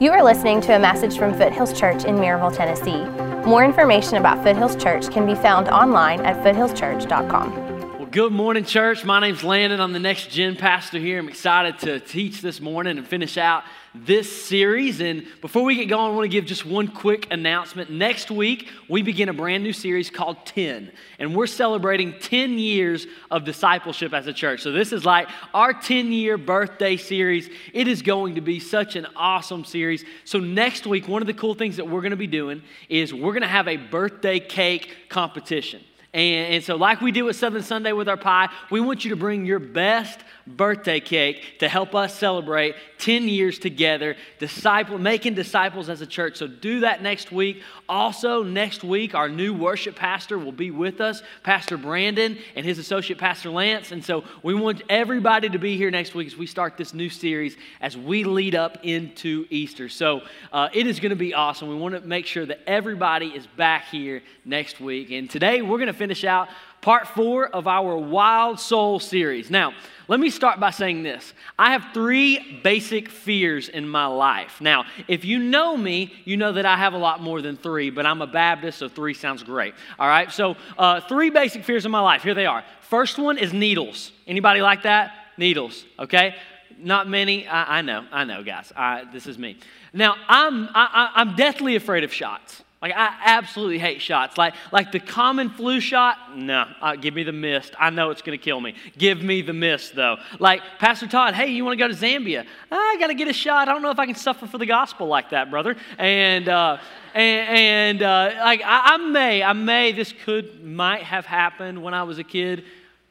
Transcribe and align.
You 0.00 0.10
are 0.10 0.24
listening 0.24 0.60
to 0.62 0.74
a 0.74 0.78
message 0.80 1.16
from 1.16 1.32
Foothills 1.34 1.72
Church 1.72 2.04
in 2.04 2.16
Maryville, 2.16 2.52
Tennessee. 2.52 3.04
More 3.48 3.64
information 3.64 4.16
about 4.16 4.42
Foothills 4.42 4.74
Church 4.74 5.08
can 5.08 5.24
be 5.24 5.36
found 5.36 5.68
online 5.68 6.20
at 6.22 6.36
foothillschurch.com. 6.42 7.98
Well, 7.98 8.06
good 8.06 8.32
morning, 8.32 8.64
church. 8.64 9.04
My 9.04 9.20
name's 9.20 9.44
Landon. 9.44 9.78
I'm 9.78 9.92
the 9.92 10.00
next 10.00 10.30
gen 10.30 10.56
pastor 10.56 10.98
here. 10.98 11.20
I'm 11.20 11.28
excited 11.28 11.78
to 11.78 12.00
teach 12.00 12.40
this 12.40 12.60
morning 12.60 12.98
and 12.98 13.06
finish 13.06 13.38
out 13.38 13.62
this 13.94 14.44
series. 14.44 15.00
And 15.00 15.24
before 15.40 15.62
we 15.62 15.76
get 15.76 15.88
going, 15.88 16.12
I 16.12 16.14
want 16.14 16.24
to 16.24 16.28
give 16.28 16.44
just 16.44 16.66
one 16.66 16.88
quick 16.88 17.28
announcement. 17.30 17.90
Next 17.90 18.30
week, 18.30 18.68
we 18.88 19.02
begin 19.02 19.28
a 19.28 19.32
brand 19.32 19.62
new 19.62 19.72
series 19.72 20.10
called 20.10 20.44
10, 20.46 20.90
and 21.20 21.34
we're 21.34 21.46
celebrating 21.46 22.18
10 22.18 22.58
years 22.58 23.06
of 23.30 23.44
discipleship 23.44 24.12
as 24.12 24.26
a 24.26 24.32
church. 24.32 24.62
So, 24.62 24.72
this 24.72 24.92
is 24.92 25.04
like 25.04 25.28
our 25.52 25.72
10 25.72 26.12
year 26.12 26.36
birthday 26.36 26.96
series. 26.96 27.48
It 27.72 27.86
is 27.86 28.02
going 28.02 28.34
to 28.34 28.40
be 28.40 28.58
such 28.58 28.96
an 28.96 29.06
awesome 29.14 29.64
series. 29.64 30.04
So, 30.24 30.40
next 30.40 30.86
week, 30.86 31.06
one 31.06 31.22
of 31.22 31.26
the 31.26 31.34
cool 31.34 31.54
things 31.54 31.76
that 31.76 31.88
we're 31.88 32.00
going 32.00 32.10
to 32.10 32.16
be 32.16 32.26
doing 32.26 32.62
is 32.88 33.14
we're 33.14 33.32
going 33.32 33.42
to 33.42 33.48
have 33.48 33.68
a 33.68 33.76
birthday 33.76 34.40
cake 34.40 35.08
competition. 35.08 35.82
And, 36.12 36.54
and, 36.54 36.64
so, 36.64 36.76
like 36.76 37.00
we 37.00 37.10
did 37.10 37.22
with 37.22 37.36
Southern 37.36 37.62
Sunday 37.62 37.92
with 37.92 38.08
our 38.08 38.16
pie, 38.16 38.48
we 38.70 38.80
want 38.80 39.04
you 39.04 39.10
to 39.10 39.16
bring 39.16 39.44
your 39.44 39.58
best 39.58 40.20
birthday 40.46 41.00
cake 41.00 41.58
to 41.58 41.68
help 41.68 41.94
us 41.94 42.18
celebrate 42.18 42.74
10 42.98 43.28
years 43.28 43.58
together, 43.58 44.16
disciple, 44.38 44.98
making 44.98 45.34
disciples 45.34 45.88
as 45.88 46.00
a 46.00 46.06
church. 46.06 46.36
So 46.36 46.46
do 46.46 46.80
that 46.80 47.02
next 47.02 47.32
week. 47.32 47.62
Also, 47.88 48.42
next 48.42 48.82
week, 48.82 49.14
our 49.14 49.28
new 49.28 49.54
worship 49.54 49.96
pastor 49.96 50.38
will 50.38 50.52
be 50.52 50.70
with 50.70 51.00
us, 51.00 51.22
Pastor 51.42 51.76
Brandon 51.76 52.38
and 52.56 52.64
his 52.64 52.78
associate 52.78 53.18
Pastor 53.18 53.50
Lance. 53.50 53.92
And 53.92 54.04
so 54.04 54.24
we 54.42 54.54
want 54.54 54.82
everybody 54.88 55.48
to 55.48 55.58
be 55.58 55.76
here 55.76 55.90
next 55.90 56.14
week 56.14 56.26
as 56.26 56.36
we 56.36 56.46
start 56.46 56.76
this 56.76 56.94
new 56.94 57.10
series 57.10 57.56
as 57.80 57.96
we 57.96 58.24
lead 58.24 58.54
up 58.54 58.78
into 58.82 59.46
Easter. 59.50 59.88
So 59.88 60.22
uh, 60.52 60.68
it 60.72 60.86
is 60.86 61.00
going 61.00 61.10
to 61.10 61.16
be 61.16 61.34
awesome. 61.34 61.68
We 61.68 61.76
want 61.76 61.94
to 61.94 62.00
make 62.00 62.26
sure 62.26 62.46
that 62.46 62.60
everybody 62.66 63.28
is 63.28 63.46
back 63.46 63.86
here 63.86 64.22
next 64.44 64.80
week. 64.80 65.10
And 65.10 65.28
today 65.28 65.62
we're 65.62 65.78
going 65.78 65.86
to 65.88 65.92
finish 65.92 66.24
out 66.24 66.48
part 66.84 67.08
four 67.08 67.48
of 67.48 67.66
our 67.66 67.96
Wild 67.96 68.60
Soul 68.60 69.00
series. 69.00 69.50
Now, 69.50 69.72
let 70.06 70.20
me 70.20 70.28
start 70.28 70.60
by 70.60 70.70
saying 70.70 71.02
this 71.02 71.32
I 71.58 71.72
have 71.72 71.86
three 71.94 72.60
basic 72.62 73.08
fears 73.08 73.70
in 73.70 73.88
my 73.88 74.04
life. 74.04 74.60
Now, 74.60 74.84
if 75.08 75.24
you 75.24 75.38
know 75.38 75.78
me, 75.78 76.12
you 76.26 76.36
know 76.36 76.52
that 76.52 76.66
I 76.66 76.76
have 76.76 76.92
a 76.92 76.98
lot 76.98 77.22
more 77.22 77.40
than 77.40 77.56
three, 77.56 77.88
but 77.88 78.04
I'm 78.04 78.20
a 78.20 78.26
Baptist, 78.26 78.78
so 78.78 78.90
three 78.90 79.14
sounds 79.14 79.42
great. 79.42 79.72
All 79.98 80.06
right, 80.06 80.30
so 80.30 80.56
uh, 80.76 81.00
three 81.00 81.30
basic 81.30 81.64
fears 81.64 81.86
in 81.86 81.90
my 81.90 82.00
life. 82.00 82.22
Here 82.22 82.34
they 82.34 82.44
are. 82.44 82.62
First 82.82 83.18
one 83.18 83.38
is 83.38 83.54
needles. 83.54 84.12
Anybody 84.26 84.60
like 84.60 84.82
that? 84.82 85.12
Needles, 85.38 85.86
okay? 85.98 86.34
Not 86.78 87.08
many. 87.08 87.48
I, 87.48 87.78
I 87.78 87.82
know, 87.82 88.04
I 88.12 88.24
know, 88.24 88.44
guys. 88.44 88.74
I, 88.76 89.04
this 89.10 89.26
is 89.26 89.38
me. 89.38 89.56
Now, 89.94 90.16
I'm, 90.28 90.68
I, 90.74 91.12
I'm 91.14 91.34
deathly 91.34 91.76
afraid 91.76 92.04
of 92.04 92.12
shots. 92.12 92.63
Like 92.84 92.92
I 92.94 93.16
absolutely 93.24 93.78
hate 93.78 94.02
shots. 94.02 94.36
Like 94.36 94.52
like 94.70 94.92
the 94.92 95.00
common 95.00 95.48
flu 95.48 95.80
shot, 95.80 96.36
no. 96.36 96.66
Uh, 96.82 96.96
give 96.96 97.14
me 97.14 97.22
the 97.22 97.32
mist. 97.32 97.74
I 97.80 97.88
know 97.88 98.10
it's 98.10 98.20
going 98.20 98.38
to 98.38 98.44
kill 98.44 98.60
me. 98.60 98.74
Give 98.98 99.22
me 99.22 99.40
the 99.40 99.54
mist 99.54 99.94
though. 99.94 100.18
Like 100.38 100.60
Pastor 100.78 101.06
Todd, 101.06 101.32
hey, 101.32 101.46
you 101.46 101.64
want 101.64 101.78
to 101.78 101.82
go 101.82 101.88
to 101.88 101.94
Zambia? 101.94 102.44
I 102.70 102.96
got 103.00 103.06
to 103.06 103.14
get 103.14 103.26
a 103.26 103.32
shot. 103.32 103.70
I 103.70 103.72
don't 103.72 103.80
know 103.80 103.90
if 103.90 103.98
I 103.98 104.04
can 104.04 104.14
suffer 104.14 104.46
for 104.46 104.58
the 104.58 104.66
gospel 104.66 105.06
like 105.06 105.30
that, 105.30 105.50
brother. 105.50 105.76
And 105.96 106.46
uh, 106.46 106.76
and, 107.14 107.58
and 107.58 108.02
uh, 108.02 108.32
like 108.40 108.60
I, 108.62 108.82
I 108.92 108.96
may, 108.98 109.42
I 109.42 109.54
may. 109.54 109.92
This 109.92 110.12
could 110.22 110.62
might 110.62 111.04
have 111.04 111.24
happened 111.24 111.82
when 111.82 111.94
I 111.94 112.02
was 112.02 112.18
a 112.18 112.24
kid 112.24 112.64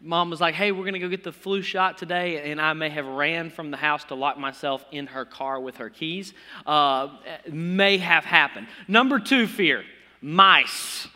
mom 0.04 0.30
was 0.30 0.42
like, 0.42 0.54
hey, 0.54 0.72
we're 0.72 0.84
going 0.84 0.94
to 0.94 1.00
go 1.00 1.08
get 1.08 1.24
the 1.24 1.32
flu 1.32 1.62
shot 1.62 1.98
today. 1.98 2.52
And 2.52 2.62
I 2.62 2.74
may 2.74 2.90
have 2.90 3.06
ran 3.06 3.50
from 3.50 3.72
the 3.72 3.78
house 3.78 4.04
to 4.06 4.16
lock 4.16 4.38
myself 4.38 4.86
in 4.92 5.08
her 5.08 5.26
car 5.26 5.60
with 5.60 5.78
her 5.78 5.90
keys. 5.90 6.34
Uh, 6.66 7.10
may 7.50 7.98
have 7.98 8.26
happened. 8.26 8.68
Number 8.88 9.20
two 9.20 9.48
fear 9.48 9.84
mice. 10.22 11.08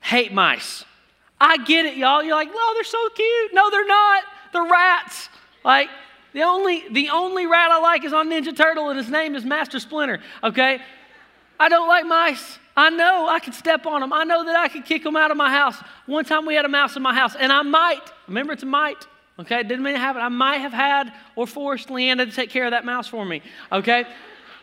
Hate 0.00 0.32
mice. 0.32 0.84
I 1.40 1.58
get 1.58 1.86
it, 1.86 1.96
y'all. 1.96 2.22
You're 2.22 2.34
like, 2.34 2.48
no, 2.48 2.74
they're 2.74 2.84
so 2.84 3.08
cute. 3.10 3.54
No, 3.54 3.70
they're 3.70 3.86
not. 3.86 4.22
They're 4.52 4.64
rats. 4.64 5.28
Like, 5.64 5.88
the 6.32 6.42
only, 6.42 6.84
the 6.90 7.10
only 7.10 7.46
rat 7.46 7.70
I 7.70 7.78
like 7.78 8.04
is 8.04 8.12
on 8.12 8.30
Ninja 8.30 8.56
Turtle, 8.56 8.88
and 8.88 8.98
his 8.98 9.08
name 9.08 9.34
is 9.34 9.44
Master 9.44 9.78
Splinter, 9.78 10.20
okay? 10.42 10.80
I 11.60 11.68
don't 11.68 11.88
like 11.88 12.06
mice. 12.06 12.58
I 12.78 12.90
know 12.90 13.26
I 13.28 13.40
could 13.40 13.54
step 13.54 13.86
on 13.86 14.02
them. 14.02 14.12
I 14.12 14.22
know 14.22 14.44
that 14.44 14.54
I 14.54 14.68
could 14.68 14.84
kick 14.84 15.02
them 15.02 15.16
out 15.16 15.32
of 15.32 15.36
my 15.36 15.50
house. 15.50 15.74
One 16.06 16.24
time 16.24 16.46
we 16.46 16.54
had 16.54 16.64
a 16.64 16.68
mouse 16.68 16.94
in 16.94 17.02
my 17.02 17.12
house, 17.12 17.34
and 17.34 17.50
I 17.50 17.62
might, 17.62 18.02
remember 18.28 18.52
it's 18.52 18.62
a 18.62 18.66
might, 18.66 19.04
okay? 19.40 19.64
Didn't 19.64 19.82
mean 19.82 19.96
to 19.96 20.00
it. 20.00 20.16
I 20.16 20.28
might 20.28 20.58
have 20.58 20.72
had 20.72 21.12
or 21.34 21.48
forced 21.48 21.90
Leanna 21.90 22.24
to 22.26 22.30
take 22.30 22.50
care 22.50 22.66
of 22.66 22.70
that 22.70 22.84
mouse 22.84 23.08
for 23.08 23.24
me, 23.24 23.42
okay? 23.72 24.04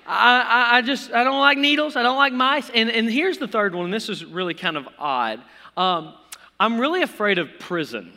I, 0.08 0.42
I, 0.42 0.78
I 0.78 0.82
just, 0.82 1.12
I 1.12 1.26
don't 1.26 1.42
like 1.42 1.58
needles. 1.58 1.98
I 1.98 2.04
don't 2.04 2.16
like 2.16 2.32
mice. 2.32 2.72
And, 2.74 2.90
and 2.90 3.12
here's 3.12 3.38
the 3.38 3.50
third 3.50 3.76
one. 3.76 3.92
This 3.92 4.08
is 4.08 4.24
really 4.24 4.54
kind 4.54 4.78
of 4.78 4.88
odd. 4.98 5.42
Um, 5.76 6.14
I'm 6.58 6.80
really 6.80 7.02
afraid 7.02 7.38
of 7.38 7.50
prison. 7.60 8.14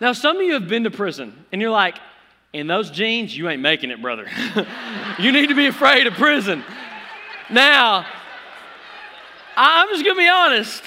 Now, 0.00 0.12
some 0.12 0.36
of 0.36 0.42
you 0.42 0.52
have 0.52 0.68
been 0.68 0.84
to 0.84 0.90
prison, 0.92 1.44
and 1.50 1.60
you're 1.60 1.72
like, 1.72 1.98
in 2.52 2.68
those 2.68 2.92
jeans, 2.92 3.36
you 3.36 3.48
ain't 3.48 3.60
making 3.60 3.90
it, 3.90 4.00
brother. 4.00 4.28
you 5.18 5.32
need 5.32 5.48
to 5.48 5.56
be 5.56 5.66
afraid 5.66 6.06
of 6.06 6.14
prison. 6.14 6.62
Now, 7.50 8.06
I'm 9.56 9.88
just 9.88 10.04
going 10.04 10.16
to 10.16 10.20
be 10.20 10.28
honest. 10.28 10.82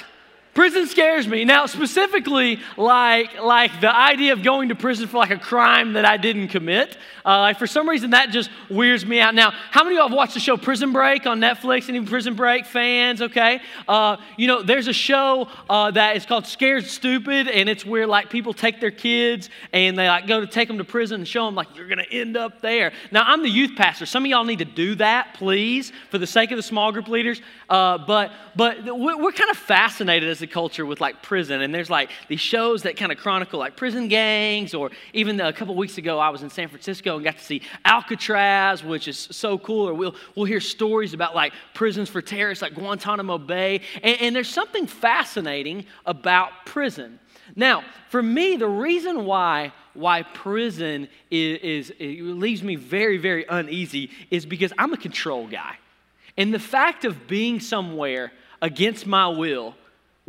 Prison 0.54 0.88
scares 0.88 1.28
me. 1.28 1.46
Now, 1.46 1.68
specifically, 1.68 2.60
like, 2.76 3.40
like 3.42 3.80
the 3.82 3.96
idea 3.96 4.34
of 4.34 4.44
going 4.44 4.70
to 4.70 4.76
prison 4.76 5.08
for 5.08 5.18
like 5.18 5.30
a 5.30 5.38
crime 5.38 5.94
that 5.94 6.06
I 6.06 6.18
didn't 6.18 6.50
commit. 6.50 6.98
Uh, 7.24 7.40
like 7.40 7.60
for 7.60 7.68
some 7.68 7.88
reason, 7.88 8.12
that 8.12 8.32
just 8.32 8.50
weirds 8.70 9.06
me 9.06 9.20
out. 9.20 9.36
Now, 9.36 9.52
how 9.52 9.84
many 9.84 9.96
of 9.96 10.00
y'all 10.00 10.08
have 10.10 10.18
watched 10.18 10.34
the 10.34 10.40
show 10.40 10.58
Prison 10.58 10.92
Break 10.92 11.28
on 11.28 11.40
Netflix? 11.40 11.88
Any 11.88 12.04
Prison 12.04 12.34
Break 12.34 12.66
fans? 12.66 13.22
Okay. 13.22 13.62
Uh, 13.88 14.18
you 14.38 14.48
know, 14.48 14.64
there's 14.64 14.88
a 14.88 14.94
show 14.94 15.48
uh, 15.70 15.92
that 15.92 16.16
is 16.16 16.26
called 16.26 16.48
Scared 16.48 16.86
Stupid, 16.86 17.48
and 17.48 17.70
it's 17.70 17.86
where 17.86 18.08
like 18.08 18.30
people 18.30 18.54
take 18.54 18.80
their 18.80 18.92
kids 18.92 19.50
and 19.72 19.98
they 19.98 20.08
like 20.08 20.28
go 20.28 20.42
to 20.42 20.48
take 20.48 20.68
them 20.68 20.80
to 20.80 20.84
prison 20.84 21.22
and 21.22 21.28
show 21.28 21.46
them 21.46 21.56
like 21.56 21.76
you're 21.76 21.88
to 21.88 22.12
end 22.12 22.38
up 22.38 22.62
there. 22.62 22.92
Now, 23.12 23.24
I'm 23.26 23.44
the 23.44 23.50
youth 23.50 23.76
pastor. 23.76 24.06
Some 24.06 24.26
of 24.26 24.32
y'all 24.32 24.44
need 24.44 24.60
to 24.60 24.66
do 24.66 24.96
that, 24.96 25.36
please, 25.36 25.92
for 26.10 26.18
the 26.18 26.28
sake 26.28 26.52
of 26.52 26.58
the 26.58 26.64
small 26.64 26.92
group 26.92 27.08
leaders. 27.08 27.42
Uh, 27.70 27.98
but 28.00 28.32
but 28.56 28.84
we're 28.86 29.32
kind 29.32 29.52
of 29.52 29.58
fascinated 29.58 30.30
as 30.30 30.39
a 30.42 30.48
culture 30.48 30.86
with 30.86 31.02
like 31.02 31.22
prison, 31.22 31.62
and 31.62 31.74
there's 31.74 31.90
like 31.90 32.10
these 32.28 32.40
shows 32.40 32.84
that 32.84 32.98
kind 32.98 33.12
of 33.12 33.18
chronicle 33.18 33.60
like 33.60 33.76
prison 33.76 34.08
gangs, 34.08 34.74
or 34.74 34.92
even 35.14 35.40
a 35.40 35.54
couple 35.54 35.76
weeks 35.76 35.98
ago 35.98 36.20
I 36.20 36.30
was 36.30 36.44
in 36.44 36.50
San 36.50 36.68
Francisco 36.68 37.16
and 37.16 37.24
got 37.24 37.38
to 37.38 37.44
see 37.44 37.62
Alcatraz, 37.86 38.84
which 38.84 39.08
is 39.08 39.18
so 39.18 39.58
cool. 39.58 39.90
Or 39.90 39.94
we'll 39.94 40.16
we'll 40.36 40.46
hear 40.46 40.60
stories 40.60 41.14
about 41.14 41.36
like 41.36 41.54
prisons 41.74 42.10
for 42.10 42.22
terrorists 42.22 42.62
like 42.62 42.76
Guantanamo 42.76 43.38
Bay, 43.38 43.82
and, 44.04 44.22
and 44.22 44.36
there's 44.36 44.50
something 44.50 44.88
fascinating 44.88 45.86
about 46.06 46.66
prison. 46.66 47.20
Now, 47.56 47.84
for 48.10 48.22
me, 48.22 48.56
the 48.56 48.68
reason 48.68 49.26
why 49.26 49.74
why 49.94 50.24
prison 50.24 51.08
is, 51.32 51.90
is 51.90 51.94
leaves 52.00 52.64
me 52.64 52.76
very 52.76 53.18
very 53.18 53.46
uneasy 53.50 54.12
is 54.30 54.46
because 54.46 54.72
I'm 54.78 54.94
a 54.94 54.98
control 54.98 55.48
guy. 55.48 55.78
And 56.38 56.54
the 56.54 56.60
fact 56.60 57.06
of 57.06 57.28
being 57.28 57.60
somewhere 57.60 58.32
against 58.62 59.06
my 59.06 59.28
will 59.28 59.76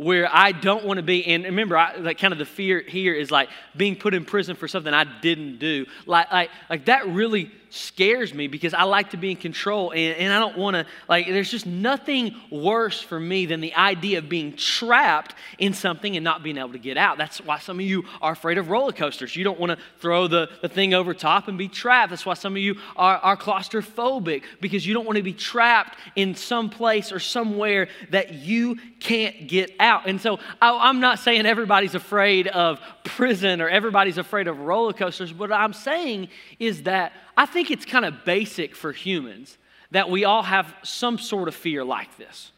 where 0.01 0.27
I 0.33 0.51
don't 0.51 0.83
want 0.83 0.97
to 0.97 1.03
be. 1.03 1.23
And 1.27 1.43
remember, 1.43 1.77
I, 1.77 1.95
like 1.97 2.17
kind 2.17 2.31
of 2.31 2.39
the 2.39 2.45
fear 2.45 2.81
here 2.81 3.13
is 3.13 3.29
like 3.29 3.49
being 3.77 3.95
put 3.95 4.15
in 4.15 4.25
prison 4.25 4.55
for 4.55 4.67
something 4.67 4.91
I 4.91 5.05
didn't 5.21 5.59
do. 5.59 5.85
Like, 6.07 6.31
like, 6.31 6.49
like 6.71 6.85
that 6.85 7.07
really 7.07 7.51
scares 7.71 8.33
me 8.33 8.47
because 8.47 8.73
I 8.73 8.83
like 8.83 9.11
to 9.11 9.17
be 9.17 9.31
in 9.31 9.37
control 9.37 9.91
and, 9.91 10.17
and 10.17 10.33
I 10.33 10.39
don't 10.39 10.57
want 10.57 10.75
to, 10.75 10.85
like, 11.07 11.27
there's 11.27 11.49
just 11.49 11.65
nothing 11.65 12.35
worse 12.49 13.01
for 13.01 13.19
me 13.19 13.45
than 13.45 13.61
the 13.61 13.73
idea 13.75 14.19
of 14.19 14.27
being 14.27 14.55
trapped 14.55 15.35
in 15.57 15.73
something 15.73 16.15
and 16.15 16.23
not 16.23 16.43
being 16.43 16.57
able 16.57 16.73
to 16.73 16.79
get 16.79 16.97
out. 16.97 17.17
That's 17.17 17.39
why 17.39 17.59
some 17.59 17.79
of 17.79 17.85
you 17.85 18.03
are 18.21 18.33
afraid 18.33 18.57
of 18.57 18.69
roller 18.69 18.91
coasters. 18.91 19.35
You 19.35 19.43
don't 19.43 19.59
want 19.59 19.71
to 19.71 19.77
throw 19.99 20.27
the, 20.27 20.49
the 20.61 20.69
thing 20.69 20.93
over 20.93 21.13
top 21.13 21.47
and 21.47 21.57
be 21.57 21.69
trapped. 21.69 22.09
That's 22.09 22.25
why 22.25 22.33
some 22.33 22.53
of 22.53 22.61
you 22.61 22.75
are, 22.95 23.17
are 23.17 23.37
claustrophobic 23.37 24.43
because 24.59 24.85
you 24.85 24.93
don't 24.93 25.05
want 25.05 25.17
to 25.17 25.23
be 25.23 25.33
trapped 25.33 25.97
in 26.15 26.35
some 26.35 26.69
place 26.69 27.11
or 27.11 27.19
somewhere 27.19 27.87
that 28.09 28.33
you 28.33 28.77
can't 28.99 29.47
get 29.47 29.71
out. 29.79 30.07
And 30.07 30.19
so 30.19 30.39
I, 30.61 30.89
I'm 30.89 30.99
not 30.99 31.19
saying 31.19 31.45
everybody's 31.45 31.95
afraid 31.95 32.47
of 32.47 32.79
prison 33.03 33.61
or 33.61 33.69
everybody's 33.69 34.17
afraid 34.17 34.47
of 34.47 34.59
roller 34.59 34.93
coasters. 34.93 35.33
What 35.33 35.51
I'm 35.51 35.73
saying 35.73 36.27
is 36.59 36.83
that 36.83 37.13
I 37.37 37.45
think 37.45 37.60
it's 37.69 37.85
kind 37.85 38.05
of 38.05 38.25
basic 38.25 38.75
for 38.75 38.91
humans 38.91 39.57
that 39.91 40.09
we 40.09 40.23
all 40.25 40.41
have 40.43 40.73
some 40.83 41.17
sort 41.17 41.47
of 41.47 41.53
fear 41.53 41.83
like 41.83 42.17
this. 42.17 42.51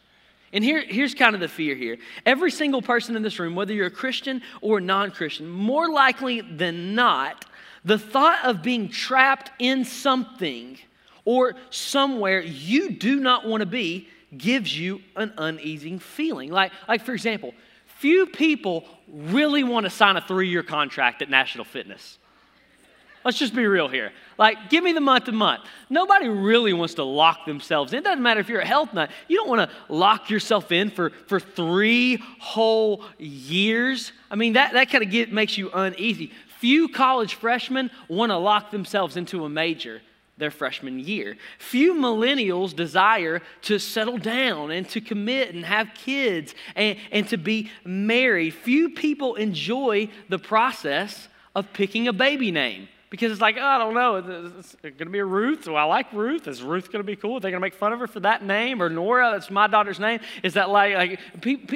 And 0.53 0.63
here, 0.63 0.83
here's 0.87 1.15
kind 1.15 1.33
of 1.33 1.41
the 1.41 1.47
fear 1.47 1.75
here. 1.75 1.97
Every 2.27 2.51
single 2.51 2.83
person 2.83 3.15
in 3.15 3.23
this 3.23 3.39
room, 3.39 3.55
whether 3.55 3.73
you're 3.73 3.87
a 3.87 3.91
Christian 3.91 4.43
or 4.61 4.79
non 4.79 5.09
Christian, 5.09 5.49
more 5.49 5.89
likely 5.89 6.41
than 6.41 6.93
not, 6.93 7.45
the 7.83 7.97
thought 7.97 8.45
of 8.45 8.61
being 8.61 8.89
trapped 8.89 9.51
in 9.59 9.83
something 9.83 10.77
or 11.25 11.55
somewhere 11.71 12.41
you 12.41 12.91
do 12.91 13.19
not 13.19 13.47
want 13.47 13.61
to 13.61 13.65
be 13.65 14.07
gives 14.37 14.77
you 14.77 15.01
an 15.15 15.33
uneasy 15.37 15.97
feeling. 15.97 16.51
Like, 16.51 16.71
like 16.87 17.03
for 17.03 17.13
example, 17.13 17.53
few 17.97 18.25
people 18.27 18.85
really 19.07 19.63
want 19.63 19.85
to 19.85 19.89
sign 19.89 20.17
a 20.17 20.21
three 20.21 20.49
year 20.49 20.63
contract 20.63 21.21
at 21.21 21.29
National 21.29 21.65
Fitness. 21.65 22.19
Let's 23.23 23.37
just 23.37 23.55
be 23.55 23.65
real 23.65 23.87
here. 23.87 24.11
Like, 24.37 24.69
give 24.69 24.83
me 24.83 24.91
the 24.91 25.01
month 25.01 25.25
to 25.25 25.31
month. 25.31 25.63
Nobody 25.89 26.27
really 26.27 26.73
wants 26.73 26.95
to 26.95 27.03
lock 27.03 27.45
themselves 27.45 27.93
in. 27.93 27.99
It 27.99 28.03
doesn't 28.03 28.21
matter 28.21 28.39
if 28.39 28.49
you're 28.49 28.61
a 28.61 28.65
health 28.65 28.93
nut. 28.93 29.11
You 29.27 29.37
don't 29.37 29.49
want 29.49 29.69
to 29.69 29.93
lock 29.93 30.29
yourself 30.29 30.71
in 30.71 30.89
for, 30.89 31.11
for 31.27 31.39
three 31.39 32.21
whole 32.39 33.03
years. 33.17 34.11
I 34.29 34.35
mean, 34.35 34.53
that, 34.53 34.73
that 34.73 34.89
kind 34.89 35.03
of 35.03 35.31
makes 35.31 35.57
you 35.57 35.71
uneasy. 35.71 36.31
Few 36.59 36.89
college 36.89 37.35
freshmen 37.35 37.91
want 38.07 38.31
to 38.31 38.37
lock 38.37 38.71
themselves 38.71 39.15
into 39.15 39.45
a 39.45 39.49
major 39.49 40.01
their 40.37 40.51
freshman 40.51 40.99
year. 40.99 41.37
Few 41.59 41.93
millennials 41.93 42.75
desire 42.75 43.41
to 43.61 43.77
settle 43.77 44.17
down 44.17 44.71
and 44.71 44.89
to 44.89 44.99
commit 44.99 45.53
and 45.53 45.63
have 45.63 45.89
kids 45.93 46.55
and, 46.75 46.97
and 47.11 47.27
to 47.29 47.37
be 47.37 47.69
married. 47.85 48.53
Few 48.55 48.89
people 48.89 49.35
enjoy 49.35 50.09
the 50.29 50.39
process 50.39 51.27
of 51.55 51.71
picking 51.71 52.07
a 52.07 52.13
baby 52.13 52.49
name 52.49 52.87
because 53.13 53.31
it's 53.31 53.41
like, 53.41 53.57
oh, 53.59 53.63
I 53.63 53.77
don't 53.77 53.93
know, 53.93 54.15
it's 54.57 54.75
going 54.81 54.97
to 54.97 55.05
be 55.05 55.19
a 55.19 55.25
Ruth. 55.25 55.67
Well, 55.67 55.77
I 55.77 55.83
like 55.83 56.11
Ruth. 56.13 56.47
Is 56.47 56.63
Ruth 56.63 56.91
going 56.91 57.01
to 57.01 57.05
be 57.05 57.15
cool? 57.15 57.37
Are 57.37 57.39
they 57.39 57.51
going 57.51 57.61
to 57.61 57.63
make 57.63 57.75
fun 57.75 57.93
of 57.93 57.99
her 57.99 58.07
for 58.07 58.21
that 58.21 58.43
name? 58.43 58.81
Or 58.81 58.89
Nora, 58.89 59.29
that's 59.33 59.51
my 59.51 59.67
daughter's 59.67 59.99
name. 59.99 60.19
Is 60.41 60.55
that 60.55 60.71
like, 60.71 60.95
like 60.95 61.19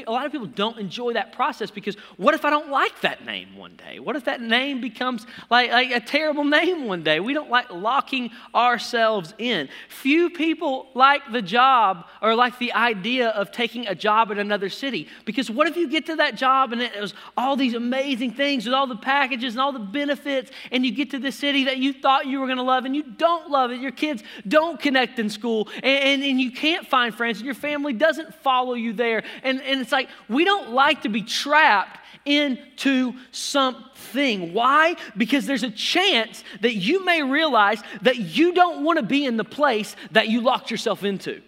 a 0.07 0.11
lot 0.11 0.25
of 0.25 0.31
people 0.31 0.47
don't 0.47 0.79
enjoy 0.79 1.13
that 1.13 1.33
process 1.33 1.69
because 1.69 1.95
what 2.15 2.33
if 2.33 2.43
I 2.43 2.49
don't 2.49 2.71
like 2.71 3.01
that 3.01 3.23
name 3.23 3.55
one 3.55 3.75
day? 3.75 3.99
What 3.99 4.15
if 4.15 4.25
that 4.25 4.41
name 4.41 4.81
becomes 4.81 5.27
like, 5.51 5.69
like 5.69 5.91
a 5.91 5.99
terrible 5.99 6.43
name 6.43 6.85
one 6.85 7.03
day? 7.03 7.19
We 7.19 7.33
don't 7.35 7.51
like 7.51 7.71
locking 7.71 8.31
ourselves 8.55 9.35
in. 9.37 9.69
Few 9.89 10.31
people 10.31 10.87
like 10.95 11.21
the 11.31 11.43
job 11.43 12.07
or 12.19 12.33
like 12.33 12.57
the 12.57 12.73
idea 12.73 13.29
of 13.29 13.51
taking 13.51 13.85
a 13.85 13.93
job 13.93 14.31
in 14.31 14.39
another 14.39 14.69
city 14.69 15.07
because 15.23 15.51
what 15.51 15.67
if 15.67 15.77
you 15.77 15.87
get 15.87 16.07
to 16.07 16.15
that 16.15 16.33
job 16.35 16.73
and 16.73 16.81
it 16.81 16.99
was 16.99 17.13
all 17.37 17.55
these 17.55 17.75
amazing 17.75 18.31
things 18.31 18.65
with 18.65 18.73
all 18.73 18.87
the 18.87 18.95
packages 18.95 19.53
and 19.53 19.61
all 19.61 19.71
the 19.71 19.77
benefits 19.77 20.49
and 20.71 20.83
you 20.83 20.91
get 20.91 21.11
to 21.11 21.26
the 21.27 21.31
city 21.31 21.65
that 21.65 21.77
you 21.77 21.91
thought 21.91 22.25
you 22.25 22.39
were 22.39 22.47
going 22.47 22.57
to 22.57 22.63
love 22.63 22.85
and 22.85 22.95
you 22.95 23.03
don't 23.03 23.49
love 23.49 23.71
it. 23.71 23.81
Your 23.81 23.91
kids 23.91 24.23
don't 24.47 24.79
connect 24.79 25.19
in 25.19 25.29
school 25.29 25.67
and, 25.75 25.85
and, 25.85 26.23
and, 26.23 26.41
you 26.41 26.51
can't 26.51 26.87
find 26.87 27.13
friends 27.13 27.39
and 27.39 27.45
your 27.45 27.55
family 27.55 27.91
doesn't 27.91 28.33
follow 28.35 28.73
you 28.73 28.93
there. 28.93 29.23
And, 29.43 29.61
and 29.61 29.81
it's 29.81 29.91
like 29.91 30.09
we 30.29 30.45
don't 30.45 30.71
like 30.71 31.01
to 31.01 31.09
be 31.09 31.21
trapped 31.21 31.99
into 32.25 33.13
something. 33.31 34.53
Why? 34.53 34.95
Because 35.17 35.45
there's 35.45 35.63
a 35.63 35.71
chance 35.71 36.43
that 36.61 36.75
you 36.75 37.03
may 37.03 37.23
realize 37.23 37.81
that 38.01 38.17
you 38.17 38.53
don't 38.53 38.83
want 38.83 38.97
to 38.99 39.03
be 39.03 39.25
in 39.25 39.37
the 39.37 39.43
place 39.43 39.95
that 40.11 40.29
you 40.29 40.41
locked 40.41 40.71
yourself 40.71 41.03
into. 41.03 41.41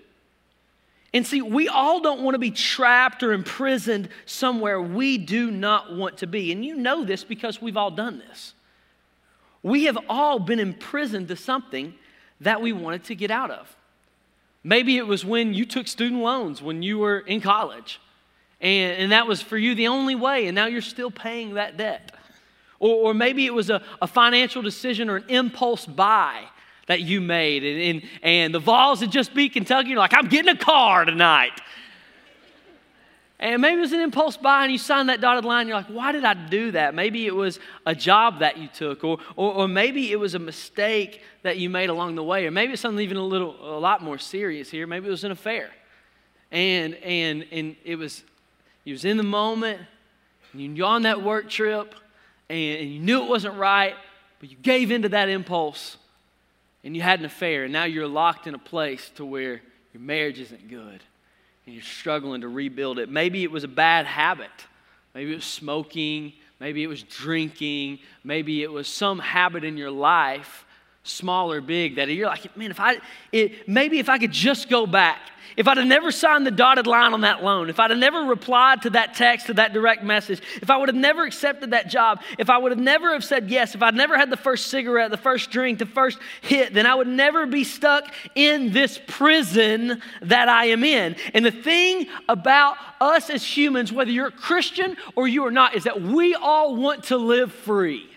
And 1.14 1.26
see, 1.26 1.42
we 1.42 1.68
all 1.68 2.02
don't 2.02 2.22
want 2.22 2.36
to 2.36 2.40
be 2.40 2.52
trapped 2.52 3.24
or 3.24 3.34
imprisoned 3.34 4.10
somewhere 4.26 4.82
we 4.82 5.18
do 5.18 5.52
not 5.52 5.96
want 5.96 6.18
to 6.18 6.28
be. 6.28 6.52
And 6.52 6.64
you 6.64 6.76
know 6.76 7.04
this 7.04 7.24
because 7.24 7.62
we've 7.62 7.78
all 7.78 7.92
done 7.92 8.20
this. 8.20 8.54
We 9.62 9.86
have 9.86 9.98
all 10.08 10.40
been 10.40 10.60
imprisoned 10.60 11.28
to 11.28 11.36
something 11.36 11.94
that 12.42 12.62
we 12.62 12.72
wanted 12.72 13.04
to 13.06 13.16
get 13.16 13.32
out 13.32 13.52
of. 13.52 13.76
Maybe 14.64 14.98
it 14.98 15.08
was 15.08 15.24
when 15.24 15.54
you 15.54 15.66
took 15.66 15.88
student 15.88 16.22
loans 16.22 16.62
when 16.62 16.82
you 16.82 17.00
were 17.00 17.20
in 17.20 17.42
college, 17.42 18.00
and, 18.62 18.98
and 18.98 19.12
that 19.12 19.28
was 19.28 19.42
for 19.42 19.58
you 19.58 19.76
the 19.76 19.88
only 19.88 20.16
way, 20.16 20.48
and 20.48 20.56
now 20.56 20.66
you're 20.66 20.82
still 20.82 21.12
paying 21.12 21.54
that 21.54 21.78
debt. 21.78 22.12
Or, 22.80 23.10
or 23.10 23.14
maybe 23.14 23.46
it 23.46 23.54
was 23.54 23.70
a, 23.70 23.82
a 24.02 24.08
financial 24.08 24.62
decision 24.62 25.10
or 25.10 25.18
an 25.18 25.26
impulse 25.30 25.86
buy 25.86 26.44
that 26.88 27.02
you 27.02 27.22
made, 27.22 27.64
and, 27.64 27.82
and, 27.82 28.10
and 28.24 28.54
the 28.54 28.60
Vols 28.60 29.00
had 29.00 29.12
just 29.12 29.34
beat 29.34 29.54
Kentucky, 29.54 29.90
you're 29.90 30.00
like, 30.00 30.14
I'm 30.14 30.28
getting 30.28 30.50
a 30.50 30.58
car 30.58 31.06
tonight. 31.06 31.62
And 33.40 33.62
maybe 33.62 33.78
it 33.78 33.82
was 33.82 33.94
an 33.94 34.02
impulse 34.02 34.36
buy 34.36 34.64
and 34.64 34.72
you 34.72 34.78
signed 34.78 35.08
that 35.08 35.22
dotted 35.22 35.46
line. 35.46 35.68
You're 35.68 35.78
like, 35.78 35.88
why 35.88 36.12
did 36.12 36.26
I 36.26 36.34
do 36.34 36.72
that? 36.72 36.94
Maybe 36.94 37.26
it 37.26 37.34
was 37.34 37.60
a 37.86 37.96
job 37.96 38.40
that 38.40 38.58
you 38.58 38.68
took, 38.68 39.04
or, 39.04 39.18
or, 39.38 39.54
or, 39.54 39.68
maybe 39.68 40.12
it 40.12 40.20
was 40.20 40.36
a 40.36 40.40
mistake 40.40 41.22
that 41.44 41.58
you 41.58 41.70
made 41.70 41.90
along 41.90 42.16
the 42.16 42.24
way, 42.24 42.46
or 42.46 42.52
maybe 42.52 42.74
it's 42.74 42.82
something 42.82 43.02
even 43.02 43.16
a 43.16 43.24
little, 43.24 43.56
a 43.62 43.80
lot 43.80 44.04
more 44.04 44.18
serious 44.18 44.70
here. 44.70 44.86
Maybe 44.86 45.08
it 45.08 45.12
was 45.12 45.24
an 45.24 45.32
affair. 45.32 45.70
And, 46.52 46.96
and, 46.96 47.46
and 47.52 47.76
it 47.86 47.96
was, 47.96 48.24
you 48.84 48.94
was 48.94 49.06
in 49.06 49.16
the 49.16 49.24
moment, 49.24 49.80
and 50.52 50.78
you 50.78 50.84
on 50.84 51.04
that 51.04 51.24
work 51.24 51.50
trip, 51.50 51.96
and, 52.50 52.82
and 52.82 52.92
you 52.92 53.00
knew 53.00 53.24
it 53.24 53.30
wasn't 53.30 53.56
right, 53.56 53.96
but 54.42 54.52
you 54.52 54.58
gave 54.58 54.92
into 54.92 55.08
that 55.10 55.30
impulse, 55.30 55.96
and 56.84 56.94
you 56.94 57.02
had 57.02 57.20
an 57.20 57.26
affair, 57.26 57.64
and 57.64 57.72
now 57.72 57.86
you're 57.86 58.08
locked 58.08 58.48
in 58.48 58.54
a 58.54 58.60
place 58.60 59.10
to 59.16 59.24
where 59.24 59.62
your 59.94 60.02
marriage 60.02 60.42
isn't 60.42 60.70
good 60.70 61.02
and 61.70 61.76
you're 61.76 61.84
struggling 61.84 62.42
to 62.42 62.48
rebuild 62.48 62.98
it. 62.98 63.10
Maybe 63.10 63.44
it 63.44 63.52
was 63.52 63.64
a 63.64 63.68
bad 63.68 64.08
habit. 64.08 64.50
Maybe 65.14 65.34
it 65.34 65.36
was 65.36 65.46
smoking. 65.46 66.34
Maybe 66.60 66.82
it 66.82 66.88
was 66.88 67.04
drinking. 67.04 68.00
Maybe 68.24 68.64
it 68.64 68.72
was 68.72 68.88
some 68.88 69.20
habit 69.20 69.64
in 69.64 69.78
your 69.78 69.92
life, 69.92 70.66
small 71.04 71.52
or 71.52 71.62
big, 71.62 71.96
that 71.96 72.08
you're 72.10 72.28
like, 72.28 72.56
man, 72.58 72.72
if 72.72 72.80
I, 72.80 72.98
it, 73.32 73.68
maybe 73.68 74.00
if 74.00 74.10
I 74.10 74.18
could 74.18 74.32
just 74.32 74.70
go 74.70 74.86
back 74.86 75.20
if 75.60 75.68
I'd 75.68 75.76
have 75.76 75.88
never 75.88 76.10
signed 76.10 76.46
the 76.46 76.52
dotted 76.52 76.88
line 76.88 77.14
on 77.14 77.22
that 77.22 77.44
loan, 77.44 77.70
if 77.70 77.82
I'd 77.82 77.90
have 77.90 78.00
never 78.00 78.22
replied 78.22 78.84
to 78.84 78.92
that 78.92 79.16
text, 79.16 79.48
to 79.48 79.54
that 79.56 79.74
direct 79.74 80.06
message, 80.06 80.42
if 80.62 80.70
I 80.70 80.78
would 80.78 80.88
have 80.88 80.96
never 80.96 81.26
accepted 81.26 81.72
that 81.72 81.90
job, 81.90 82.22
if 82.38 82.50
I 82.50 82.58
would 82.58 82.72
have 82.72 82.80
never 82.80 83.12
have 83.12 83.26
said 83.26 83.50
yes, 83.50 83.76
if 83.76 83.84
I'd 83.84 83.94
never 83.94 84.18
had 84.18 84.30
the 84.30 84.38
first 84.38 84.68
cigarette, 84.68 85.12
the 85.12 85.18
first 85.18 85.52
drink, 85.52 85.80
the 85.80 85.86
first 85.86 86.18
hit, 86.40 86.74
then 86.74 86.86
I 86.86 86.96
would 86.96 87.08
never 87.08 87.46
be 87.46 87.66
stuck 87.66 88.06
in 88.36 88.72
this 88.72 89.02
prison 89.08 90.02
that 90.22 90.48
I 90.48 90.68
am 90.68 90.86
in. 90.86 91.18
And 91.34 91.46
the 91.46 91.52
thing 91.52 92.08
about 92.30 92.78
us 93.02 93.30
as 93.30 93.44
humans, 93.44 93.92
whether 93.92 94.12
you're 94.12 94.28
a 94.28 94.32
Christian 94.32 94.96
or 95.18 95.28
you 95.28 95.46
are 95.46 95.52
not, 95.52 95.76
is 95.76 95.84
that 95.84 96.02
we 96.02 96.36
all 96.36 96.78
want 96.78 97.06
to 97.06 97.18
live 97.18 97.52
free. 97.52 98.10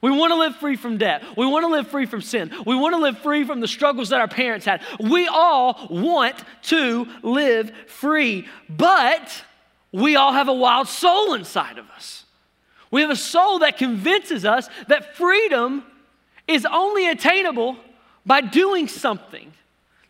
We 0.00 0.10
want 0.12 0.32
to 0.32 0.38
live 0.38 0.56
free 0.56 0.76
from 0.76 0.96
debt. 0.96 1.24
We 1.36 1.46
want 1.46 1.64
to 1.64 1.68
live 1.68 1.88
free 1.88 2.06
from 2.06 2.22
sin. 2.22 2.52
We 2.64 2.76
want 2.76 2.94
to 2.94 3.00
live 3.00 3.18
free 3.18 3.44
from 3.44 3.60
the 3.60 3.66
struggles 3.66 4.10
that 4.10 4.20
our 4.20 4.28
parents 4.28 4.64
had. 4.64 4.82
We 5.00 5.26
all 5.26 5.88
want 5.90 6.36
to 6.64 7.06
live 7.22 7.72
free, 7.86 8.46
but 8.68 9.42
we 9.90 10.14
all 10.14 10.32
have 10.32 10.48
a 10.48 10.54
wild 10.54 10.86
soul 10.86 11.34
inside 11.34 11.78
of 11.78 11.90
us. 11.90 12.24
We 12.90 13.00
have 13.00 13.10
a 13.10 13.16
soul 13.16 13.58
that 13.60 13.76
convinces 13.76 14.44
us 14.44 14.68
that 14.86 15.16
freedom 15.16 15.82
is 16.46 16.64
only 16.64 17.08
attainable 17.08 17.76
by 18.24 18.40
doing 18.40 18.86
something. 18.86 19.52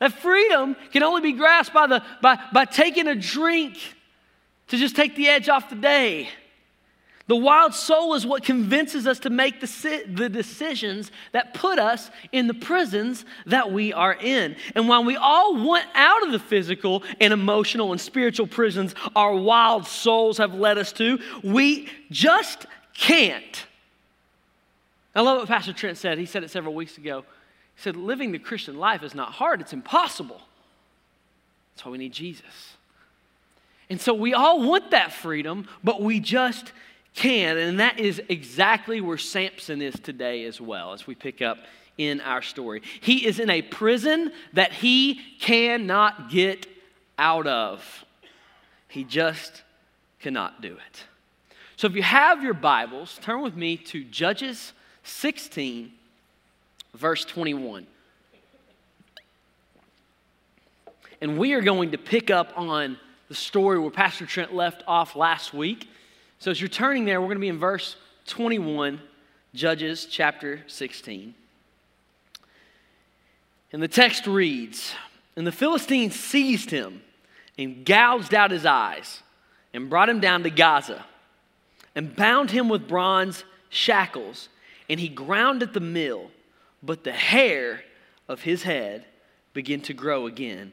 That 0.00 0.12
freedom 0.12 0.76
can 0.92 1.02
only 1.02 1.22
be 1.22 1.32
grasped 1.32 1.74
by, 1.74 1.86
the, 1.86 2.02
by, 2.20 2.38
by 2.52 2.66
taking 2.66 3.08
a 3.08 3.14
drink 3.14 3.78
to 4.68 4.76
just 4.76 4.94
take 4.94 5.16
the 5.16 5.28
edge 5.28 5.48
off 5.48 5.70
the 5.70 5.76
day 5.76 6.28
the 7.28 7.36
wild 7.36 7.74
soul 7.74 8.14
is 8.14 8.26
what 8.26 8.42
convinces 8.42 9.06
us 9.06 9.20
to 9.20 9.30
make 9.30 9.60
the, 9.60 10.28
decisions 10.30 11.12
that 11.32 11.52
put 11.52 11.78
us 11.78 12.10
in 12.32 12.46
the 12.46 12.54
prisons 12.54 13.26
that 13.44 13.70
we 13.70 13.92
are 13.92 14.14
in. 14.14 14.56
And 14.74 14.88
while 14.88 15.04
we 15.04 15.14
all 15.14 15.62
want 15.62 15.84
out 15.94 16.26
of 16.26 16.32
the 16.32 16.38
physical 16.38 17.02
and 17.20 17.34
emotional 17.34 17.92
and 17.92 18.00
spiritual 18.00 18.46
prisons 18.46 18.94
our 19.14 19.34
wild 19.34 19.86
souls 19.86 20.38
have 20.38 20.54
led 20.54 20.78
us 20.78 20.90
to, 20.94 21.18
we 21.44 21.90
just 22.10 22.64
can't. 22.94 23.66
I 25.14 25.20
love 25.20 25.38
what 25.38 25.48
Pastor 25.48 25.74
Trent 25.74 25.98
said. 25.98 26.16
He 26.16 26.26
said 26.26 26.44
it 26.44 26.50
several 26.50 26.74
weeks 26.74 26.96
ago. 26.96 27.26
He 27.76 27.82
said, 27.82 27.94
Living 27.94 28.32
the 28.32 28.38
Christian 28.38 28.78
life 28.78 29.02
is 29.02 29.14
not 29.14 29.32
hard, 29.32 29.60
it's 29.60 29.74
impossible. 29.74 30.40
That's 31.74 31.84
why 31.84 31.92
we 31.92 31.98
need 31.98 32.14
Jesus. 32.14 32.76
And 33.90 34.00
so 34.00 34.14
we 34.14 34.32
all 34.32 34.62
want 34.66 34.92
that 34.92 35.12
freedom, 35.12 35.68
but 35.84 36.00
we 36.00 36.20
just 36.20 36.72
can. 37.18 37.58
And 37.58 37.80
that 37.80 37.98
is 37.98 38.22
exactly 38.28 39.00
where 39.00 39.18
Samson 39.18 39.82
is 39.82 39.98
today 39.98 40.44
as 40.44 40.60
well, 40.60 40.92
as 40.92 41.06
we 41.06 41.14
pick 41.14 41.42
up 41.42 41.58
in 41.98 42.20
our 42.20 42.42
story. 42.42 42.82
He 43.00 43.26
is 43.26 43.40
in 43.40 43.50
a 43.50 43.60
prison 43.60 44.32
that 44.52 44.72
he 44.72 45.20
cannot 45.40 46.30
get 46.30 46.66
out 47.18 47.46
of. 47.46 48.04
He 48.86 49.02
just 49.04 49.64
cannot 50.20 50.62
do 50.62 50.74
it. 50.74 51.04
So 51.76 51.86
if 51.86 51.94
you 51.94 52.02
have 52.02 52.42
your 52.42 52.54
Bibles, 52.54 53.18
turn 53.20 53.42
with 53.42 53.56
me 53.56 53.76
to 53.76 54.04
Judges 54.04 54.72
16, 55.02 55.92
verse 56.94 57.24
21. 57.24 57.86
And 61.20 61.36
we 61.36 61.52
are 61.54 61.60
going 61.60 61.90
to 61.90 61.98
pick 61.98 62.30
up 62.30 62.52
on 62.56 62.96
the 63.28 63.34
story 63.34 63.78
where 63.78 63.90
Pastor 63.90 64.24
Trent 64.24 64.54
left 64.54 64.84
off 64.86 65.16
last 65.16 65.52
week. 65.52 65.88
So 66.40 66.52
as 66.52 66.60
you're 66.60 66.68
turning 66.68 67.04
there, 67.04 67.20
we're 67.20 67.26
going 67.26 67.38
to 67.38 67.40
be 67.40 67.48
in 67.48 67.58
verse 67.58 67.96
21, 68.26 69.00
Judges 69.54 70.06
chapter 70.06 70.62
16. 70.68 71.34
And 73.72 73.82
the 73.82 73.88
text 73.88 74.26
reads 74.26 74.94
And 75.36 75.46
the 75.46 75.52
Philistines 75.52 76.14
seized 76.14 76.70
him 76.70 77.02
and 77.58 77.84
gouged 77.84 78.34
out 78.34 78.52
his 78.52 78.64
eyes 78.64 79.22
and 79.74 79.90
brought 79.90 80.08
him 80.08 80.20
down 80.20 80.44
to 80.44 80.50
Gaza 80.50 81.04
and 81.96 82.14
bound 82.14 82.52
him 82.52 82.68
with 82.68 82.86
bronze 82.86 83.42
shackles. 83.68 84.48
And 84.88 85.00
he 85.00 85.08
ground 85.08 85.62
at 85.62 85.74
the 85.74 85.80
mill, 85.80 86.30
but 86.82 87.02
the 87.02 87.12
hair 87.12 87.82
of 88.28 88.42
his 88.42 88.62
head 88.62 89.04
began 89.54 89.80
to 89.82 89.92
grow 89.92 90.26
again 90.26 90.72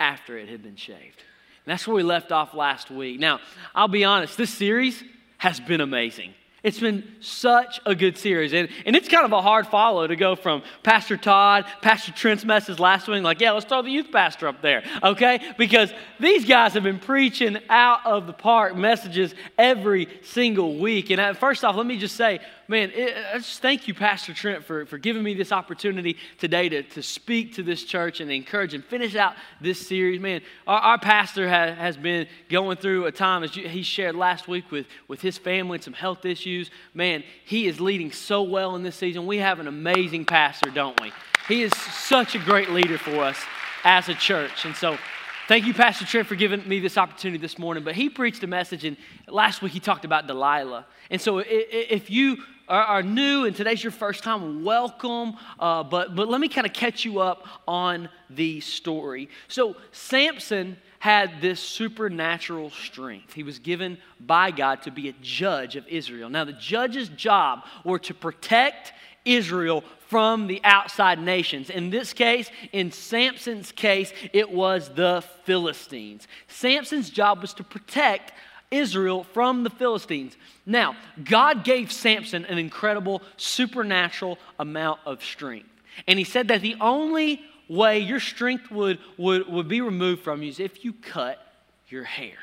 after 0.00 0.36
it 0.36 0.48
had 0.48 0.62
been 0.62 0.76
shaved. 0.76 1.22
That's 1.66 1.86
where 1.86 1.96
we 1.96 2.02
left 2.02 2.32
off 2.32 2.54
last 2.54 2.90
week. 2.90 3.18
Now, 3.18 3.40
I'll 3.74 3.88
be 3.88 4.04
honest, 4.04 4.36
this 4.36 4.52
series 4.52 5.02
has 5.38 5.60
been 5.60 5.80
amazing. 5.80 6.34
It's 6.62 6.80
been 6.80 7.04
such 7.20 7.78
a 7.84 7.94
good 7.94 8.16
series. 8.16 8.54
And, 8.54 8.70
and 8.86 8.96
it's 8.96 9.06
kind 9.06 9.26
of 9.26 9.32
a 9.32 9.42
hard 9.42 9.66
follow 9.66 10.06
to 10.06 10.16
go 10.16 10.34
from 10.34 10.62
Pastor 10.82 11.18
Todd, 11.18 11.66
Pastor 11.82 12.10
Trent's 12.10 12.42
message 12.42 12.78
last 12.78 13.06
week, 13.06 13.22
like, 13.22 13.40
yeah, 13.40 13.52
let's 13.52 13.66
throw 13.66 13.82
the 13.82 13.90
youth 13.90 14.10
pastor 14.10 14.48
up 14.48 14.62
there, 14.62 14.82
okay? 15.02 15.40
Because 15.58 15.92
these 16.18 16.46
guys 16.46 16.72
have 16.72 16.82
been 16.82 16.98
preaching 16.98 17.58
out 17.68 18.06
of 18.06 18.26
the 18.26 18.32
park 18.32 18.76
messages 18.76 19.34
every 19.58 20.08
single 20.22 20.78
week. 20.78 21.10
And 21.10 21.36
first 21.36 21.64
off, 21.64 21.76
let 21.76 21.84
me 21.84 21.98
just 21.98 22.16
say, 22.16 22.40
man, 22.68 22.90
it, 22.94 23.16
I 23.32 23.38
just 23.38 23.60
thank 23.60 23.88
you, 23.88 23.94
Pastor 23.94 24.32
Trent, 24.32 24.64
for, 24.64 24.86
for 24.86 24.98
giving 24.98 25.22
me 25.22 25.34
this 25.34 25.52
opportunity 25.52 26.16
today 26.38 26.68
to, 26.68 26.82
to 26.82 27.02
speak 27.02 27.54
to 27.54 27.62
this 27.62 27.84
church 27.84 28.20
and 28.20 28.30
encourage 28.30 28.74
and 28.74 28.84
finish 28.84 29.14
out 29.14 29.34
this 29.60 29.86
series. 29.86 30.20
Man, 30.20 30.40
our, 30.66 30.78
our 30.78 30.98
pastor 30.98 31.48
ha, 31.48 31.74
has 31.74 31.96
been 31.96 32.26
going 32.48 32.76
through 32.76 33.06
a 33.06 33.12
time, 33.12 33.42
as 33.42 33.56
you, 33.56 33.68
he 33.68 33.82
shared 33.82 34.14
last 34.14 34.48
week, 34.48 34.70
with, 34.70 34.86
with 35.08 35.20
his 35.20 35.38
family 35.38 35.76
and 35.76 35.84
some 35.84 35.92
health 35.92 36.24
issues. 36.24 36.70
Man, 36.94 37.24
he 37.44 37.66
is 37.66 37.80
leading 37.80 38.12
so 38.12 38.42
well 38.42 38.76
in 38.76 38.82
this 38.82 38.96
season. 38.96 39.26
We 39.26 39.38
have 39.38 39.60
an 39.60 39.68
amazing 39.68 40.24
pastor, 40.24 40.70
don't 40.70 41.00
we? 41.00 41.12
He 41.48 41.62
is 41.62 41.72
such 41.76 42.34
a 42.34 42.38
great 42.38 42.70
leader 42.70 42.98
for 42.98 43.22
us 43.22 43.38
as 43.84 44.08
a 44.08 44.14
church. 44.14 44.64
And 44.64 44.74
so, 44.74 44.96
Thank 45.46 45.66
you, 45.66 45.74
Pastor 45.74 46.06
Trent, 46.06 46.26
for 46.26 46.36
giving 46.36 46.66
me 46.66 46.80
this 46.80 46.96
opportunity 46.96 47.36
this 47.36 47.58
morning. 47.58 47.84
But 47.84 47.94
he 47.94 48.08
preached 48.08 48.42
a 48.44 48.46
message, 48.46 48.86
and 48.86 48.96
last 49.28 49.60
week 49.60 49.72
he 49.72 49.80
talked 49.80 50.06
about 50.06 50.26
Delilah. 50.26 50.86
And 51.10 51.20
so, 51.20 51.42
if 51.44 52.08
you 52.08 52.38
are, 52.68 52.84
are 52.84 53.02
new 53.02 53.44
and 53.44 53.54
today's 53.54 53.82
your 53.82 53.90
first 53.90 54.24
time, 54.24 54.64
welcome. 54.64 55.36
Uh, 55.58 55.82
but, 55.82 56.14
but 56.14 56.28
let 56.28 56.40
me 56.40 56.48
kind 56.48 56.66
of 56.66 56.72
catch 56.72 57.04
you 57.04 57.20
up 57.20 57.46
on 57.66 58.08
the 58.30 58.60
story. 58.60 59.28
So, 59.48 59.76
Samson 59.92 60.76
had 60.98 61.42
this 61.42 61.60
supernatural 61.60 62.70
strength. 62.70 63.34
He 63.34 63.42
was 63.42 63.58
given 63.58 63.98
by 64.18 64.50
God 64.50 64.82
to 64.82 64.90
be 64.90 65.10
a 65.10 65.14
judge 65.20 65.76
of 65.76 65.86
Israel. 65.86 66.30
Now, 66.30 66.44
the 66.44 66.54
judge's 66.54 67.10
job 67.10 67.64
were 67.84 67.98
to 68.00 68.14
protect 68.14 68.94
Israel 69.24 69.84
from 70.08 70.46
the 70.46 70.60
outside 70.64 71.18
nations. 71.18 71.68
In 71.68 71.90
this 71.90 72.12
case, 72.12 72.50
in 72.72 72.90
Samson's 72.90 73.72
case, 73.72 74.12
it 74.32 74.50
was 74.50 74.88
the 74.90 75.22
Philistines. 75.44 76.26
Samson's 76.48 77.10
job 77.10 77.42
was 77.42 77.52
to 77.54 77.64
protect 77.64 78.32
Israel 78.74 79.24
from 79.24 79.64
the 79.64 79.70
Philistines. 79.70 80.36
Now, 80.66 80.96
God 81.22 81.64
gave 81.64 81.92
Samson 81.92 82.44
an 82.46 82.58
incredible 82.58 83.22
supernatural 83.36 84.38
amount 84.58 85.00
of 85.06 85.22
strength. 85.22 85.68
And 86.06 86.18
he 86.18 86.24
said 86.24 86.48
that 86.48 86.60
the 86.60 86.76
only 86.80 87.42
way 87.68 88.00
your 88.00 88.20
strength 88.20 88.70
would, 88.70 88.98
would, 89.16 89.48
would 89.48 89.68
be 89.68 89.80
removed 89.80 90.22
from 90.22 90.42
you 90.42 90.50
is 90.50 90.60
if 90.60 90.84
you 90.84 90.92
cut 90.92 91.38
your 91.88 92.04
hair. 92.04 92.36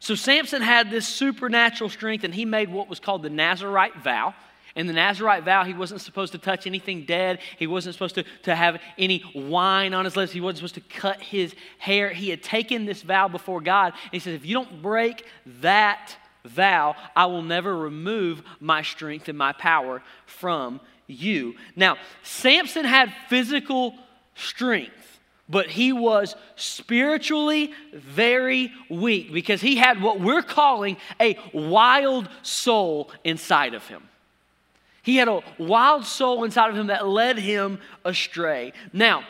So 0.00 0.14
Samson 0.14 0.62
had 0.62 0.90
this 0.90 1.08
supernatural 1.08 1.90
strength, 1.90 2.24
and 2.24 2.34
he 2.34 2.44
made 2.44 2.70
what 2.70 2.88
was 2.88 3.00
called 3.00 3.22
the 3.22 3.30
Nazarite 3.30 3.96
vow. 3.96 4.34
In 4.78 4.86
the 4.86 4.92
Nazarite 4.92 5.42
vow, 5.42 5.64
he 5.64 5.74
wasn't 5.74 6.00
supposed 6.00 6.30
to 6.30 6.38
touch 6.38 6.64
anything 6.64 7.04
dead. 7.04 7.40
He 7.58 7.66
wasn't 7.66 7.96
supposed 7.96 8.14
to, 8.14 8.22
to 8.44 8.54
have 8.54 8.80
any 8.96 9.24
wine 9.34 9.92
on 9.92 10.04
his 10.04 10.14
lips. 10.14 10.30
He 10.30 10.40
wasn't 10.40 10.58
supposed 10.58 10.74
to 10.76 11.00
cut 11.00 11.20
his 11.20 11.52
hair. 11.78 12.10
He 12.10 12.30
had 12.30 12.44
taken 12.44 12.84
this 12.84 13.02
vow 13.02 13.26
before 13.26 13.60
God. 13.60 13.92
And 14.04 14.12
he 14.12 14.20
says, 14.20 14.34
If 14.34 14.46
you 14.46 14.54
don't 14.54 14.80
break 14.80 15.26
that 15.60 16.16
vow, 16.44 16.94
I 17.16 17.26
will 17.26 17.42
never 17.42 17.76
remove 17.76 18.44
my 18.60 18.82
strength 18.82 19.28
and 19.28 19.36
my 19.36 19.50
power 19.52 20.00
from 20.26 20.80
you. 21.08 21.56
Now, 21.74 21.96
Samson 22.22 22.84
had 22.84 23.12
physical 23.28 23.96
strength 24.36 24.94
but 25.50 25.66
he 25.70 25.94
was 25.94 26.36
spiritually 26.56 27.72
very 27.94 28.70
weak 28.90 29.32
because 29.32 29.62
he 29.62 29.76
had 29.76 30.02
what 30.02 30.20
we're 30.20 30.42
calling 30.42 30.98
a 31.18 31.38
wild 31.54 32.28
soul 32.42 33.10
inside 33.24 33.72
of 33.72 33.86
him. 33.86 34.02
He 35.08 35.16
had 35.16 35.26
a 35.26 35.42
wild 35.56 36.04
soul 36.04 36.44
inside 36.44 36.68
of 36.68 36.76
him 36.76 36.88
that 36.88 37.08
led 37.08 37.38
him 37.38 37.80
astray. 38.04 38.74
Now, 38.92 39.24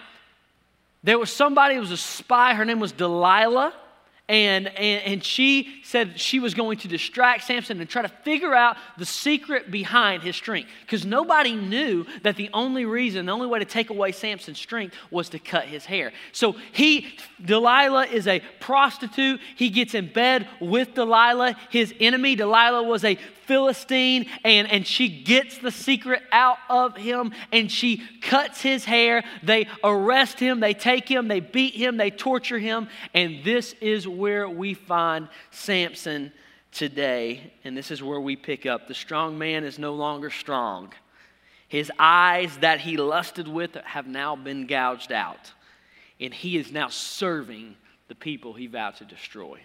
there 1.04 1.20
was 1.20 1.30
somebody 1.30 1.76
who 1.76 1.80
was 1.80 1.92
a 1.92 1.96
spy, 1.96 2.54
her 2.54 2.64
name 2.64 2.80
was 2.80 2.90
Delilah. 2.90 3.72
And, 4.28 4.68
and, 4.68 5.02
and 5.04 5.24
she 5.24 5.80
said 5.84 6.20
she 6.20 6.38
was 6.38 6.52
going 6.52 6.78
to 6.78 6.88
distract 6.88 7.44
Samson 7.44 7.80
and 7.80 7.88
try 7.88 8.02
to 8.02 8.08
figure 8.08 8.54
out 8.54 8.76
the 8.98 9.06
secret 9.06 9.70
behind 9.70 10.22
his 10.22 10.36
strength. 10.36 10.68
Because 10.82 11.06
nobody 11.06 11.54
knew 11.54 12.04
that 12.24 12.36
the 12.36 12.50
only 12.52 12.84
reason, 12.84 13.26
the 13.26 13.32
only 13.32 13.46
way 13.46 13.58
to 13.58 13.64
take 13.64 13.88
away 13.88 14.12
Samson's 14.12 14.58
strength 14.58 14.94
was 15.10 15.30
to 15.30 15.38
cut 15.38 15.64
his 15.64 15.86
hair. 15.86 16.12
So 16.32 16.56
he, 16.72 17.06
Delilah 17.42 18.06
is 18.06 18.26
a 18.26 18.40
prostitute. 18.60 19.40
He 19.56 19.70
gets 19.70 19.94
in 19.94 20.12
bed 20.12 20.46
with 20.60 20.94
Delilah, 20.94 21.56
his 21.70 21.94
enemy. 21.98 22.36
Delilah 22.36 22.82
was 22.82 23.04
a 23.04 23.18
Philistine, 23.48 24.26
and, 24.44 24.70
and 24.70 24.86
she 24.86 25.08
gets 25.08 25.56
the 25.56 25.70
secret 25.70 26.22
out 26.30 26.58
of 26.68 26.98
him 26.98 27.32
and 27.50 27.72
she 27.72 28.02
cuts 28.20 28.60
his 28.60 28.84
hair. 28.84 29.24
They 29.42 29.66
arrest 29.82 30.38
him, 30.38 30.60
they 30.60 30.74
take 30.74 31.08
him, 31.08 31.28
they 31.28 31.40
beat 31.40 31.74
him, 31.74 31.96
they 31.96 32.10
torture 32.10 32.58
him, 32.58 32.88
and 33.14 33.42
this 33.42 33.74
is 33.80 34.06
where 34.18 34.48
we 34.48 34.74
find 34.74 35.28
Samson 35.50 36.32
today. 36.72 37.52
And 37.64 37.76
this 37.76 37.90
is 37.90 38.02
where 38.02 38.20
we 38.20 38.36
pick 38.36 38.66
up. 38.66 38.88
The 38.88 38.94
strong 38.94 39.38
man 39.38 39.64
is 39.64 39.78
no 39.78 39.94
longer 39.94 40.30
strong. 40.30 40.92
His 41.68 41.92
eyes 41.98 42.56
that 42.58 42.80
he 42.80 42.96
lusted 42.96 43.46
with 43.46 43.74
have 43.74 44.06
now 44.06 44.34
been 44.36 44.66
gouged 44.66 45.12
out, 45.12 45.52
and 46.18 46.32
he 46.32 46.56
is 46.56 46.72
now 46.72 46.88
serving 46.88 47.76
the 48.08 48.14
people 48.14 48.54
he 48.54 48.66
vowed 48.66 48.96
to 48.96 49.04
destroy. 49.04 49.60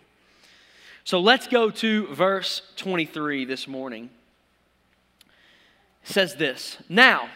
So 1.05 1.19
let's 1.19 1.47
go 1.47 1.69
to 1.69 2.07
verse 2.13 2.61
23 2.75 3.45
this 3.45 3.67
morning. 3.67 4.09
It 6.03 6.09
says 6.09 6.35
this 6.35 6.77
Now, 6.89 7.29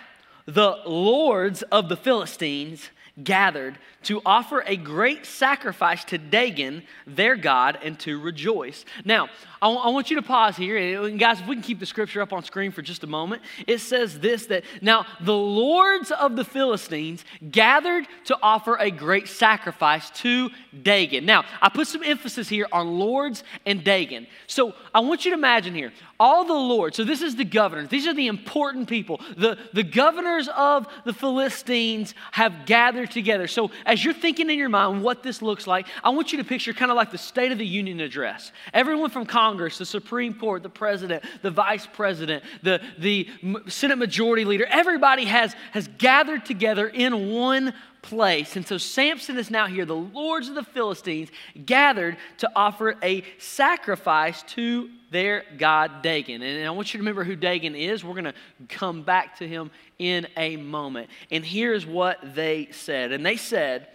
the 0.46 0.80
lords 0.86 1.64
of 1.64 1.88
the 1.88 1.98
Philistines 1.98 2.90
gathered 3.24 3.78
to 4.04 4.22
offer 4.26 4.64
a 4.66 4.76
great 4.76 5.26
sacrifice 5.26 6.04
to 6.06 6.18
Dagon, 6.18 6.84
their 7.06 7.36
God, 7.36 7.78
and 7.84 8.00
to 8.00 8.20
rejoice. 8.20 8.86
Now, 9.04 9.30
I, 9.62 9.68
w- 9.68 9.82
I 9.82 9.90
want 9.90 10.10
you 10.10 10.18
to 10.18 10.22
pause 10.22 10.56
here. 10.56 10.78
And 10.78 11.20
guys, 11.20 11.40
if 11.40 11.48
we 11.48 11.56
can 11.56 11.64
keep 11.64 11.80
the 11.80 11.86
scripture 11.86 12.22
up 12.22 12.34
on 12.34 12.44
screen 12.44 12.72
for 12.72 12.82
just 12.82 13.04
a 13.04 13.08
moment, 13.08 13.42
it 13.66 13.80
says 13.80 14.20
this 14.20 14.46
that 14.48 14.64
now 14.82 15.06
the 15.22 15.36
lords 15.36 16.12
of 16.12 16.36
the 16.36 16.46
Philistines 16.46 17.26
gathered 17.50 18.08
to 18.26 18.38
offer 18.42 18.76
a 18.76 18.92
great 18.92 19.28
sacrifice 19.28 20.10
to 20.12 20.50
Dagon. 20.82 21.26
Now, 21.26 21.46
I 21.62 21.70
put 21.70 21.88
some 21.88 22.04
emphasis 22.04 22.50
here 22.50 22.68
on 22.72 23.00
lords 23.00 23.44
and 23.66 23.84
Dagon. 23.84 24.28
So 24.48 24.74
I 24.94 25.00
want 25.00 25.26
you 25.26 25.32
to 25.32 25.38
imagine 25.38 25.74
here 25.74 25.92
all 26.20 26.46
the 26.46 26.54
lords, 26.54 26.98
so 26.98 27.04
this 27.04 27.22
is 27.22 27.36
the 27.36 27.46
governors, 27.46 27.90
these 27.90 28.08
are 28.08 28.14
the 28.14 28.28
important 28.28 28.90
people. 28.90 29.22
The, 29.38 29.58
the 29.74 29.84
governors 29.84 30.50
of 30.56 30.88
the 31.06 31.14
Philistines 31.14 32.16
have 32.32 32.66
gathered 32.66 33.12
together. 33.12 33.48
So 33.48 33.70
as 33.86 34.04
you're 34.04 34.16
thinking 34.16 34.50
in 34.50 34.58
your 34.58 34.70
mind 34.70 35.04
what 35.04 35.22
this 35.22 35.42
looks 35.42 35.68
like, 35.68 35.88
I 36.04 36.10
want 36.10 36.32
you 36.32 36.40
to 36.40 36.44
picture 36.44 36.74
kind 36.74 36.90
of 36.90 36.98
like 36.98 37.12
the 37.12 37.18
State 37.18 37.52
of 37.52 37.60
the 37.60 37.66
Union 37.66 38.00
address. 38.00 38.52
Everyone 38.74 39.10
from 39.10 39.26
Congress 39.26 39.47
Congress, 39.48 39.78
the 39.78 39.86
Supreme 39.86 40.34
Court, 40.34 40.62
the 40.62 40.70
president, 40.70 41.24
the 41.42 41.50
vice 41.50 41.88
president, 41.88 42.44
the, 42.64 42.82
the 42.98 43.30
Senate 43.68 43.98
majority 43.98 44.44
leader, 44.44 44.66
everybody 44.70 45.24
has, 45.24 45.56
has 45.72 45.88
gathered 45.98 46.44
together 46.44 46.86
in 46.86 47.32
one 47.32 47.74
place. 48.02 48.58
And 48.58 48.68
so 48.68 48.78
Samson 48.78 49.38
is 49.38 49.50
now 49.50 49.68
here. 49.68 49.86
The 49.86 49.96
lords 49.96 50.50
of 50.50 50.56
the 50.56 50.64
Philistines 50.64 51.30
gathered 51.66 52.18
to 52.40 52.52
offer 52.58 52.98
a 53.02 53.24
sacrifice 53.38 54.44
to 54.44 54.90
their 55.12 55.46
god 55.58 56.02
Dagon. 56.02 56.42
And 56.42 56.68
I 56.68 56.72
want 56.72 56.94
you 56.94 56.98
to 56.98 57.02
remember 57.02 57.24
who 57.24 57.38
Dagon 57.38 57.74
is. 57.74 58.04
We're 58.04 58.22
going 58.22 58.26
to 58.26 58.34
come 58.68 59.02
back 59.02 59.38
to 59.38 59.48
him 59.48 59.72
in 59.98 60.28
a 60.36 60.58
moment. 60.58 61.10
And 61.32 61.46
here's 61.46 61.86
what 61.86 62.36
they 62.36 62.68
said. 62.72 63.14
And 63.14 63.26
they 63.26 63.38
said, 63.38 63.88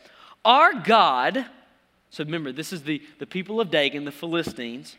Our 0.47 0.73
God, 0.73 1.44
so 2.09 2.25
remember, 2.25 2.52
this 2.52 2.73
is 2.73 2.85
the, 2.85 3.02
the 3.18 3.26
people 3.26 3.61
of 3.61 3.71
Dagon, 3.71 4.06
the 4.06 4.12
Philistines. 4.12 4.97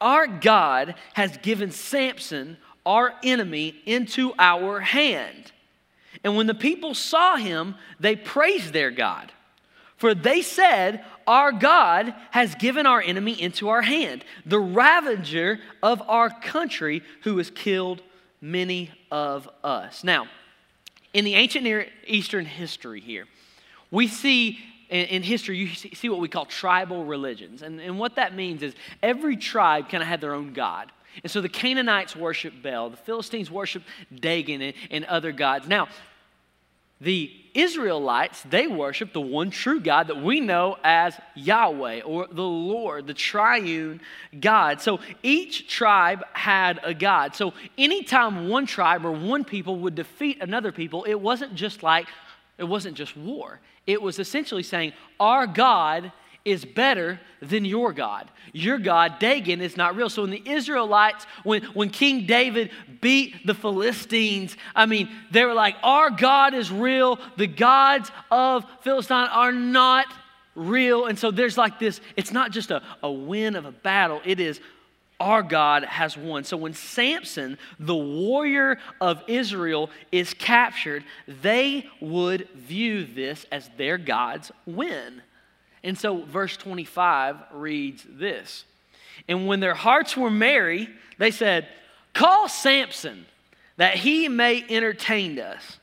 Our 0.00 0.26
God 0.26 0.94
has 1.14 1.36
given 1.38 1.70
Samson, 1.70 2.56
our 2.86 3.14
enemy, 3.22 3.74
into 3.84 4.32
our 4.38 4.80
hand. 4.80 5.52
And 6.24 6.36
when 6.36 6.46
the 6.46 6.54
people 6.54 6.94
saw 6.94 7.36
him, 7.36 7.74
they 8.00 8.16
praised 8.16 8.72
their 8.72 8.90
God. 8.90 9.32
For 9.96 10.14
they 10.14 10.42
said, 10.42 11.04
Our 11.26 11.50
God 11.52 12.14
has 12.30 12.54
given 12.54 12.86
our 12.86 13.02
enemy 13.02 13.40
into 13.40 13.68
our 13.68 13.82
hand, 13.82 14.24
the 14.46 14.60
ravager 14.60 15.58
of 15.82 16.00
our 16.08 16.30
country, 16.30 17.02
who 17.22 17.36
has 17.38 17.50
killed 17.50 18.00
many 18.40 18.92
of 19.10 19.48
us. 19.64 20.04
Now, 20.04 20.28
in 21.12 21.24
the 21.24 21.34
ancient 21.34 21.64
Near 21.64 21.88
Eastern 22.06 22.46
history 22.46 23.00
here, 23.00 23.26
we 23.90 24.06
see 24.06 24.60
in, 24.88 25.06
in 25.06 25.22
history, 25.22 25.58
you 25.58 25.68
see 25.68 26.08
what 26.08 26.20
we 26.20 26.28
call 26.28 26.46
tribal 26.46 27.04
religions. 27.04 27.62
And, 27.62 27.80
and 27.80 27.98
what 27.98 28.16
that 28.16 28.34
means 28.34 28.62
is 28.62 28.74
every 29.02 29.36
tribe 29.36 29.88
kind 29.88 30.02
of 30.02 30.08
had 30.08 30.20
their 30.20 30.34
own 30.34 30.52
god. 30.52 30.92
And 31.22 31.30
so 31.30 31.40
the 31.40 31.48
Canaanites 31.48 32.14
worshiped 32.14 32.62
Baal, 32.62 32.90
the 32.90 32.96
Philistines 32.96 33.50
worshiped 33.50 33.86
Dagon 34.14 34.62
and, 34.62 34.74
and 34.90 35.04
other 35.06 35.32
gods. 35.32 35.66
Now, 35.66 35.88
The 37.00 37.30
Israelites, 37.54 38.42
they 38.42 38.66
worship 38.66 39.12
the 39.12 39.20
one 39.20 39.50
true 39.50 39.80
God 39.80 40.08
that 40.08 40.20
we 40.20 40.40
know 40.40 40.76
as 40.82 41.18
Yahweh 41.36 42.00
or 42.02 42.26
the 42.26 42.42
Lord, 42.42 43.06
the 43.06 43.14
triune 43.14 44.00
God. 44.38 44.80
So 44.80 44.98
each 45.22 45.68
tribe 45.68 46.24
had 46.32 46.80
a 46.82 46.94
God. 46.94 47.36
So 47.36 47.54
anytime 47.76 48.48
one 48.48 48.66
tribe 48.66 49.04
or 49.04 49.12
one 49.12 49.44
people 49.44 49.78
would 49.80 49.94
defeat 49.94 50.38
another 50.40 50.72
people, 50.72 51.04
it 51.04 51.14
wasn't 51.14 51.54
just 51.54 51.84
like, 51.84 52.08
it 52.58 52.64
wasn't 52.64 52.96
just 52.96 53.16
war. 53.16 53.60
It 53.86 54.02
was 54.02 54.18
essentially 54.18 54.62
saying, 54.62 54.92
Our 55.18 55.46
God 55.46 56.12
is 56.44 56.64
better 56.64 57.20
than 57.40 57.64
your 57.64 57.92
God. 57.92 58.30
Your 58.52 58.78
God, 58.78 59.18
Dagon, 59.18 59.60
is 59.60 59.76
not 59.76 59.96
real. 59.96 60.08
So 60.08 60.22
when 60.22 60.30
the 60.30 60.42
Israelites, 60.44 61.26
when, 61.44 61.62
when 61.74 61.90
King 61.90 62.26
David 62.26 62.70
beat 63.00 63.46
the 63.46 63.54
Philistines, 63.54 64.56
I 64.74 64.86
mean, 64.86 65.08
they 65.30 65.44
were 65.44 65.54
like, 65.54 65.76
Our 65.82 66.10
God 66.10 66.54
is 66.54 66.70
real. 66.70 67.18
The 67.36 67.46
gods 67.46 68.10
of 68.30 68.64
Philistine 68.82 69.28
are 69.28 69.52
not 69.52 70.06
real. 70.54 71.06
And 71.06 71.18
so 71.18 71.30
there's 71.30 71.56
like 71.56 71.78
this, 71.78 72.00
it's 72.16 72.32
not 72.32 72.50
just 72.50 72.70
a, 72.70 72.82
a 73.02 73.10
win 73.10 73.54
of 73.54 73.64
a 73.64 73.72
battle, 73.72 74.20
it 74.24 74.40
is 74.40 74.60
our 75.20 75.42
God 75.42 75.84
has 75.84 76.16
won. 76.16 76.44
So 76.44 76.56
when 76.56 76.74
Samson, 76.74 77.58
the 77.78 77.94
warrior 77.94 78.78
of 79.00 79.22
Israel, 79.26 79.90
is 80.12 80.34
captured, 80.34 81.04
they 81.26 81.86
would 82.00 82.48
view 82.54 83.04
this 83.04 83.44
as 83.50 83.68
their 83.76 83.98
God's 83.98 84.52
win. 84.66 85.22
And 85.82 85.98
so 85.98 86.22
verse 86.24 86.56
25 86.56 87.36
reads 87.52 88.04
this 88.08 88.64
And 89.26 89.46
when 89.46 89.60
their 89.60 89.74
hearts 89.74 90.16
were 90.16 90.30
merry, 90.30 90.88
they 91.18 91.30
said, 91.30 91.68
Call 92.14 92.48
Samson 92.48 93.26
that 93.76 93.94
he 93.94 94.28
may 94.28 94.64
entertain 94.68 95.38
us. 95.38 95.78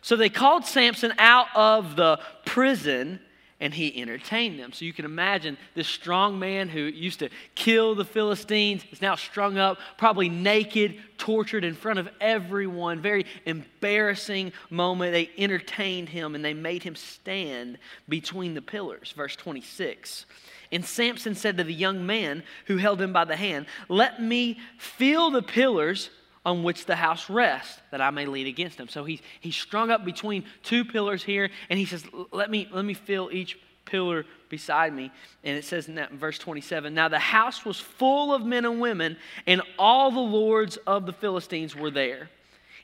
So 0.00 0.14
they 0.14 0.28
called 0.28 0.64
Samson 0.64 1.12
out 1.18 1.48
of 1.54 1.96
the 1.96 2.20
prison 2.44 3.18
and 3.58 3.72
he 3.72 4.00
entertained 4.00 4.58
them. 4.58 4.72
So 4.72 4.84
you 4.84 4.92
can 4.92 5.06
imagine 5.06 5.56
this 5.74 5.88
strong 5.88 6.38
man 6.38 6.68
who 6.68 6.80
used 6.80 7.20
to 7.20 7.30
kill 7.54 7.94
the 7.94 8.04
Philistines 8.04 8.84
is 8.90 9.00
now 9.00 9.14
strung 9.14 9.56
up, 9.56 9.78
probably 9.96 10.28
naked, 10.28 10.96
tortured 11.16 11.64
in 11.64 11.74
front 11.74 11.98
of 11.98 12.08
everyone. 12.20 13.00
Very 13.00 13.24
embarrassing 13.46 14.52
moment. 14.68 15.12
They 15.12 15.30
entertained 15.38 16.10
him 16.10 16.34
and 16.34 16.44
they 16.44 16.54
made 16.54 16.82
him 16.82 16.96
stand 16.96 17.78
between 18.08 18.52
the 18.52 18.62
pillars. 18.62 19.12
Verse 19.16 19.36
26. 19.36 20.26
And 20.72 20.84
Samson 20.84 21.34
said 21.34 21.56
to 21.56 21.64
the 21.64 21.72
young 21.72 22.04
man 22.04 22.42
who 22.66 22.76
held 22.76 23.00
him 23.00 23.12
by 23.12 23.24
the 23.24 23.36
hand, 23.36 23.66
Let 23.88 24.20
me 24.20 24.58
feel 24.78 25.30
the 25.30 25.42
pillars 25.42 26.10
on 26.46 26.62
which 26.62 26.86
the 26.86 26.94
house 26.94 27.28
rests, 27.28 27.80
that 27.90 28.00
I 28.00 28.10
may 28.10 28.24
lean 28.24 28.46
against 28.46 28.78
him. 28.78 28.88
So 28.88 29.04
he's, 29.04 29.20
he's 29.40 29.56
strung 29.56 29.90
up 29.90 30.04
between 30.04 30.44
two 30.62 30.84
pillars 30.84 31.24
here, 31.24 31.50
and 31.68 31.76
he 31.76 31.84
says, 31.84 32.04
let 32.30 32.48
me, 32.50 32.68
let 32.72 32.84
me 32.84 32.94
feel 32.94 33.28
each 33.32 33.58
pillar 33.84 34.24
beside 34.48 34.94
me. 34.94 35.10
And 35.42 35.58
it 35.58 35.64
says 35.64 35.88
in 35.88 35.96
that 35.96 36.12
in 36.12 36.18
verse 36.18 36.38
27 36.38 36.94
Now 36.94 37.08
the 37.08 37.18
house 37.18 37.64
was 37.64 37.80
full 37.80 38.32
of 38.32 38.46
men 38.46 38.64
and 38.64 38.80
women, 38.80 39.16
and 39.48 39.60
all 39.76 40.12
the 40.12 40.20
lords 40.20 40.76
of 40.86 41.04
the 41.04 41.12
Philistines 41.12 41.74
were 41.74 41.90
there. 41.90 42.30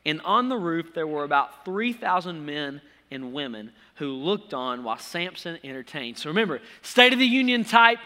And 0.05 0.21
on 0.23 0.49
the 0.49 0.59
roof 0.59 0.93
there 0.93 1.07
were 1.07 1.23
about 1.23 1.65
3,000 1.65 2.45
men 2.45 2.83
and 3.13 3.33
women 3.33 3.71
who 3.95 4.13
looked 4.13 4.55
on 4.55 4.83
while 4.83 4.99
Samson 4.99 5.61
entertained. 5.63 6.19
So 6.19 6.31
remember, 6.31 6.61
State 6.83 7.13
of 7.13 7.21
the 7.21 7.27
Union 7.27 7.63
type, 7.63 7.99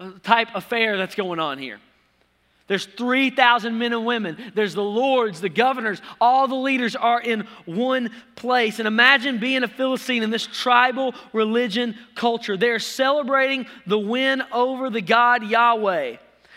uh, 0.00 0.12
type 0.22 0.48
affair 0.54 0.96
that's 0.96 1.14
going 1.14 1.40
on 1.40 1.58
here. 1.58 1.78
There's 2.66 2.86
3,000 2.86 3.78
men 3.78 3.92
and 3.92 4.06
women. 4.06 4.52
There's 4.54 4.74
the 4.74 4.82
lords, 4.82 5.40
the 5.40 5.50
governors, 5.50 6.00
all 6.18 6.48
the 6.48 6.54
leaders 6.54 6.96
are 6.96 7.20
in 7.20 7.46
one 7.66 8.10
place. 8.36 8.78
And 8.78 8.88
imagine 8.88 9.38
being 9.38 9.62
a 9.64 9.68
Philistine 9.68 10.22
in 10.22 10.30
this 10.30 10.46
tribal 10.46 11.14
religion 11.34 11.94
culture. 12.14 12.56
They're 12.56 12.78
celebrating 12.78 13.66
the 13.86 13.98
win 13.98 14.42
over 14.50 14.88
the 14.88 15.02
God 15.02 15.44
Yahweh. 15.44 16.16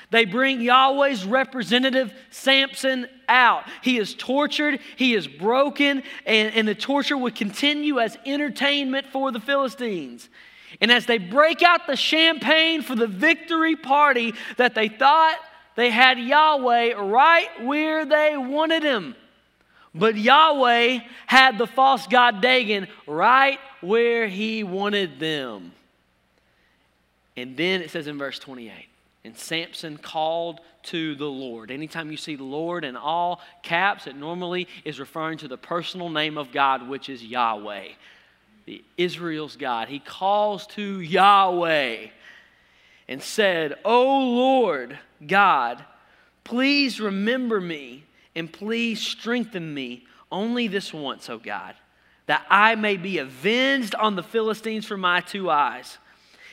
They 0.09 0.23
bring 0.23 0.61
Yahweh's 0.61 1.25
representative, 1.25 2.13
Samson, 2.29 3.07
out. 3.27 3.65
He 3.81 3.97
is 3.97 4.15
tortured, 4.15 4.79
he 4.95 5.13
is 5.13 5.27
broken, 5.27 6.03
and, 6.25 6.55
and 6.55 6.65
the 6.65 6.75
torture 6.75 7.17
would 7.17 7.35
continue 7.35 7.99
as 7.99 8.17
entertainment 8.25 9.07
for 9.07 9.33
the 9.33 9.41
Philistines. 9.41 10.29
And 10.79 10.91
as 10.91 11.05
they 11.05 11.17
break 11.17 11.61
out 11.61 11.87
the 11.87 11.97
champagne 11.97 12.81
for 12.81 12.95
the 12.95 13.07
victory 13.07 13.75
party 13.75 14.33
that 14.55 14.75
they 14.75 14.87
thought 14.87 15.37
they 15.77 15.91
had 15.91 16.19
Yahweh 16.19 16.93
right 16.95 17.63
where 17.63 18.03
they 18.03 18.35
wanted 18.35 18.81
him. 18.81 19.15
But 19.93 20.17
Yahweh 20.17 20.99
had 21.27 21.59
the 21.59 21.67
false 21.67 22.07
god 22.07 22.41
Dagon 22.41 22.87
right 23.05 23.59
where 23.81 24.27
he 24.27 24.63
wanted 24.63 25.19
them. 25.19 25.71
And 27.37 27.55
then 27.55 27.81
it 27.81 27.91
says 27.91 28.07
in 28.07 28.17
verse 28.17 28.39
28 28.39 28.73
and 29.23 29.37
Samson 29.37 29.97
called 29.97 30.61
to 30.83 31.13
the 31.13 31.25
Lord. 31.25 31.69
Anytime 31.69 32.09
you 32.09 32.17
see 32.17 32.37
Lord 32.37 32.83
in 32.83 32.95
all 32.95 33.39
caps, 33.61 34.07
it 34.07 34.15
normally 34.15 34.67
is 34.83 34.99
referring 34.99 35.37
to 35.39 35.47
the 35.47 35.57
personal 35.57 36.09
name 36.09 36.39
of 36.39 36.51
God, 36.51 36.89
which 36.89 37.07
is 37.07 37.23
Yahweh, 37.23 37.89
the 38.65 38.83
Israel's 38.97 39.55
God. 39.55 39.89
He 39.89 39.99
calls 39.99 40.65
to 40.67 41.01
Yahweh 41.01 42.07
and 43.07 43.21
said, 43.21 43.75
O 43.85 44.17
Lord 44.17 44.97
God, 45.25 45.83
please 46.43 46.99
remember 46.99 47.59
me 47.59 48.03
and 48.35 48.51
please 48.51 49.01
strengthen 49.01 49.73
me 49.73 50.05
only 50.31 50.67
this 50.67 50.93
once, 50.93 51.29
O 51.29 51.37
God, 51.37 51.75
that 52.27 52.45
I 52.49 52.75
may 52.75 52.97
be 52.97 53.17
avenged 53.17 53.95
on 53.95 54.15
the 54.15 54.23
Philistines 54.23 54.85
for 54.85 54.97
my 54.97 55.21
two 55.21 55.49
eyes. 55.49 55.97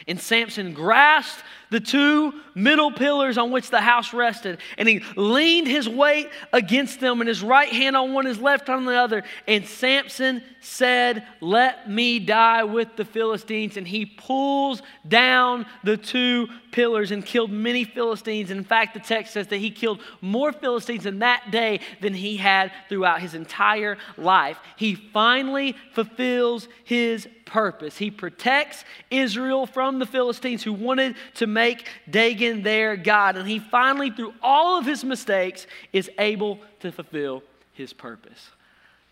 And 0.07 0.21
Samson 0.21 0.73
grasped 0.73 1.43
the 1.71 1.81
two 1.81 2.33
middle 2.55 2.93
pillars 2.93 3.37
on 3.39 3.51
which 3.51 3.71
the 3.71 3.81
house 3.81 4.13
rested, 4.13 4.59
and 4.79 4.89
he 4.89 5.03
leaned 5.17 5.67
his 5.67 5.89
weight 5.89 6.29
against 6.53 7.01
them, 7.01 7.21
and 7.21 7.29
his 7.29 7.43
right 7.43 7.69
hand 7.69 7.97
on 7.97 8.13
one, 8.13 8.27
his 8.27 8.39
left 8.39 8.69
on 8.69 8.85
the 8.85 8.95
other. 8.95 9.25
And 9.47 9.67
Samson 9.67 10.43
said, 10.65 11.27
Let 11.41 11.89
me 11.91 12.19
die 12.19 12.65
with 12.65 12.97
the 12.97 13.05
Philistines. 13.05 13.77
And 13.77 13.87
he 13.87 14.07
pulls 14.07 14.83
down 15.07 15.67
the 15.83 15.97
two 15.97 16.49
pillars 16.73 17.11
and 17.11 17.25
killed 17.25 17.51
many 17.51 17.85
Philistines. 17.85 18.51
In 18.51 18.65
fact, 18.65 18.95
the 18.95 19.01
text 19.01 19.35
says 19.35 19.47
that 19.49 19.59
he 19.59 19.71
killed 19.71 20.01
more 20.21 20.53
Philistines 20.53 21.07
in 21.07 21.21
that 21.21 21.51
day 21.51 21.81
than 22.01 22.15
he 22.15 22.37
had 22.37 22.73
throughout 22.89 23.21
his 23.21 23.35
entire 23.35 23.99
life. 24.17 24.59
He 24.77 24.95
finally 24.95 25.77
fulfills 25.93 26.69
his 26.85 27.29
purpose. 27.45 27.99
He 27.99 28.11
protects 28.11 28.85
Israel 29.11 29.67
from 29.67 29.99
the 29.99 30.07
Philistines 30.07 30.63
who 30.63 30.73
wanted 30.73 31.15
to 31.35 31.47
make 31.47 31.64
make 31.65 31.87
Dagon 32.09 32.63
their 32.63 32.97
God. 32.97 33.37
And 33.37 33.49
he 33.49 33.59
finally, 33.59 34.11
through 34.11 34.35
all 34.43 34.79
of 34.79 34.87
his 34.87 35.05
mistakes, 35.05 35.67
is 35.93 36.11
able 36.19 36.59
to 36.81 36.93
fulfill 36.93 37.43
his 37.73 37.93
purpose. 37.93 38.51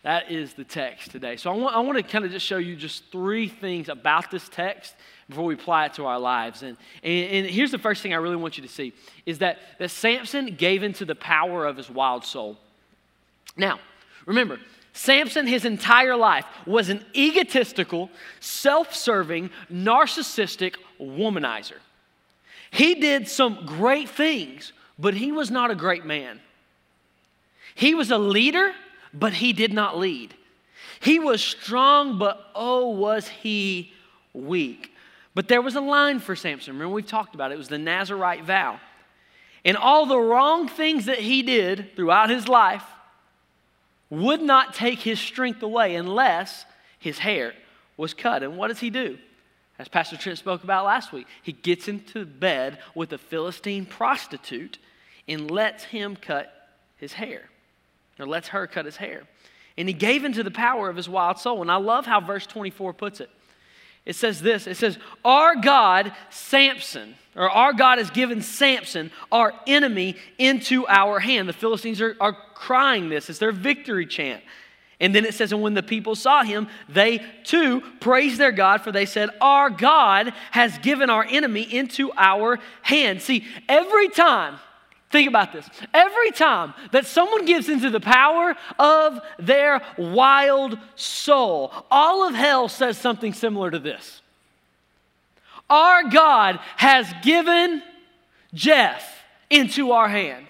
That 0.02 0.30
is 0.32 0.54
the 0.54 0.64
text 0.64 1.12
today. 1.12 1.36
So 1.36 1.50
I 1.50 1.54
want, 1.54 1.76
I 1.76 1.80
want 1.80 1.96
to 1.96 2.02
kind 2.02 2.24
of 2.24 2.32
just 2.32 2.44
show 2.44 2.58
you 2.58 2.74
just 2.74 3.04
three 3.12 3.48
things 3.48 3.88
about 3.88 4.30
this 4.30 4.48
text 4.48 4.94
before 5.28 5.44
we 5.44 5.54
apply 5.54 5.86
it 5.86 5.94
to 5.94 6.06
our 6.06 6.18
lives. 6.18 6.62
And, 6.62 6.76
and, 7.04 7.30
and, 7.30 7.46
here's 7.46 7.70
the 7.70 7.78
first 7.78 8.02
thing 8.02 8.12
I 8.12 8.16
really 8.16 8.36
want 8.36 8.58
you 8.58 8.62
to 8.62 8.68
see 8.68 8.92
is 9.26 9.38
that, 9.38 9.58
that 9.78 9.90
Samson 9.90 10.56
gave 10.56 10.82
into 10.82 11.04
the 11.04 11.14
power 11.14 11.64
of 11.66 11.76
his 11.76 11.88
wild 11.88 12.24
soul. 12.24 12.58
Now, 13.56 13.78
remember, 14.26 14.58
Samson, 14.92 15.46
his 15.46 15.64
entire 15.64 16.16
life, 16.16 16.44
was 16.66 16.88
an 16.88 17.04
egotistical, 17.14 18.10
self 18.40 18.94
serving, 18.94 19.50
narcissistic 19.70 20.74
womanizer. 21.00 21.78
He 22.72 22.94
did 22.94 23.28
some 23.28 23.66
great 23.66 24.08
things, 24.08 24.72
but 24.98 25.12
he 25.12 25.30
was 25.30 25.50
not 25.50 25.70
a 25.70 25.74
great 25.74 26.06
man. 26.06 26.40
He 27.74 27.94
was 27.94 28.10
a 28.10 28.16
leader, 28.16 28.72
but 29.12 29.34
he 29.34 29.52
did 29.52 29.74
not 29.74 29.98
lead. 29.98 30.34
He 30.98 31.18
was 31.18 31.42
strong, 31.42 32.18
but 32.18 32.50
oh, 32.54 32.88
was 32.88 33.28
he 33.28 33.92
weak. 34.32 34.90
But 35.34 35.48
there 35.48 35.60
was 35.60 35.76
a 35.76 35.82
line 35.82 36.18
for 36.18 36.34
Samson. 36.34 36.72
Remember, 36.72 36.94
we've 36.94 37.06
talked 37.06 37.34
about 37.34 37.50
it. 37.50 37.54
It 37.54 37.58
was 37.58 37.68
the 37.68 37.78
Nazarite 37.78 38.44
vow. 38.44 38.80
And 39.66 39.76
all 39.76 40.06
the 40.06 40.18
wrong 40.18 40.66
things 40.66 41.04
that 41.04 41.18
he 41.18 41.42
did 41.42 41.94
throughout 41.94 42.30
his 42.30 42.48
life 42.48 42.84
would 44.08 44.40
not 44.40 44.72
take 44.72 45.00
his 45.00 45.20
strength 45.20 45.62
away 45.62 45.94
unless 45.94 46.64
his 46.98 47.18
hair 47.18 47.52
was 47.98 48.14
cut. 48.14 48.42
And 48.42 48.56
what 48.56 48.68
does 48.68 48.80
he 48.80 48.88
do? 48.88 49.18
As 49.78 49.88
Pastor 49.88 50.16
Trent 50.16 50.38
spoke 50.38 50.64
about 50.64 50.84
last 50.84 51.12
week. 51.12 51.26
He 51.42 51.52
gets 51.52 51.88
into 51.88 52.24
bed 52.24 52.78
with 52.94 53.12
a 53.12 53.18
Philistine 53.18 53.86
prostitute 53.86 54.78
and 55.26 55.50
lets 55.50 55.84
him 55.84 56.16
cut 56.16 56.52
his 56.96 57.14
hair, 57.14 57.48
or 58.18 58.26
lets 58.26 58.48
her 58.48 58.66
cut 58.66 58.84
his 58.84 58.96
hair. 58.96 59.22
And 59.76 59.88
he 59.88 59.94
gave 59.94 60.24
into 60.24 60.42
the 60.42 60.50
power 60.50 60.88
of 60.88 60.96
his 60.96 61.08
wild 61.08 61.38
soul. 61.38 61.62
And 61.62 61.70
I 61.70 61.76
love 61.76 62.06
how 62.06 62.20
verse 62.20 62.46
24 62.46 62.92
puts 62.92 63.20
it. 63.20 63.30
It 64.04 64.16
says 64.16 64.40
this 64.40 64.66
it 64.66 64.76
says, 64.76 64.98
Our 65.24 65.56
God, 65.56 66.12
Samson, 66.30 67.14
or 67.36 67.48
our 67.48 67.72
God 67.72 67.98
has 67.98 68.10
given 68.10 68.42
Samson, 68.42 69.10
our 69.30 69.52
enemy, 69.66 70.16
into 70.38 70.86
our 70.88 71.20
hand. 71.20 71.48
The 71.48 71.52
Philistines 71.52 72.00
are, 72.00 72.16
are 72.20 72.36
crying 72.54 73.08
this, 73.08 73.30
it's 73.30 73.38
their 73.38 73.52
victory 73.52 74.06
chant. 74.06 74.42
And 75.02 75.12
then 75.12 75.24
it 75.24 75.34
says, 75.34 75.50
And 75.50 75.60
when 75.60 75.74
the 75.74 75.82
people 75.82 76.14
saw 76.14 76.44
him, 76.44 76.68
they 76.88 77.20
too 77.42 77.80
praised 77.98 78.38
their 78.38 78.52
God, 78.52 78.82
for 78.82 78.92
they 78.92 79.04
said, 79.04 79.30
Our 79.40 79.68
God 79.68 80.32
has 80.52 80.78
given 80.78 81.10
our 81.10 81.26
enemy 81.28 81.62
into 81.62 82.12
our 82.16 82.60
hand. 82.82 83.20
See, 83.20 83.44
every 83.68 84.08
time, 84.08 84.60
think 85.10 85.28
about 85.28 85.52
this, 85.52 85.68
every 85.92 86.30
time 86.30 86.72
that 86.92 87.04
someone 87.04 87.44
gives 87.46 87.68
into 87.68 87.90
the 87.90 87.98
power 87.98 88.54
of 88.78 89.18
their 89.40 89.82
wild 89.98 90.78
soul, 90.94 91.72
all 91.90 92.26
of 92.26 92.36
hell 92.36 92.68
says 92.68 92.96
something 92.96 93.32
similar 93.32 93.72
to 93.72 93.80
this. 93.80 94.22
Our 95.68 96.04
God 96.04 96.60
has 96.76 97.12
given 97.24 97.82
Jeff 98.54 99.24
into 99.50 99.90
our 99.90 100.08
hand. 100.08 100.46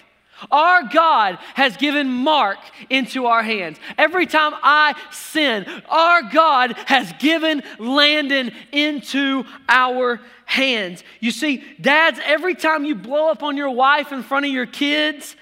Our 0.50 0.84
God 0.84 1.38
has 1.54 1.76
given 1.76 2.08
Mark 2.08 2.58
into 2.90 3.26
our 3.26 3.42
hands. 3.42 3.78
Every 3.98 4.26
time 4.26 4.52
I 4.62 4.94
sin, 5.10 5.66
our 5.88 6.22
God 6.22 6.74
has 6.86 7.12
given 7.18 7.62
Landon 7.78 8.52
into 8.72 9.44
our 9.68 10.20
hands. 10.44 11.02
You 11.20 11.30
see, 11.30 11.64
dads, 11.80 12.20
every 12.24 12.54
time 12.54 12.84
you 12.84 12.94
blow 12.94 13.30
up 13.30 13.42
on 13.42 13.56
your 13.56 13.70
wife 13.70 14.12
in 14.12 14.22
front 14.22 14.46
of 14.46 14.52
your 14.52 14.66
kids, 14.66 15.36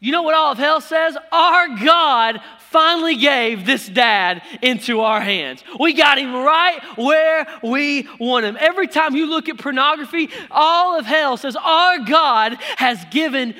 you 0.00 0.12
know 0.12 0.22
what 0.22 0.34
all 0.34 0.52
of 0.52 0.58
hell 0.58 0.80
says? 0.80 1.16
Our 1.32 1.78
God 1.78 2.40
finally 2.74 3.14
gave 3.14 3.64
this 3.64 3.88
dad 3.88 4.42
into 4.60 5.00
our 5.00 5.20
hands. 5.20 5.62
We 5.78 5.92
got 5.92 6.18
him 6.18 6.34
right 6.34 6.82
where 6.98 7.46
we 7.62 8.08
want 8.18 8.44
him. 8.44 8.56
Every 8.60 8.88
time 8.88 9.14
you 9.14 9.26
look 9.26 9.48
at 9.48 9.58
pornography, 9.58 10.28
all 10.50 10.98
of 10.98 11.06
hell 11.06 11.36
says, 11.36 11.56
Our 11.56 12.00
God 12.00 12.58
has 12.76 13.02
given 13.12 13.54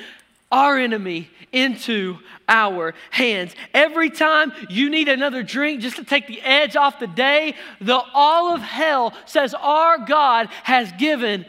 our 0.51 0.77
enemy 0.77 1.29
into 1.51 2.17
our 2.47 2.93
hands. 3.11 3.55
Every 3.73 4.09
time 4.09 4.51
you 4.69 4.89
need 4.89 5.07
another 5.07 5.43
drink 5.43 5.81
just 5.81 5.95
to 5.97 6.03
take 6.03 6.27
the 6.27 6.41
edge 6.41 6.75
off 6.75 6.99
the 6.99 7.07
day, 7.07 7.55
the 7.81 8.01
all 8.13 8.53
of 8.53 8.61
hell 8.61 9.13
says 9.25 9.53
our 9.53 9.97
God 9.99 10.47
has 10.63 10.91
given 10.93 11.45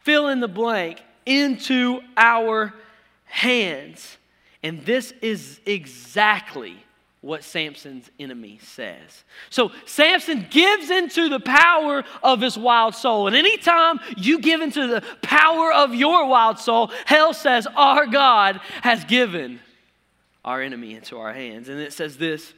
fill 0.00 0.28
in 0.28 0.40
the 0.40 0.48
blank 0.48 1.02
into 1.24 2.00
our 2.16 2.72
hands. 3.24 4.16
And 4.62 4.84
this 4.84 5.12
is 5.20 5.60
exactly 5.66 6.76
what 7.20 7.42
Samson's 7.42 8.10
enemy 8.20 8.58
says. 8.62 9.24
So 9.50 9.72
Samson 9.84 10.46
gives 10.50 10.90
into 10.90 11.28
the 11.28 11.40
power 11.40 12.04
of 12.22 12.40
his 12.40 12.56
wild 12.56 12.94
soul. 12.94 13.26
And 13.26 13.34
anytime 13.34 13.98
you 14.16 14.38
give 14.38 14.60
into 14.60 14.86
the 14.86 15.02
power 15.22 15.72
of 15.72 15.94
your 15.94 16.26
wild 16.26 16.58
soul, 16.58 16.92
hell 17.04 17.34
says, 17.34 17.66
Our 17.74 18.06
God 18.06 18.60
has 18.82 19.04
given 19.04 19.60
our 20.44 20.62
enemy 20.62 20.94
into 20.94 21.18
our 21.18 21.32
hands. 21.32 21.68
And 21.68 21.80
it 21.80 21.92
says 21.92 22.16
this. 22.16 22.54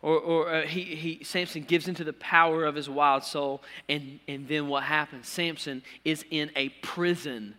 Or, 0.00 0.16
or 0.20 0.54
uh, 0.54 0.62
he, 0.62 0.82
he, 0.82 1.24
Samson 1.24 1.62
gives 1.62 1.88
into 1.88 2.04
the 2.04 2.12
power 2.12 2.64
of 2.64 2.76
his 2.76 2.88
wild 2.88 3.24
soul, 3.24 3.62
and, 3.88 4.20
and 4.28 4.46
then 4.46 4.68
what 4.68 4.84
happens? 4.84 5.26
Samson 5.26 5.82
is 6.04 6.24
in 6.30 6.52
a 6.54 6.68
prison 6.68 7.56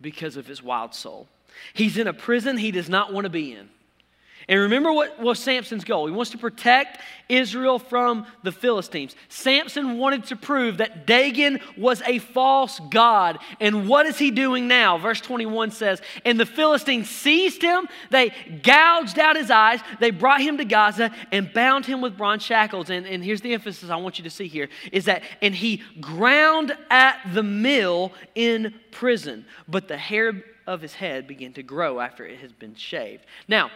because 0.00 0.36
of 0.36 0.48
his 0.48 0.64
wild 0.64 0.94
soul. 0.94 1.28
He's 1.72 1.96
in 1.96 2.08
a 2.08 2.12
prison 2.12 2.56
he 2.56 2.72
does 2.72 2.88
not 2.88 3.12
want 3.12 3.26
to 3.26 3.30
be 3.30 3.52
in. 3.52 3.68
And 4.48 4.60
remember 4.60 4.92
what 4.92 5.18
was 5.18 5.38
Samson's 5.38 5.84
goal? 5.84 6.06
He 6.06 6.12
wants 6.12 6.32
to 6.32 6.38
protect 6.38 7.00
Israel 7.28 7.78
from 7.78 8.26
the 8.42 8.52
Philistines. 8.52 9.16
Samson 9.28 9.96
wanted 9.96 10.24
to 10.24 10.36
prove 10.36 10.78
that 10.78 11.06
Dagon 11.06 11.60
was 11.78 12.02
a 12.02 12.18
false 12.18 12.78
god. 12.90 13.38
And 13.60 13.88
what 13.88 14.04
is 14.06 14.18
he 14.18 14.30
doing 14.30 14.68
now? 14.68 14.98
Verse 14.98 15.20
21 15.20 15.70
says, 15.70 16.02
And 16.24 16.38
the 16.38 16.46
Philistines 16.46 17.08
seized 17.08 17.62
him, 17.62 17.88
they 18.10 18.32
gouged 18.62 19.18
out 19.18 19.36
his 19.36 19.50
eyes, 19.50 19.80
they 20.00 20.10
brought 20.10 20.42
him 20.42 20.58
to 20.58 20.64
Gaza 20.64 21.10
and 21.32 21.52
bound 21.52 21.86
him 21.86 22.02
with 22.02 22.16
bronze 22.16 22.42
shackles. 22.42 22.90
And, 22.90 23.06
and 23.06 23.24
here's 23.24 23.40
the 23.40 23.54
emphasis 23.54 23.88
I 23.88 23.96
want 23.96 24.18
you 24.18 24.24
to 24.24 24.30
see 24.30 24.46
here 24.46 24.68
is 24.92 25.06
that, 25.06 25.22
and 25.40 25.54
he 25.54 25.82
ground 26.00 26.76
at 26.90 27.18
the 27.32 27.42
mill 27.42 28.12
in 28.34 28.74
prison, 28.90 29.46
but 29.66 29.88
the 29.88 29.96
hair 29.96 30.44
of 30.66 30.82
his 30.82 30.94
head 30.94 31.26
began 31.26 31.52
to 31.54 31.62
grow 31.62 32.00
after 32.00 32.26
it 32.26 32.40
has 32.40 32.52
been 32.52 32.74
shaved. 32.74 33.24
Now, 33.48 33.70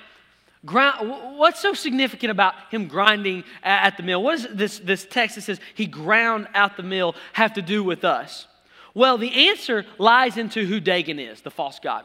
Ground, 0.66 1.38
what's 1.38 1.60
so 1.60 1.72
significant 1.72 2.32
about 2.32 2.54
him 2.70 2.88
grinding 2.88 3.44
at 3.62 3.96
the 3.96 4.02
mill? 4.02 4.22
What 4.22 4.38
does 4.38 4.48
this, 4.56 4.78
this 4.80 5.06
text 5.08 5.36
that 5.36 5.42
says 5.42 5.60
he 5.74 5.86
ground 5.86 6.48
out 6.52 6.76
the 6.76 6.82
mill 6.82 7.14
have 7.34 7.54
to 7.54 7.62
do 7.62 7.84
with 7.84 8.04
us? 8.04 8.46
Well, 8.92 9.18
the 9.18 9.48
answer 9.48 9.86
lies 9.98 10.36
into 10.36 10.66
who 10.66 10.80
Dagon 10.80 11.20
is, 11.20 11.42
the 11.42 11.50
false 11.50 11.78
god. 11.78 12.04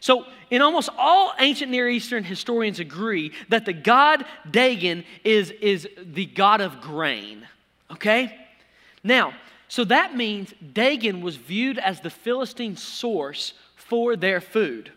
So, 0.00 0.26
in 0.50 0.62
almost 0.62 0.90
all 0.98 1.32
ancient 1.38 1.70
Near 1.70 1.88
Eastern 1.88 2.24
historians 2.24 2.78
agree 2.78 3.32
that 3.48 3.64
the 3.64 3.72
god 3.72 4.24
Dagon 4.50 5.04
is, 5.22 5.50
is 5.50 5.88
the 5.98 6.26
god 6.26 6.60
of 6.60 6.80
grain. 6.80 7.46
Okay? 7.90 8.34
Now, 9.02 9.34
so 9.68 9.84
that 9.84 10.16
means 10.16 10.54
Dagon 10.72 11.20
was 11.20 11.36
viewed 11.36 11.78
as 11.78 12.00
the 12.00 12.10
Philistine 12.10 12.76
source 12.76 13.54
for 13.76 14.16
their 14.16 14.40
food. 14.40 14.92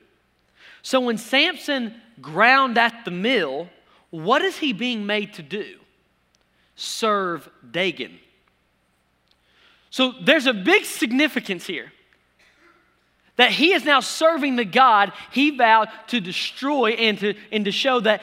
So 0.87 1.01
when 1.01 1.17
Samson 1.17 1.93
ground 2.21 2.77
at 2.77 3.03
the 3.03 3.11
mill, 3.11 3.67
what 4.09 4.41
is 4.41 4.57
he 4.57 4.71
being 4.71 5.05
made 5.05 5.33
to 5.33 5.43
do? 5.43 5.79
Serve 6.77 7.49
Dagon. 7.69 8.17
So 9.89 10.13
there's 10.21 10.45
a 10.45 10.53
big 10.53 10.85
significance 10.85 11.67
here 11.67 11.91
that 13.35 13.51
he 13.51 13.73
is 13.73 13.83
now 13.83 13.99
serving 13.99 14.55
the 14.55 14.63
God 14.63 15.11
he 15.33 15.49
vowed 15.49 15.89
to 16.07 16.21
destroy 16.21 16.91
and 16.91 17.19
to, 17.19 17.33
and 17.51 17.65
to 17.65 17.71
show 17.73 17.99
that 17.99 18.21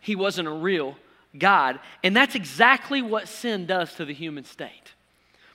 he 0.00 0.14
wasn't 0.14 0.48
a 0.48 0.52
real 0.52 0.96
God. 1.38 1.80
And 2.04 2.14
that's 2.14 2.34
exactly 2.34 3.00
what 3.00 3.26
sin 3.26 3.64
does 3.64 3.94
to 3.94 4.04
the 4.04 4.12
human 4.12 4.44
state. 4.44 4.91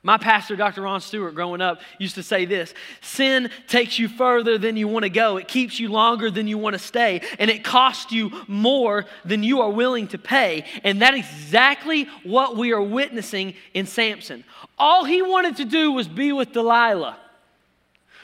My 0.08 0.18
pastor, 0.18 0.56
Dr. 0.56 0.84
Ron 0.84 1.02
Stewart, 1.02 1.36
growing 1.36 1.60
up, 1.60 1.82
used 2.00 2.16
to 2.16 2.24
say 2.24 2.46
this 2.46 2.74
Sin 3.02 3.50
takes 3.68 4.00
you 4.00 4.08
further 4.08 4.58
than 4.58 4.78
you 4.78 4.88
want 4.88 5.04
to 5.04 5.10
go, 5.10 5.36
it 5.36 5.50
keeps 5.50 5.82
you 5.82 5.90
longer 5.90 6.32
than 6.32 6.48
you 6.48 6.58
want 6.58 6.76
to 6.76 6.80
stay, 6.80 7.20
and 7.38 7.52
it 7.52 7.62
costs 7.62 8.14
you 8.14 8.32
more 8.48 9.04
than 9.26 9.44
you 9.44 9.60
are 9.60 9.70
willing 9.70 10.08
to 10.08 10.18
pay. 10.18 10.64
And 10.86 11.02
that 11.02 11.14
is 11.14 11.26
exactly 11.26 12.06
what 12.24 12.56
we 12.56 12.72
are 12.72 12.82
witnessing 12.82 13.54
in 13.74 13.86
Samson. 13.86 14.46
All 14.80 15.04
he 15.04 15.22
wanted 15.22 15.58
to 15.58 15.66
do 15.66 15.92
was 15.92 16.08
be 16.08 16.32
with 16.32 16.54
Delilah, 16.54 17.18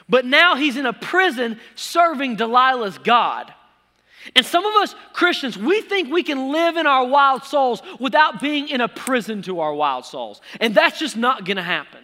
but 0.08 0.24
now 0.24 0.56
he's 0.56 0.78
in 0.78 0.86
a 0.86 0.94
prison 0.94 1.60
serving 1.74 2.36
Delilah's 2.36 2.96
God. 2.96 3.52
And 4.34 4.44
some 4.44 4.64
of 4.64 4.74
us 4.76 4.94
Christians, 5.12 5.56
we 5.58 5.80
think 5.82 6.12
we 6.12 6.22
can 6.22 6.52
live 6.52 6.76
in 6.76 6.86
our 6.86 7.06
wild 7.06 7.44
souls 7.44 7.82
without 7.98 8.40
being 8.40 8.68
in 8.68 8.80
a 8.80 8.88
prison 8.88 9.42
to 9.42 9.60
our 9.60 9.74
wild 9.74 10.04
souls. 10.04 10.40
And 10.60 10.74
that's 10.74 10.98
just 10.98 11.16
not 11.16 11.44
going 11.44 11.56
to 11.56 11.62
happen. 11.62 12.03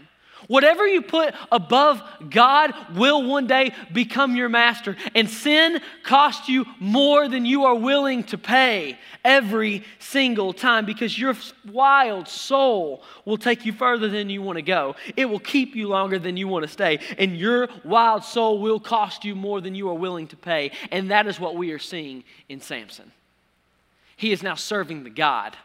Whatever 0.50 0.84
you 0.84 1.00
put 1.00 1.32
above 1.52 2.02
God 2.28 2.74
will 2.96 3.22
one 3.22 3.46
day 3.46 3.72
become 3.92 4.34
your 4.34 4.48
master. 4.48 4.96
And 5.14 5.30
sin 5.30 5.80
costs 6.02 6.48
you 6.48 6.66
more 6.80 7.28
than 7.28 7.46
you 7.46 7.66
are 7.66 7.76
willing 7.76 8.24
to 8.24 8.36
pay 8.36 8.98
every 9.24 9.84
single 10.00 10.52
time 10.52 10.86
because 10.86 11.16
your 11.16 11.36
wild 11.70 12.26
soul 12.26 13.04
will 13.24 13.36
take 13.36 13.64
you 13.64 13.72
further 13.72 14.08
than 14.08 14.28
you 14.28 14.42
want 14.42 14.56
to 14.56 14.62
go. 14.62 14.96
It 15.16 15.26
will 15.26 15.38
keep 15.38 15.76
you 15.76 15.86
longer 15.86 16.18
than 16.18 16.36
you 16.36 16.48
want 16.48 16.64
to 16.64 16.68
stay. 16.68 16.98
And 17.16 17.36
your 17.36 17.68
wild 17.84 18.24
soul 18.24 18.58
will 18.58 18.80
cost 18.80 19.24
you 19.24 19.36
more 19.36 19.60
than 19.60 19.76
you 19.76 19.88
are 19.88 19.94
willing 19.94 20.26
to 20.26 20.36
pay. 20.36 20.72
And 20.90 21.12
that 21.12 21.28
is 21.28 21.38
what 21.38 21.54
we 21.54 21.70
are 21.70 21.78
seeing 21.78 22.24
in 22.48 22.60
Samson. 22.60 23.12
He 24.16 24.32
is 24.32 24.42
now 24.42 24.56
serving 24.56 25.04
the 25.04 25.10
God 25.10 25.56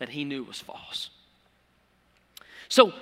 that 0.00 0.10
he 0.10 0.24
knew 0.24 0.44
was 0.44 0.60
false. 0.60 1.08
So, 2.68 2.92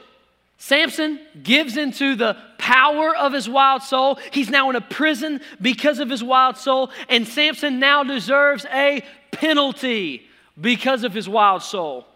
Samson 0.59 1.21
gives 1.43 1.77
into 1.77 2.15
the 2.15 2.37
power 2.59 3.15
of 3.15 3.33
his 3.33 3.49
wild 3.49 3.83
soul. 3.83 4.19
He's 4.33 4.49
now 4.49 4.71
in 4.71 4.77
a 4.77 4.81
prison 4.81 5.41
because 5.61 5.99
of 5.99 6.09
his 6.09 6.25
wild 6.25 6.57
soul, 6.57 6.91
and 7.09 7.27
Samson 7.29 7.79
now 7.79 8.03
deserves 8.03 8.65
a 8.73 9.05
penalty 9.31 10.27
because 10.59 11.05
of 11.05 11.13
his 11.13 11.29
wild 11.29 11.63
soul. 11.63 12.07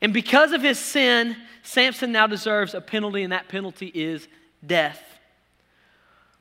And 0.00 0.14
because 0.14 0.52
of 0.52 0.62
his 0.62 0.78
sin, 0.78 1.36
Samson 1.62 2.12
now 2.12 2.26
deserves 2.26 2.74
a 2.74 2.80
penalty, 2.80 3.22
and 3.22 3.32
that 3.32 3.48
penalty 3.48 3.90
is 3.94 4.28
death. 4.64 5.02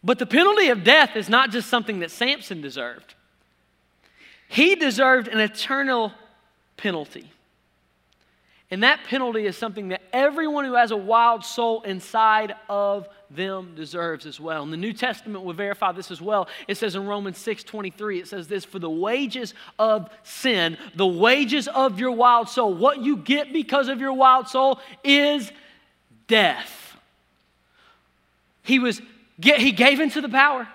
But 0.04 0.20
the 0.20 0.26
penalty 0.26 0.70
of 0.70 0.84
death 0.84 1.16
is 1.16 1.28
not 1.28 1.52
just 1.52 1.70
something 1.70 2.00
that 2.00 2.12
Samson 2.12 2.62
deserved, 2.62 3.16
he 4.48 4.76
deserved 4.76 5.28
an 5.28 5.40
eternal 5.40 6.14
penalty. 6.78 7.32
And 8.72 8.84
that 8.84 9.04
penalty 9.06 9.48
is 9.48 9.58
something 9.58 9.88
that 9.90 10.02
everyone 10.14 10.64
who 10.64 10.76
has 10.76 10.92
a 10.92 10.98
wild 10.98 11.44
soul 11.44 11.82
inside 11.82 12.54
of 12.70 13.08
them 13.32 13.74
deserves 13.76 14.28
as 14.28 14.40
well. 14.40 14.62
And 14.62 14.72
the 14.72 14.78
New 14.78 14.94
Testament 14.94 15.44
will 15.44 15.54
verify 15.54 15.92
this 15.92 16.12
as 16.12 16.22
well. 16.22 16.48
It 16.68 16.78
says 16.78 16.96
in 16.96 17.08
Romans 17.08 17.40
6 17.40 17.64
23, 17.64 18.20
it 18.20 18.28
says 18.28 18.48
this 18.48 18.66
For 18.66 18.78
the 18.78 18.90
wages 18.90 19.56
of 19.80 20.10
sin, 20.22 20.78
the 20.96 21.08
wages 21.08 21.68
of 21.68 22.00
your 22.00 22.12
wild 22.12 22.48
soul, 22.48 22.74
what 22.74 23.02
you 23.02 23.18
get 23.18 23.52
because 23.52 23.88
of 23.88 24.00
your 24.00 24.14
wild 24.14 24.48
soul 24.48 24.80
is 25.04 25.52
death. 26.28 26.96
He 28.62 28.78
was 28.78 29.02
he 29.42 29.72
gave 29.72 30.00
into 30.00 30.22
the 30.22 30.30
power. 30.30 30.68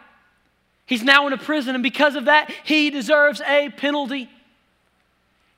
He's 0.87 1.02
now 1.02 1.26
in 1.26 1.33
a 1.33 1.38
prison, 1.38 1.74
and 1.74 1.83
because 1.83 2.14
of 2.14 2.26
that, 2.26 2.50
he 2.64 2.90
deserves 2.90 3.40
a 3.40 3.70
penalty. 3.70 4.28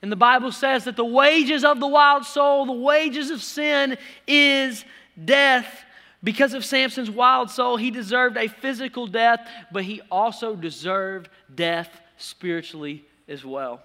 And 0.07 0.11
the 0.13 0.15
Bible 0.15 0.53
says 0.53 0.85
that 0.85 0.95
the 0.95 1.03
wages 1.03 1.65
of 1.65 1.81
the 1.81 1.87
wild 1.87 2.25
soul, 2.25 2.65
the 2.65 2.71
wages 2.71 3.29
of 3.29 3.43
sin, 3.43 3.97
is 4.25 4.85
death. 5.25 5.83
Because 6.23 6.53
of 6.53 6.63
Samson's 6.63 7.11
wild 7.11 7.51
soul, 7.51 7.75
he 7.75 7.91
deserved 7.91 8.37
a 8.37 8.47
physical 8.47 9.05
death, 9.05 9.45
but 9.69 9.83
he 9.83 9.99
also 10.09 10.55
deserved 10.55 11.27
death 11.53 11.89
spiritually 12.15 13.03
as 13.27 13.43
well. 13.43 13.81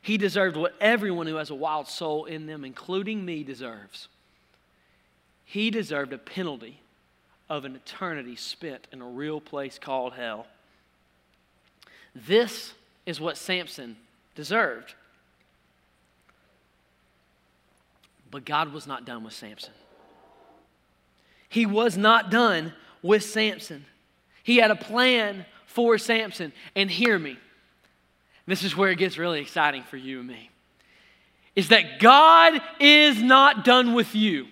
He 0.00 0.16
deserved 0.16 0.56
what 0.56 0.76
everyone 0.80 1.26
who 1.26 1.34
has 1.34 1.50
a 1.50 1.56
wild 1.56 1.88
soul 1.88 2.26
in 2.26 2.46
them, 2.46 2.64
including 2.64 3.24
me, 3.24 3.42
deserves. 3.42 4.06
He 5.44 5.72
deserved 5.72 6.12
a 6.12 6.18
penalty 6.18 6.78
of 7.50 7.64
an 7.64 7.74
eternity 7.74 8.36
spent 8.36 8.86
in 8.92 9.02
a 9.02 9.08
real 9.08 9.40
place 9.40 9.76
called 9.76 10.12
hell. 10.12 10.46
This 12.14 12.74
is 13.06 13.20
what 13.20 13.36
Samson 13.36 13.96
deserved. 14.36 14.94
But 18.30 18.44
God 18.44 18.72
was 18.72 18.86
not 18.86 19.04
done 19.04 19.24
with 19.24 19.32
Samson. 19.32 19.72
He 21.48 21.64
was 21.64 21.96
not 21.96 22.30
done 22.30 22.74
with 23.02 23.22
Samson. 23.24 23.86
He 24.42 24.56
had 24.56 24.70
a 24.70 24.76
plan 24.76 25.46
for 25.66 25.96
Samson. 25.98 26.52
And 26.76 26.90
hear 26.90 27.18
me, 27.18 27.38
this 28.46 28.62
is 28.62 28.76
where 28.76 28.90
it 28.90 28.98
gets 28.98 29.18
really 29.18 29.40
exciting 29.40 29.82
for 29.82 29.96
you 29.96 30.20
and 30.20 30.28
me, 30.28 30.50
is 31.56 31.68
that 31.68 32.00
God 32.00 32.60
is 32.78 33.22
not 33.22 33.64
done 33.64 33.94
with 33.94 34.14
you. 34.14 34.46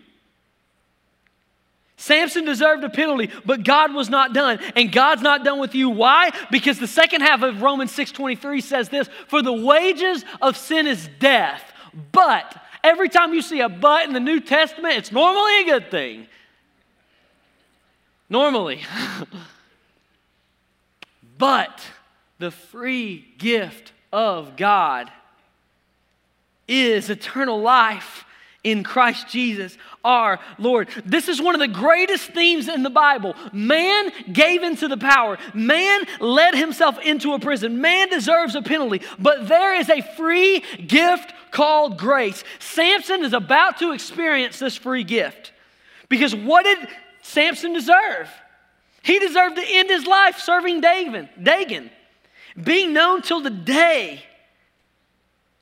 Samson 1.99 2.45
deserved 2.45 2.85
a 2.85 2.91
penalty, 2.91 3.31
but 3.47 3.65
God 3.65 3.95
was 3.95 4.11
not 4.11 4.35
done. 4.35 4.59
And 4.75 4.93
God's 4.93 5.23
not 5.23 5.45
done 5.45 5.59
with 5.59 5.75
you. 5.75 5.89
Why? 5.89 6.31
Because 6.51 6.79
the 6.79 6.87
second 6.87 7.23
half 7.23 7.43
of 7.43 7.63
Romans 7.63 7.91
6:23 7.93 8.61
says 8.61 8.91
this, 8.91 9.09
"For 9.29 9.41
the 9.41 9.53
wages 9.53 10.25
of 10.43 10.59
sin 10.59 10.87
is 10.87 11.09
death." 11.19 11.73
But 12.13 12.63
every 12.87 13.09
time 13.09 13.35
you 13.35 13.43
see 13.43 13.61
a 13.61 13.69
but 13.69 14.05
in 14.05 14.13
the 14.13 14.21
New 14.21 14.41
Testament, 14.41 14.95
it's 14.97 15.11
normally 15.11 15.61
a 15.61 15.65
good 15.65 15.91
thing. 15.91 16.27
Normally. 18.29 18.83
but 21.39 21.83
the 22.39 22.51
free 22.51 23.27
gift 23.39 23.93
of 24.13 24.57
God 24.57 25.11
is 26.69 27.11
eternal 27.11 27.61
life 27.61 28.25
in 28.67 28.83
Christ 28.83 29.29
Jesus 29.29 29.79
our 30.05 30.41
Lord. 30.59 30.89
This 31.05 31.29
is 31.29 31.41
one 31.41 31.55
of 31.55 31.61
the 31.61 31.69
greatest 31.69 32.33
themes 32.33 32.69
in 32.69 32.83
the 32.83 32.91
Bible. 32.91 33.35
Man 33.53 34.11
gave 34.33 34.65
into 34.65 34.89
the 34.89 34.97
power, 34.97 35.39
man 35.55 36.03
led 36.19 36.57
himself 36.57 36.99
into 37.01 37.33
a 37.33 37.39
prison. 37.39 37.81
Man 37.81 38.09
deserves 38.09 38.57
a 38.57 38.63
penalty, 38.63 39.03
but 39.21 39.47
there 39.47 39.75
is 39.75 39.89
a 39.89 40.03
free 40.17 40.65
gift 40.85 41.33
called 41.53 41.97
grace. 41.97 42.43
Samson 42.59 43.25
is 43.25 43.33
about 43.33 43.79
to 43.79 43.93
experience 43.93 44.59
this 44.59 44.77
free 44.77 45.05
gift 45.05 45.53
because 46.09 46.35
what 46.35 46.65
did 46.65 46.89
Samson 47.23 47.73
deserve? 47.73 48.29
He 49.03 49.21
deserved 49.21 49.55
to 49.57 49.65
end 49.65 49.89
his 49.89 50.07
life 50.07 50.41
serving 50.41 50.81
Dagon, 50.81 51.29
Dagon 51.41 51.91
being 52.61 52.93
known 52.93 53.23
till 53.23 53.41
the 53.41 53.51
day 53.51 54.25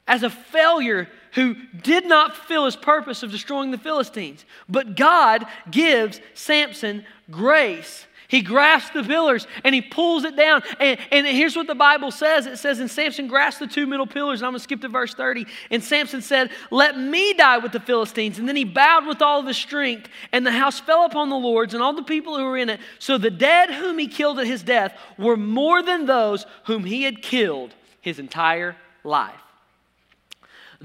as 0.06 0.22
a 0.22 0.30
failure 0.30 1.08
who 1.35 1.57
did 1.83 2.07
not 2.07 2.37
fulfill 2.37 2.64
his 2.64 2.77
purpose 2.77 3.23
of 3.23 3.31
destroying 3.31 3.70
the 3.70 3.79
Philistines. 3.79 4.44
But 4.68 4.97
God 4.97 5.47
gives 5.70 6.20
Samson 6.35 7.05
grace. 7.31 8.07
He 8.29 8.40
grasps 8.40 8.90
the 8.90 9.03
pillars 9.03 9.47
and 9.62 9.75
he 9.75 9.83
pulls 9.83 10.25
it 10.25 10.37
down. 10.37 10.62
And, 10.81 10.99
and 11.12 11.27
here's 11.27 11.57
what 11.57 11.66
the 11.66 11.75
Bible 11.75 12.11
says 12.11 12.47
it 12.47 12.57
says, 12.59 12.81
And 12.81 12.90
Samson 12.90 13.29
grasped 13.29 13.61
the 13.61 13.66
two 13.66 13.87
middle 13.87 14.07
pillars. 14.07 14.40
And 14.40 14.47
I'm 14.47 14.53
going 14.53 14.59
to 14.59 14.62
skip 14.64 14.81
to 14.81 14.88
verse 14.88 15.14
30. 15.14 15.47
And 15.70 15.85
Samson 15.85 16.23
said, 16.23 16.51
Let 16.70 16.99
me 16.99 17.35
die 17.35 17.59
with 17.59 17.73
the 17.73 17.81
Philistines. 17.81 18.38
And 18.38 18.49
then 18.49 18.57
he 18.57 18.64
bowed 18.64 19.07
with 19.07 19.20
all 19.20 19.40
of 19.40 19.47
his 19.47 19.57
strength. 19.57 20.09
And 20.33 20.47
the 20.47 20.53
house 20.53 20.81
fell 20.81 21.05
upon 21.05 21.29
the 21.29 21.37
Lord's 21.37 21.75
and 21.75 21.83
all 21.83 21.92
the 21.92 22.03
people 22.03 22.37
who 22.37 22.44
were 22.44 22.57
in 22.57 22.70
it. 22.70 22.81
So 22.99 23.18
the 23.18 23.31
dead 23.31 23.70
whom 23.70 23.99
he 23.99 24.09
killed 24.09 24.38
at 24.38 24.47
his 24.47 24.62
death 24.62 24.99
were 25.18 25.37
more 25.37 25.83
than 25.83 26.07
those 26.07 26.47
whom 26.64 26.85
he 26.85 27.03
had 27.03 27.23
killed 27.23 27.75
his 28.01 28.18
entire 28.18 28.77
life. 29.05 29.43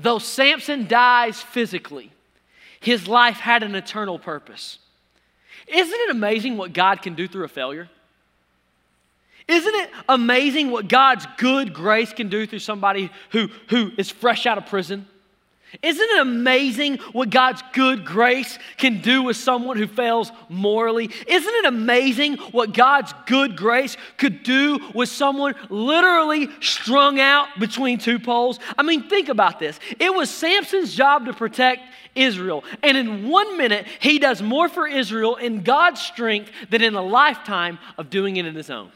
Though 0.02 0.20
Samson 0.20 0.88
dies 0.88 1.42
physically, 1.42 2.12
his 2.80 3.08
life 3.08 3.38
had 3.38 3.64
an 3.64 3.76
eternal 3.76 4.18
purpose. 4.18 4.80
Isn't 5.68 6.00
it 6.00 6.10
amazing 6.12 6.58
what 6.58 6.74
God 6.74 7.02
can 7.02 7.16
do 7.16 7.28
through 7.28 7.44
a 7.44 7.50
failure? 7.50 7.90
Isn't 9.48 9.76
it 9.76 9.90
amazing 10.08 10.72
what 10.72 10.88
God's 10.88 11.26
good 11.38 11.74
grace 11.74 12.14
can 12.14 12.30
do 12.30 12.46
through 12.48 12.60
somebody 12.60 13.12
who, 13.32 13.50
who 13.70 13.92
is 13.98 14.10
fresh 14.10 14.46
out 14.46 14.58
of 14.58 14.68
prison? 14.68 15.06
Isn't 15.82 16.10
it 16.10 16.22
amazing 16.22 16.98
what 17.12 17.30
God's 17.30 17.62
good 17.74 18.04
grace 18.04 18.58
can 18.78 19.02
do 19.02 19.24
with 19.24 19.38
someone 19.38 19.78
who 19.78 19.88
fails 19.88 20.32
morally? 20.50 21.12
Isn't 21.28 21.54
it 21.54 21.66
amazing 21.66 22.38
what 22.52 22.74
God's 22.74 23.14
good 23.28 23.56
grace 23.56 23.96
could 24.18 24.44
do 24.44 24.80
with 24.96 25.10
someone 25.10 25.56
literally 25.70 26.50
strung 26.60 27.20
out 27.20 27.48
between 27.60 28.00
two 28.00 28.18
poles? 28.20 28.60
I 28.78 28.84
mean, 28.84 29.08
think 29.10 29.30
about 29.30 29.60
this. 29.60 29.80
It 30.00 30.14
was 30.14 30.30
Samson's 30.30 30.96
job 30.96 31.26
to 31.26 31.34
protect 31.34 31.82
Israel. 32.16 32.64
And 32.82 32.98
in 32.98 33.30
one 33.30 33.58
minute, 33.58 33.86
he 34.00 34.20
does 34.20 34.42
more 34.42 34.70
for 34.70 34.88
Israel 34.88 35.36
in 35.36 35.62
God's 35.62 36.02
strength 36.02 36.52
than 36.70 36.82
in 36.82 36.96
a 36.96 37.02
lifetime 37.02 37.78
of 37.98 38.10
doing 38.10 38.38
it 38.38 38.46
in 38.46 38.56
his 38.56 38.70
own. 38.70 38.92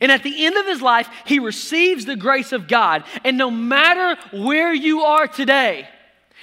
And 0.00 0.12
at 0.12 0.22
the 0.22 0.46
end 0.46 0.56
of 0.56 0.66
his 0.66 0.82
life, 0.82 1.08
he 1.24 1.38
receives 1.38 2.04
the 2.04 2.16
grace 2.16 2.52
of 2.52 2.68
God. 2.68 3.04
And 3.24 3.38
no 3.38 3.50
matter 3.50 4.20
where 4.32 4.72
you 4.72 5.02
are 5.02 5.26
today, 5.26 5.88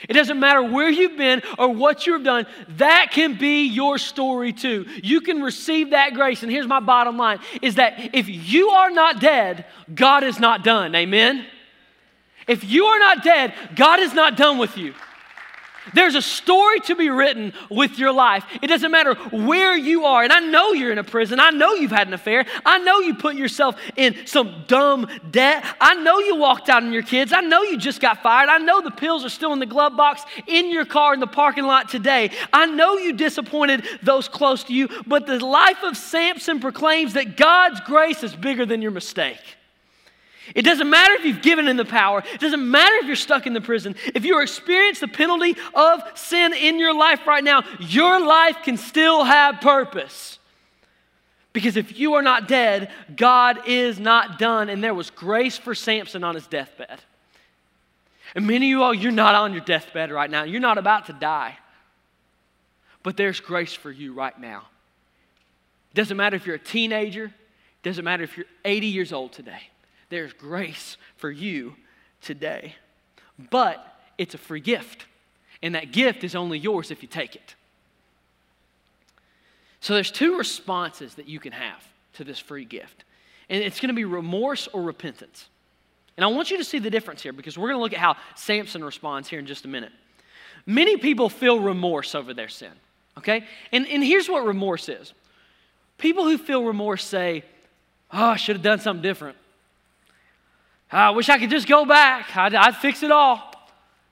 it 0.09 0.13
doesn't 0.13 0.39
matter 0.39 0.61
where 0.61 0.89
you've 0.89 1.17
been 1.17 1.41
or 1.57 1.69
what 1.69 2.05
you've 2.05 2.23
done, 2.23 2.45
that 2.77 3.09
can 3.11 3.37
be 3.37 3.65
your 3.65 3.97
story 3.97 4.51
too. 4.51 4.85
You 5.01 5.21
can 5.21 5.41
receive 5.41 5.91
that 5.91 6.13
grace. 6.13 6.43
And 6.43 6.51
here's 6.51 6.67
my 6.67 6.79
bottom 6.79 7.17
line 7.17 7.39
is 7.61 7.75
that 7.75 8.13
if 8.13 8.27
you 8.27 8.69
are 8.69 8.91
not 8.91 9.19
dead, 9.19 9.65
God 9.93 10.23
is 10.23 10.39
not 10.39 10.63
done. 10.63 10.93
Amen? 10.95 11.45
If 12.47 12.63
you 12.63 12.85
are 12.85 12.99
not 12.99 13.23
dead, 13.23 13.53
God 13.75 13.99
is 13.99 14.13
not 14.13 14.37
done 14.37 14.57
with 14.57 14.77
you. 14.77 14.93
There's 15.93 16.15
a 16.15 16.21
story 16.21 16.79
to 16.81 16.95
be 16.95 17.09
written 17.09 17.53
with 17.69 17.99
your 17.99 18.11
life. 18.11 18.43
It 18.61 18.67
doesn't 18.67 18.91
matter 18.91 19.15
where 19.31 19.77
you 19.77 20.05
are. 20.05 20.23
And 20.23 20.33
I 20.33 20.39
know 20.39 20.73
you're 20.73 20.91
in 20.91 20.97
a 20.97 21.03
prison. 21.03 21.39
I 21.39 21.51
know 21.51 21.73
you've 21.73 21.91
had 21.91 22.07
an 22.07 22.13
affair. 22.13 22.45
I 22.65 22.79
know 22.79 22.99
you 22.99 23.15
put 23.15 23.35
yourself 23.35 23.75
in 23.95 24.25
some 24.25 24.63
dumb 24.67 25.07
debt. 25.31 25.65
I 25.79 25.95
know 25.95 26.19
you 26.19 26.35
walked 26.35 26.69
out 26.69 26.83
on 26.83 26.91
your 26.91 27.03
kids. 27.03 27.33
I 27.33 27.41
know 27.41 27.63
you 27.63 27.77
just 27.77 28.01
got 28.01 28.23
fired. 28.23 28.49
I 28.49 28.57
know 28.57 28.81
the 28.81 28.91
pills 28.91 29.23
are 29.25 29.29
still 29.29 29.53
in 29.53 29.59
the 29.59 29.65
glove 29.65 29.95
box 29.95 30.23
in 30.47 30.71
your 30.71 30.85
car 30.85 31.13
in 31.13 31.19
the 31.19 31.27
parking 31.27 31.65
lot 31.65 31.89
today. 31.89 32.31
I 32.51 32.65
know 32.65 32.97
you 32.97 33.13
disappointed 33.13 33.85
those 34.01 34.27
close 34.27 34.63
to 34.65 34.73
you. 34.73 34.89
But 35.05 35.27
the 35.27 35.43
life 35.45 35.83
of 35.83 35.97
Samson 35.97 36.59
proclaims 36.59 37.13
that 37.13 37.37
God's 37.37 37.79
grace 37.81 38.23
is 38.23 38.35
bigger 38.35 38.65
than 38.65 38.81
your 38.81 38.91
mistake. 38.91 39.39
It 40.53 40.61
doesn't 40.61 40.89
matter 40.89 41.13
if 41.13 41.25
you've 41.25 41.41
given 41.41 41.67
in 41.67 41.77
the 41.77 41.85
power. 41.85 42.23
It 42.33 42.39
doesn't 42.39 42.69
matter 42.69 42.95
if 42.97 43.07
you're 43.07 43.15
stuck 43.15 43.47
in 43.47 43.53
the 43.53 43.61
prison. 43.61 43.95
If 44.13 44.25
you 44.25 44.39
experience 44.41 44.99
the 44.99 45.07
penalty 45.07 45.55
of 45.73 46.01
sin 46.15 46.53
in 46.53 46.79
your 46.79 46.93
life 46.93 47.25
right 47.25 47.43
now, 47.43 47.63
your 47.79 48.23
life 48.25 48.57
can 48.63 48.77
still 48.77 49.23
have 49.23 49.61
purpose. 49.61 50.37
Because 51.53 51.77
if 51.77 51.97
you 51.97 52.15
are 52.15 52.21
not 52.21 52.47
dead, 52.47 52.91
God 53.15 53.67
is 53.67 53.99
not 53.99 54.37
done. 54.37 54.69
And 54.69 54.83
there 54.83 54.93
was 54.93 55.09
grace 55.09 55.57
for 55.57 55.73
Samson 55.73 56.23
on 56.23 56.35
his 56.35 56.45
deathbed. 56.47 56.99
And 58.35 58.45
many 58.45 58.67
of 58.67 58.69
you 58.69 58.83
all, 58.83 58.93
you're 58.93 59.11
not 59.11 59.33
on 59.35 59.53
your 59.53 59.61
deathbed 59.61 60.11
right 60.11 60.29
now. 60.29 60.43
You're 60.43 60.59
not 60.59 60.77
about 60.77 61.05
to 61.05 61.13
die. 61.13 61.57
But 63.03 63.15
there's 63.15 63.39
grace 63.39 63.73
for 63.73 63.89
you 63.89 64.13
right 64.13 64.37
now. 64.37 64.63
It 65.91 65.95
doesn't 65.95 66.17
matter 66.17 66.35
if 66.35 66.45
you're 66.45 66.57
a 66.57 66.59
teenager, 66.59 67.25
it 67.25 67.83
doesn't 67.83 68.03
matter 68.03 68.23
if 68.23 68.35
you're 68.35 68.47
80 68.65 68.87
years 68.87 69.13
old 69.13 69.31
today. 69.31 69.61
There's 70.09 70.33
grace 70.33 70.97
for 71.17 71.31
you 71.31 71.75
today. 72.21 72.75
But 73.49 73.85
it's 74.17 74.33
a 74.33 74.37
free 74.37 74.59
gift. 74.59 75.05
And 75.61 75.75
that 75.75 75.91
gift 75.91 76.23
is 76.23 76.35
only 76.35 76.59
yours 76.59 76.91
if 76.91 77.01
you 77.01 77.07
take 77.07 77.35
it. 77.35 77.55
So 79.79 79.93
there's 79.93 80.11
two 80.11 80.37
responses 80.37 81.15
that 81.15 81.27
you 81.27 81.39
can 81.39 81.51
have 81.51 81.83
to 82.13 82.23
this 82.23 82.39
free 82.39 82.65
gift. 82.65 83.03
And 83.49 83.63
it's 83.63 83.79
going 83.79 83.89
to 83.89 83.95
be 83.95 84.05
remorse 84.05 84.67
or 84.67 84.81
repentance. 84.81 85.47
And 86.17 86.23
I 86.23 86.27
want 86.27 86.49
you 86.49 86.57
to 86.57 86.63
see 86.63 86.79
the 86.79 86.89
difference 86.89 87.21
here 87.21 87.33
because 87.33 87.57
we're 87.57 87.67
going 87.67 87.77
to 87.77 87.83
look 87.83 87.93
at 87.93 87.99
how 87.99 88.15
Samson 88.35 88.83
responds 88.83 89.29
here 89.29 89.39
in 89.39 89.45
just 89.45 89.65
a 89.65 89.67
minute. 89.67 89.91
Many 90.65 90.97
people 90.97 91.29
feel 91.29 91.59
remorse 91.59 92.15
over 92.15 92.33
their 92.33 92.47
sin, 92.47 92.71
okay? 93.17 93.45
And, 93.71 93.85
and 93.87 94.03
here's 94.03 94.27
what 94.27 94.45
remorse 94.45 94.89
is 94.89 95.13
people 95.97 96.23
who 96.23 96.37
feel 96.37 96.63
remorse 96.63 97.03
say, 97.03 97.43
Oh, 98.11 98.29
I 98.29 98.35
should 98.37 98.55
have 98.55 98.63
done 98.63 98.79
something 98.79 99.01
different. 99.01 99.37
I 100.91 101.11
wish 101.11 101.29
I 101.29 101.37
could 101.37 101.49
just 101.49 101.67
go 101.67 101.85
back. 101.85 102.35
I'd, 102.35 102.55
I'd 102.55 102.75
fix 102.77 103.03
it 103.03 103.11
all. 103.11 103.51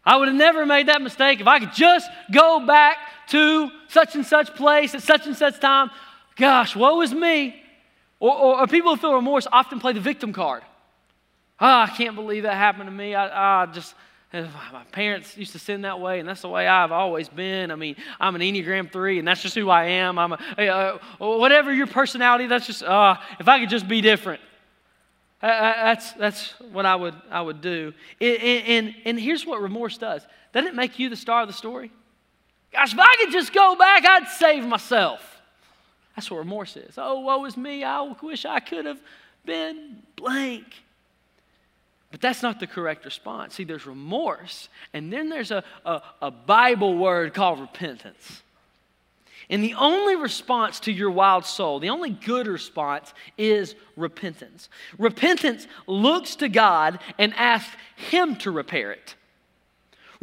I 0.06 0.18
would 0.18 0.28
have 0.28 0.38
never 0.38 0.66
made 0.66 0.88
that 0.88 1.02
mistake 1.02 1.40
if 1.40 1.48
I 1.48 1.60
could 1.60 1.74
just 1.74 2.10
go 2.32 2.66
back 2.66 2.98
to 3.30 3.70
such 3.88 4.16
and 4.16 4.26
such 4.26 4.54
place 4.56 4.94
at 4.96 5.02
such 5.02 5.26
and 5.28 5.36
such 5.36 5.60
time. 5.60 5.92
Gosh, 6.36 6.76
woe 6.76 7.02
is 7.02 7.14
me. 7.14 7.56
Or, 8.20 8.36
or, 8.36 8.60
or 8.62 8.68
people 8.68 8.96
who 8.96 9.02
feel 9.02 9.14
remorse 9.14 9.48
often 9.52 9.80
play 9.80 9.94
the 9.94 10.00
victim 10.00 10.34
card. 10.34 10.64
Oh, 11.60 11.66
I 11.66 11.88
can't 11.88 12.16
believe 12.16 12.44
that 12.44 12.56
happened 12.56 12.88
to 12.88 12.92
me. 12.92 13.16
I, 13.16 13.64
I 13.64 13.66
just, 13.68 13.96
my 14.34 14.84
parents 14.92 15.38
used 15.38 15.52
to 15.52 15.60
sin 15.60 15.84
that 15.84 16.00
way, 16.00 16.20
and 16.20 16.28
that's 16.28 16.42
the 16.42 16.50
way 16.50 16.68
I've 16.68 16.92
always 16.92 17.30
been. 17.30 17.72
I 17.72 17.76
mean, 17.76 17.96
I'm 18.20 18.36
an 18.36 18.42
Enneagram 18.42 18.92
3, 18.92 19.20
and 19.20 19.28
that's 19.28 19.42
just 19.42 19.56
who 19.56 19.70
I 19.70 19.86
am. 19.86 20.18
I'm 20.18 20.34
a, 20.34 20.68
uh, 20.68 20.98
whatever 21.20 21.72
your 21.72 21.88
personality, 21.88 22.48
that's 22.48 22.66
just, 22.66 22.84
uh, 22.84 23.16
if 23.40 23.48
I 23.48 23.60
could 23.60 23.70
just 23.70 23.88
be 23.88 24.02
different. 24.02 24.42
Uh, 25.44 25.48
uh, 25.48 25.84
that's, 25.84 26.14
that's 26.14 26.52
what 26.72 26.86
I 26.86 26.96
would, 26.96 27.16
I 27.30 27.42
would 27.42 27.60
do. 27.60 27.94
And, 28.22 28.38
and, 28.40 28.96
and 29.04 29.20
here's 29.20 29.46
what 29.46 29.62
remorse 29.62 29.98
does 29.98 30.26
doesn't 30.54 30.70
it 30.70 30.76
make 30.76 31.00
you 31.00 31.10
the 31.10 31.16
star 31.16 31.42
of 31.42 31.48
the 31.48 31.54
story? 31.54 31.92
Gosh, 32.72 32.94
if 32.94 33.00
I 33.00 33.16
could 33.20 33.32
just 33.32 33.52
go 33.54 33.76
back, 33.76 34.06
I'd 34.06 34.28
save 34.30 34.66
myself. 34.66 35.42
That's 36.16 36.30
what 36.30 36.38
remorse 36.38 36.78
is. 36.78 36.96
Oh, 36.98 37.20
woe 37.20 37.44
is 37.46 37.58
me. 37.58 37.84
I 37.84 38.02
wish 38.22 38.46
I 38.46 38.60
could 38.60 38.86
have 38.86 39.00
been 39.46 39.98
blank. 40.16 40.66
But 42.12 42.22
that's 42.22 42.44
not 42.44 42.60
the 42.60 42.68
correct 42.68 43.04
response. 43.04 43.56
See, 43.56 43.64
there's 43.64 43.88
remorse, 43.88 44.70
and 44.94 45.12
then 45.12 45.30
there's 45.30 45.50
a, 45.50 45.64
a, 45.84 46.04
a, 46.22 46.30
Bible 46.30 46.96
word 46.96 47.34
called 47.34 47.60
repentance. 47.60 48.43
And 49.50 49.64
the 49.64 49.74
only 49.74 50.16
response 50.16 50.80
to 50.82 50.92
your 50.92 51.12
wild 51.12 51.46
soul, 51.46 51.80
the 51.80 51.90
only 51.90 52.12
good 52.12 52.48
response 52.48 53.14
is 53.38 53.76
repentance. 53.96 54.70
Repentance 54.98 55.68
looks 55.88 56.36
to 56.38 56.50
God 56.50 57.00
and 57.18 57.34
asks 57.36 57.76
Him 57.96 58.36
to 58.38 58.52
repair 58.52 58.92
it. 58.92 59.16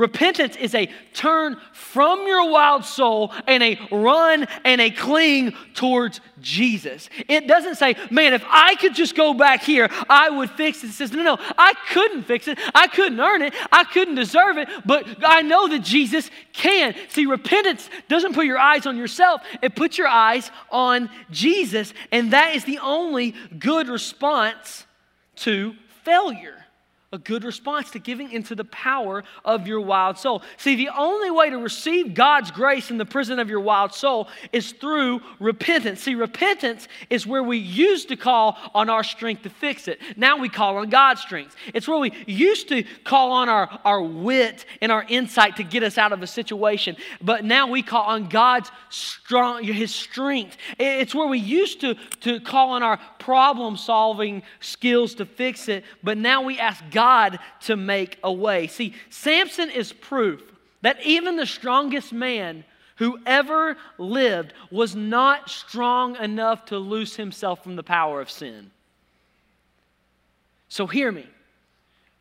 Repentance 0.00 0.56
is 0.56 0.74
a 0.74 0.88
turn 1.12 1.58
from 1.74 2.26
your 2.26 2.50
wild 2.50 2.86
soul 2.86 3.34
and 3.46 3.62
a 3.62 3.78
run 3.92 4.46
and 4.64 4.80
a 4.80 4.90
cling 4.90 5.52
towards 5.74 6.22
Jesus. 6.40 7.10
It 7.28 7.46
doesn't 7.46 7.74
say, 7.74 7.96
man, 8.10 8.32
if 8.32 8.42
I 8.48 8.76
could 8.76 8.94
just 8.94 9.14
go 9.14 9.34
back 9.34 9.62
here, 9.62 9.90
I 10.08 10.30
would 10.30 10.48
fix 10.52 10.82
it. 10.82 10.86
It 10.86 10.92
says, 10.94 11.12
no, 11.12 11.22
no, 11.22 11.36
I 11.58 11.74
couldn't 11.90 12.22
fix 12.22 12.48
it. 12.48 12.58
I 12.74 12.86
couldn't 12.86 13.20
earn 13.20 13.42
it. 13.42 13.52
I 13.70 13.84
couldn't 13.84 14.14
deserve 14.14 14.56
it, 14.56 14.70
but 14.86 15.06
I 15.22 15.42
know 15.42 15.68
that 15.68 15.82
Jesus 15.82 16.30
can. 16.54 16.94
See, 17.10 17.26
repentance 17.26 17.90
doesn't 18.08 18.32
put 18.32 18.46
your 18.46 18.58
eyes 18.58 18.86
on 18.86 18.96
yourself, 18.96 19.42
it 19.60 19.76
puts 19.76 19.98
your 19.98 20.08
eyes 20.08 20.50
on 20.70 21.10
Jesus. 21.30 21.92
And 22.10 22.32
that 22.32 22.56
is 22.56 22.64
the 22.64 22.78
only 22.78 23.34
good 23.58 23.86
response 23.86 24.86
to 25.36 25.74
failure 26.04 26.59
a 27.12 27.18
good 27.18 27.42
response 27.42 27.90
to 27.90 27.98
giving 27.98 28.30
into 28.30 28.54
the 28.54 28.64
power 28.64 29.24
of 29.44 29.66
your 29.66 29.80
wild 29.80 30.16
soul. 30.16 30.42
See, 30.58 30.76
the 30.76 30.90
only 30.96 31.28
way 31.28 31.50
to 31.50 31.58
receive 31.58 32.14
God's 32.14 32.52
grace 32.52 32.88
in 32.88 32.98
the 32.98 33.04
prison 33.04 33.40
of 33.40 33.50
your 33.50 33.58
wild 33.58 33.92
soul 33.92 34.28
is 34.52 34.70
through 34.70 35.20
repentance. 35.40 36.02
See, 36.02 36.14
repentance 36.14 36.86
is 37.08 37.26
where 37.26 37.42
we 37.42 37.56
used 37.56 38.10
to 38.10 38.16
call 38.16 38.56
on 38.76 38.88
our 38.88 39.02
strength 39.02 39.42
to 39.42 39.50
fix 39.50 39.88
it. 39.88 40.00
Now 40.16 40.38
we 40.38 40.48
call 40.48 40.76
on 40.76 40.88
God's 40.88 41.20
strength. 41.20 41.56
It's 41.74 41.88
where 41.88 41.98
we 41.98 42.12
used 42.28 42.68
to 42.68 42.84
call 43.02 43.32
on 43.32 43.48
our, 43.48 43.80
our 43.84 44.00
wit 44.00 44.64
and 44.80 44.92
our 44.92 45.04
insight 45.08 45.56
to 45.56 45.64
get 45.64 45.82
us 45.82 45.98
out 45.98 46.12
of 46.12 46.22
a 46.22 46.28
situation, 46.28 46.96
but 47.20 47.44
now 47.44 47.66
we 47.66 47.82
call 47.82 48.04
on 48.04 48.28
God's 48.28 48.70
strong, 48.88 49.64
his 49.64 49.92
strength. 49.92 50.56
It's 50.78 51.14
where 51.14 51.26
we 51.26 51.38
used 51.38 51.80
to, 51.80 51.94
to 52.20 52.38
call 52.38 52.70
on 52.70 52.84
our 52.84 53.00
problem 53.18 53.76
solving 53.76 54.44
skills 54.60 55.14
to 55.16 55.26
fix 55.26 55.68
it, 55.68 55.84
but 56.04 56.16
now 56.16 56.42
we 56.42 56.56
ask 56.58 56.84
God 56.90 56.99
God 57.00 57.38
to 57.60 57.76
make 57.76 58.18
a 58.22 58.30
way. 58.30 58.66
See, 58.66 58.92
Samson 59.08 59.70
is 59.70 59.90
proof 59.90 60.42
that 60.82 61.02
even 61.02 61.36
the 61.36 61.46
strongest 61.46 62.12
man 62.12 62.62
who 62.96 63.18
ever 63.24 63.78
lived 63.96 64.52
was 64.70 64.94
not 64.94 65.48
strong 65.48 66.16
enough 66.16 66.66
to 66.66 66.76
loose 66.76 67.16
himself 67.16 67.64
from 67.64 67.76
the 67.76 67.82
power 67.82 68.20
of 68.20 68.30
sin. 68.30 68.70
So 70.68 70.86
hear 70.86 71.10
me. 71.10 71.26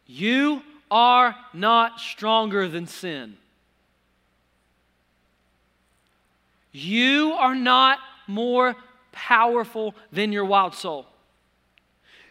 You 0.05 0.61
are 0.89 1.35
not 1.53 1.99
stronger 1.99 2.69
than 2.69 2.87
sin. 2.87 3.35
You 6.71 7.33
are 7.33 7.55
not 7.55 7.99
more 8.27 8.77
powerful 9.11 9.93
than 10.13 10.31
your 10.31 10.45
wild 10.45 10.73
soul. 10.73 11.05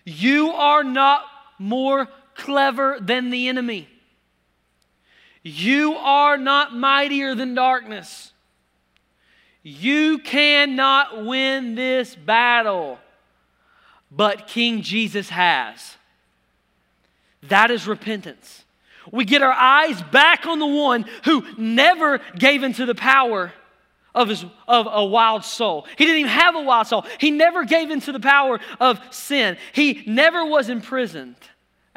You 0.06 0.52
are 0.52 0.82
not 0.82 1.26
more 1.58 2.08
clever 2.38 2.96
than 3.00 3.28
the 3.28 3.48
enemy. 3.48 3.88
You 5.42 5.94
are 5.96 6.38
not 6.38 6.74
mightier 6.74 7.34
than 7.34 7.54
darkness. 7.54 8.32
You 9.62 10.18
cannot 10.18 11.26
win 11.26 11.74
this 11.74 12.14
battle, 12.14 12.98
but 14.10 14.46
King 14.46 14.82
Jesus 14.82 15.28
has. 15.28 15.96
That 17.48 17.70
is 17.70 17.86
repentance. 17.86 18.64
We 19.12 19.24
get 19.24 19.42
our 19.42 19.52
eyes 19.52 20.00
back 20.02 20.46
on 20.46 20.58
the 20.58 20.66
one 20.66 21.06
who 21.24 21.44
never 21.56 22.20
gave 22.38 22.62
into 22.62 22.86
the 22.86 22.94
power 22.94 23.52
of, 24.14 24.28
his, 24.28 24.44
of 24.66 24.88
a 24.90 25.04
wild 25.04 25.44
soul. 25.44 25.86
He 25.96 26.04
didn't 26.04 26.20
even 26.20 26.32
have 26.32 26.56
a 26.56 26.62
wild 26.62 26.86
soul. 26.86 27.04
He 27.18 27.30
never 27.30 27.64
gave 27.64 27.90
into 27.90 28.12
the 28.12 28.20
power 28.20 28.60
of 28.80 29.00
sin. 29.10 29.56
He 29.72 30.02
never 30.06 30.44
was 30.44 30.68
imprisoned 30.68 31.36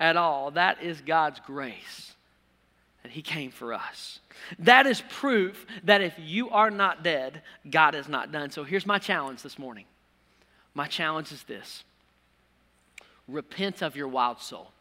at 0.02 0.18
all. 0.18 0.52
That 0.52 0.82
is 0.82 1.00
God's 1.00 1.40
grace 1.40 2.14
that 3.04 3.12
He 3.12 3.22
came 3.22 3.52
for 3.52 3.72
us. 3.72 4.20
That 4.60 4.88
is 4.88 5.02
proof 5.10 5.66
that 5.84 6.02
if 6.02 6.14
you 6.18 6.50
are 6.50 6.72
not 6.72 7.04
dead, 7.04 7.44
God 7.70 7.96
is 7.96 8.10
not 8.10 8.32
done. 8.32 8.50
So 8.50 8.64
here's 8.64 8.86
my 8.86 8.98
challenge 8.98 9.44
this 9.44 9.60
morning. 9.60 9.86
My 10.74 10.88
challenge 10.88 11.32
is 11.32 11.44
this 11.44 11.84
repent 13.28 13.82
of 13.82 13.96
your 13.96 14.08
wild 14.08 14.42
soul. 14.42 14.72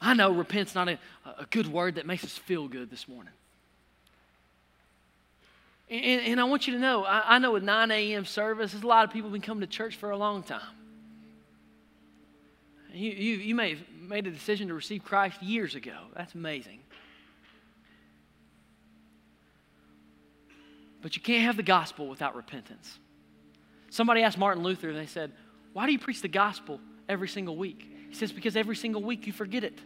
I 0.00 0.14
know 0.14 0.32
repent's 0.32 0.74
not 0.74 0.88
a, 0.88 0.98
a 1.38 1.46
good 1.50 1.68
word 1.68 1.94
that 1.96 2.06
makes 2.06 2.24
us 2.24 2.36
feel 2.36 2.66
good 2.66 2.90
this 2.90 3.06
morning. 3.06 3.32
And, 5.88 6.22
and 6.22 6.40
I 6.40 6.44
want 6.44 6.66
you 6.66 6.72
to 6.72 6.80
know, 6.80 7.04
I, 7.04 7.36
I 7.36 7.38
know 7.38 7.52
with 7.52 7.62
9 7.62 7.90
a.m. 7.90 8.24
service, 8.24 8.72
there's 8.72 8.82
a 8.82 8.86
lot 8.86 9.04
of 9.04 9.12
people 9.12 9.28
have 9.28 9.32
been 9.34 9.42
coming 9.42 9.60
to 9.60 9.66
church 9.66 9.96
for 9.96 10.10
a 10.10 10.16
long 10.16 10.42
time. 10.42 10.62
You, 12.92 13.10
you, 13.10 13.36
you 13.36 13.54
may 13.54 13.70
have 13.70 13.80
made 14.00 14.26
a 14.26 14.30
decision 14.30 14.68
to 14.68 14.74
receive 14.74 15.04
Christ 15.04 15.42
years 15.42 15.74
ago. 15.74 15.96
That's 16.14 16.34
amazing. 16.34 16.80
But 21.00 21.16
you 21.16 21.22
can't 21.22 21.44
have 21.44 21.56
the 21.56 21.62
gospel 21.62 22.08
without 22.08 22.36
repentance. 22.36 22.98
Somebody 23.90 24.22
asked 24.22 24.38
Martin 24.38 24.62
Luther, 24.62 24.92
they 24.92 25.06
said, 25.06 25.32
Why 25.72 25.86
do 25.86 25.92
you 25.92 25.98
preach 25.98 26.22
the 26.22 26.28
gospel 26.28 26.80
every 27.08 27.28
single 27.28 27.56
week? 27.56 27.90
He 28.08 28.14
says, 28.14 28.32
Because 28.32 28.56
every 28.56 28.76
single 28.76 29.02
week 29.02 29.26
you 29.26 29.32
forget 29.32 29.64
it. 29.64 29.78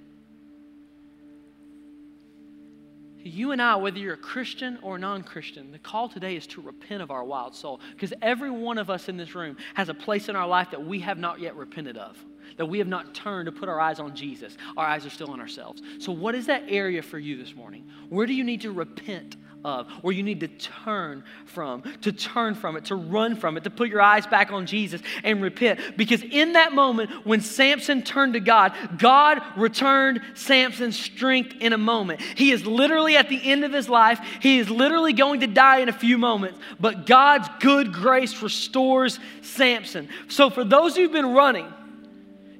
You 3.26 3.52
and 3.52 3.60
I, 3.60 3.76
whether 3.76 3.98
you're 3.98 4.14
a 4.14 4.18
Christian 4.18 4.78
or 4.82 4.98
non 4.98 5.22
Christian, 5.22 5.72
the 5.72 5.78
call 5.78 6.08
today 6.08 6.36
is 6.36 6.46
to 6.48 6.60
repent 6.60 7.02
of 7.02 7.10
our 7.10 7.24
wild 7.24 7.54
soul. 7.54 7.80
Because 7.92 8.12
every 8.22 8.50
one 8.50 8.78
of 8.78 8.90
us 8.90 9.08
in 9.08 9.16
this 9.16 9.34
room 9.34 9.56
has 9.74 9.88
a 9.88 9.94
place 9.94 10.28
in 10.28 10.36
our 10.36 10.46
life 10.46 10.70
that 10.70 10.84
we 10.84 11.00
have 11.00 11.18
not 11.18 11.40
yet 11.40 11.56
repented 11.56 11.96
of 11.96 12.16
that 12.56 12.66
we 12.66 12.78
have 12.78 12.88
not 12.88 13.14
turned 13.14 13.46
to 13.46 13.52
put 13.52 13.68
our 13.68 13.80
eyes 13.80 13.98
on 13.98 14.14
Jesus. 14.14 14.56
Our 14.76 14.86
eyes 14.86 15.04
are 15.04 15.10
still 15.10 15.30
on 15.30 15.40
ourselves. 15.40 15.82
So, 15.98 16.12
what 16.12 16.34
is 16.34 16.46
that 16.46 16.62
area 16.68 17.02
for 17.02 17.18
you 17.18 17.36
this 17.36 17.54
morning? 17.54 17.84
Where 18.08 18.26
do 18.26 18.32
you 18.32 18.44
need 18.44 18.60
to 18.62 18.72
repent 18.72 19.36
of, 19.66 19.90
where 20.02 20.14
you 20.14 20.22
need 20.22 20.40
to 20.40 20.48
turn 20.48 21.24
from, 21.44 21.82
to 22.02 22.12
turn 22.12 22.54
from 22.54 22.76
it, 22.76 22.86
to 22.86 22.94
run 22.94 23.34
from 23.34 23.56
it, 23.56 23.64
to 23.64 23.70
put 23.70 23.88
your 23.88 24.00
eyes 24.00 24.26
back 24.26 24.52
on 24.52 24.64
Jesus 24.64 25.02
and 25.24 25.42
repent? 25.42 25.80
Because 25.96 26.22
in 26.22 26.52
that 26.52 26.72
moment, 26.72 27.10
when 27.26 27.40
Samson 27.40 28.02
turned 28.02 28.34
to 28.34 28.40
God, 28.40 28.72
God 28.98 29.42
returned 29.56 30.20
Samson's 30.34 30.98
strength 30.98 31.56
in 31.60 31.72
a 31.72 31.78
moment. 31.78 32.20
He 32.20 32.52
is 32.52 32.64
literally 32.64 33.16
at 33.16 33.28
the 33.28 33.50
end 33.50 33.64
of 33.64 33.72
his 33.72 33.88
life, 33.88 34.20
he 34.40 34.58
is 34.58 34.70
literally 34.70 35.12
going 35.12 35.40
to 35.40 35.48
die 35.48 35.78
in 35.78 35.88
a 35.88 35.92
few 35.92 36.16
moments, 36.16 36.60
but 36.78 37.04
God's 37.04 37.48
good 37.58 37.92
grace 37.92 38.40
restores 38.40 39.18
Samson. 39.42 40.08
So, 40.28 40.48
for 40.48 40.62
those 40.62 40.96
who've 40.96 41.10
been 41.10 41.32
running, 41.32 41.72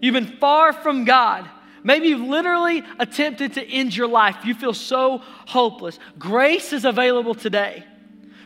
You've 0.01 0.15
been 0.15 0.37
far 0.39 0.73
from 0.73 1.05
God. 1.05 1.49
Maybe 1.87 2.09
you've 2.09 2.21
literally 2.21 2.83
attempted 2.99 3.53
to 3.53 3.65
end 3.65 3.97
your 3.97 4.09
life. 4.09 4.39
You 4.45 4.57
feel 4.57 4.75
so 4.75 5.19
hopeless. 5.47 6.01
Grace 6.19 6.73
is 6.73 6.85
available 6.85 7.33
today 7.33 7.85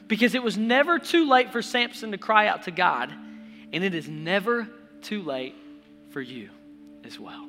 because 0.08 0.34
it 0.34 0.42
was 0.42 0.58
never 0.58 0.98
too 0.98 1.26
late 1.26 1.50
for 1.50 1.62
Samson 1.62 2.10
to 2.10 2.18
cry 2.18 2.48
out 2.48 2.64
to 2.64 2.70
God, 2.70 3.10
and 3.72 3.82
it 3.82 3.94
is 3.94 4.06
never 4.10 4.68
too 5.00 5.22
late 5.22 5.54
for 6.10 6.20
you 6.20 6.50
as 7.02 7.18
well. 7.18 7.48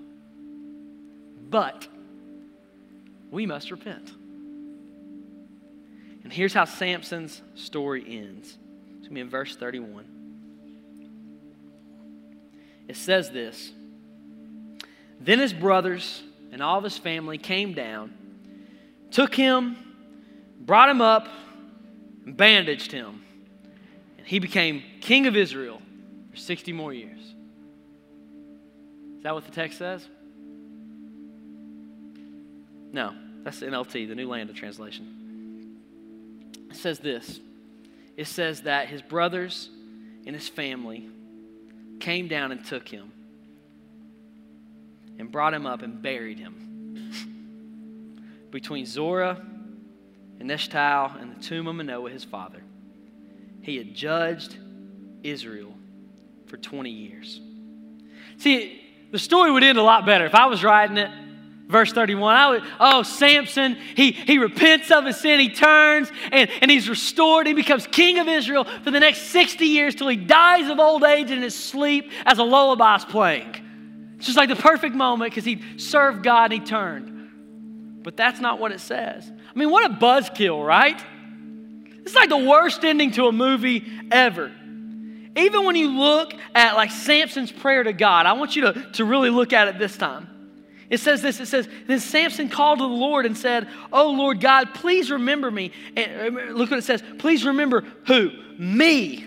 But 1.50 1.90
we 3.30 3.46
must 3.46 3.70
repent. 3.70 4.14
And 6.24 6.32
here's 6.32 6.54
how 6.54 6.64
Samson's 6.64 7.42
story 7.56 8.06
ends. 8.08 8.48
It's 8.48 8.58
going 9.00 9.10
to 9.10 9.10
be 9.10 9.20
in 9.20 9.30
verse 9.30 9.58
31. 9.58 10.06
It 12.88 12.96
says 12.96 13.30
this. 13.30 13.74
Then 15.24 15.40
his 15.40 15.54
brothers 15.54 16.24
and 16.52 16.62
all 16.62 16.80
of 16.80 16.84
his 16.84 16.98
family 16.98 17.38
came 17.38 17.74
down, 17.74 18.14
took 19.12 19.36
him, 19.36 19.78
brought 20.60 20.90
him 20.90 21.00
up, 21.00 21.28
and 22.26 22.36
bandaged 22.36 22.92
him. 22.92 23.24
And 24.18 24.26
he 24.26 24.40
became 24.40 24.84
king 25.00 25.28
of 25.28 25.36
Israel 25.36 25.82
for 26.32 26.38
60 26.38 26.74
more 26.74 26.92
years. 26.92 27.20
Is 29.18 29.24
that 29.24 29.36
what 29.36 29.46
the 29.46 29.52
text 29.52 29.78
says? 29.78 30.08
No, 32.92 33.14
that's 33.44 33.60
the 33.60 33.68
NLT, 33.68 34.08
the 34.08 34.16
New 34.16 34.28
Landa 34.28 34.54
translation. 34.54 35.78
It 36.70 36.76
says 36.76 37.00
this 37.00 37.40
it 38.18 38.26
says 38.26 38.62
that 38.62 38.88
his 38.88 39.02
brothers 39.02 39.70
and 40.26 40.36
his 40.36 40.50
family 40.50 41.10
came 42.00 42.28
down 42.28 42.52
and 42.52 42.66
took 42.66 42.88
him 42.88 43.12
and 45.22 45.32
brought 45.32 45.54
him 45.54 45.68
up 45.68 45.84
and 45.84 46.02
buried 46.02 46.40
him 46.40 47.14
between 48.50 48.88
Zorah 48.88 49.40
and 50.40 50.50
Eshtaol 50.50 51.22
and 51.22 51.36
the 51.38 51.42
tomb 51.42 51.68
of 51.68 51.76
Manoah, 51.76 52.10
his 52.10 52.24
father. 52.24 52.64
He 53.62 53.78
had 53.78 53.94
judged 53.94 54.58
Israel 55.22 55.74
for 56.48 56.58
20 56.58 56.90
years. 56.90 57.40
See, 58.38 58.82
the 59.12 59.20
story 59.20 59.52
would 59.52 59.64
end 59.64 59.78
a 59.78 59.84
lot 59.84 60.08
better 60.08 60.26
if 60.26 60.34
I 60.34 60.48
was 60.48 60.64
writing 60.64 60.98
it 60.98 61.12
verse 61.68 61.94
31 61.94 62.36
I 62.36 62.50
would, 62.50 62.64
oh 62.82 63.04
samson 63.04 63.78
he, 63.96 64.12
he 64.12 64.40
repents 64.40 64.92
of 64.92 65.06
his 65.06 65.16
sin 65.16 65.40
he 65.40 65.48
turns 65.48 66.12
and, 66.30 66.50
and 66.62 66.70
he's 66.70 66.90
restored 66.90 67.48
he 67.48 67.54
becomes 67.54 67.88
king 67.88 68.20
of 68.20 68.28
israel 68.28 68.66
for 68.84 68.92
the 68.92 69.00
next 69.00 69.28
60 69.28 69.66
years 69.66 69.96
till 69.96 70.10
he 70.10 70.18
dies 70.18 70.70
of 70.70 70.80
old 70.80 71.06
age 71.06 71.32
in 71.32 71.42
his 71.42 71.56
sleep 71.56 72.12
as 72.26 72.40
a 72.40 72.44
lullaby 72.44 72.98
is 72.98 73.06
playing 73.06 73.61
it's 74.22 74.28
just 74.28 74.38
like 74.38 74.50
the 74.50 74.56
perfect 74.56 74.94
moment 74.94 75.32
because 75.32 75.44
he 75.44 75.64
served 75.78 76.22
god 76.22 76.52
and 76.52 76.62
he 76.62 76.68
turned 76.68 77.32
but 78.04 78.16
that's 78.16 78.40
not 78.40 78.60
what 78.60 78.72
it 78.72 78.80
says 78.80 79.28
i 79.28 79.58
mean 79.58 79.72
what 79.72 79.84
a 79.90 79.96
buzzkill 79.96 80.64
right 80.64 81.04
it's 82.04 82.14
like 82.14 82.30
the 82.30 82.38
worst 82.38 82.84
ending 82.84 83.10
to 83.10 83.26
a 83.26 83.32
movie 83.32 83.84
ever 84.12 84.52
even 85.36 85.66
when 85.66 85.76
you 85.76 85.90
look 85.90 86.36
at 86.54 86.76
like 86.76 86.92
samson's 86.92 87.52
prayer 87.52 87.82
to 87.82 87.94
god 87.94 88.28
i 88.28 88.34
want 88.34 88.56
you 88.56 88.62
to, 88.62 88.92
to 88.92 89.04
really 89.04 89.32
look 89.32 89.54
at 89.54 89.68
it 89.68 89.80
this 89.80 89.98
time 89.98 90.28
it 90.88 91.00
says 91.00 91.22
this 91.22 91.40
it 91.40 91.48
says, 91.48 91.70
Then 91.88 92.02
Samson 92.02 92.50
called 92.50 92.80
to 92.80 92.84
the 92.84 92.90
Lord 92.90 93.26
and 93.26 93.38
said, 93.38 93.70
Oh 93.94 94.12
Lord 94.12 94.42
God, 94.42 94.74
please 94.74 95.10
remember 95.10 95.50
me. 95.50 95.72
And 95.96 96.36
look 96.54 96.70
what 96.70 96.80
it 96.80 96.84
says, 96.84 97.02
please 97.18 97.46
remember 97.46 97.86
who? 98.08 98.30
Me. 98.60 99.26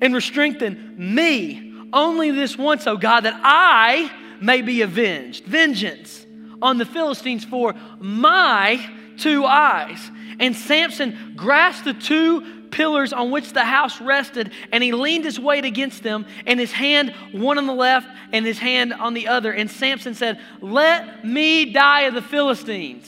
And 0.00 0.22
strengthen 0.22 0.94
me. 0.96 1.72
Only 1.92 2.30
this 2.30 2.56
once, 2.56 2.86
oh 2.86 2.96
God, 2.96 3.20
that 3.20 3.38
I 3.44 4.10
may 4.42 4.62
be 4.62 4.82
avenged. 4.82 5.44
Vengeance 5.44 6.26
on 6.60 6.78
the 6.78 6.84
Philistines 6.84 7.44
for 7.44 7.74
my 7.98 8.84
two 9.16 9.44
eyes. 9.44 10.10
And 10.38 10.56
Samson 10.56 11.34
grasped 11.36 11.84
the 11.84 11.94
two 11.94 12.62
pillars 12.70 13.12
on 13.12 13.30
which 13.30 13.52
the 13.52 13.64
house 13.64 14.00
rested, 14.00 14.50
and 14.72 14.82
he 14.82 14.92
leaned 14.92 15.24
his 15.24 15.38
weight 15.38 15.64
against 15.64 16.02
them, 16.02 16.26
and 16.46 16.58
his 16.58 16.72
hand 16.72 17.14
one 17.32 17.58
on 17.58 17.66
the 17.66 17.74
left 17.74 18.08
and 18.32 18.46
his 18.46 18.58
hand 18.58 18.92
on 18.92 19.14
the 19.14 19.28
other. 19.28 19.52
And 19.52 19.70
Samson 19.70 20.14
said, 20.14 20.40
Let 20.60 21.24
me 21.24 21.72
die 21.72 22.02
of 22.02 22.14
the 22.14 22.22
Philistines. 22.22 23.06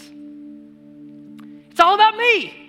It's 1.70 1.80
all 1.80 1.95
about 1.95 2.16
me. 2.16 2.61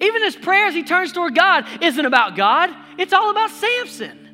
Even 0.00 0.22
his 0.22 0.36
prayers 0.36 0.74
he 0.74 0.82
turns 0.82 1.12
toward 1.12 1.34
God 1.34 1.66
isn't 1.82 2.06
about 2.06 2.36
God, 2.36 2.70
it's 2.96 3.12
all 3.12 3.30
about 3.30 3.50
Samson. 3.50 4.25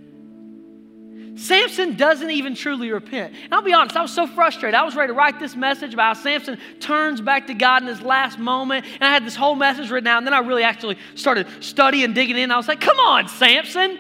Samson 1.42 1.96
doesn't 1.96 2.30
even 2.30 2.54
truly 2.54 2.90
repent. 2.92 3.34
And 3.44 3.52
I'll 3.52 3.62
be 3.62 3.72
honest, 3.72 3.96
I 3.96 4.02
was 4.02 4.12
so 4.12 4.26
frustrated. 4.26 4.74
I 4.74 4.84
was 4.84 4.94
ready 4.94 5.12
to 5.12 5.14
write 5.14 5.40
this 5.40 5.56
message 5.56 5.92
about 5.92 6.16
how 6.16 6.22
Samson 6.22 6.58
turns 6.78 7.20
back 7.20 7.48
to 7.48 7.54
God 7.54 7.82
in 7.82 7.88
his 7.88 8.00
last 8.00 8.38
moment. 8.38 8.86
And 8.86 9.02
I 9.02 9.10
had 9.10 9.26
this 9.26 9.34
whole 9.34 9.56
message 9.56 9.90
written 9.90 10.06
out. 10.06 10.18
And 10.18 10.26
then 10.26 10.34
I 10.34 10.38
really 10.38 10.62
actually 10.62 10.98
started 11.16 11.48
studying, 11.60 12.14
digging 12.14 12.38
in. 12.38 12.52
I 12.52 12.56
was 12.56 12.68
like, 12.68 12.80
come 12.80 12.98
on, 12.98 13.28
Samson. 13.28 13.98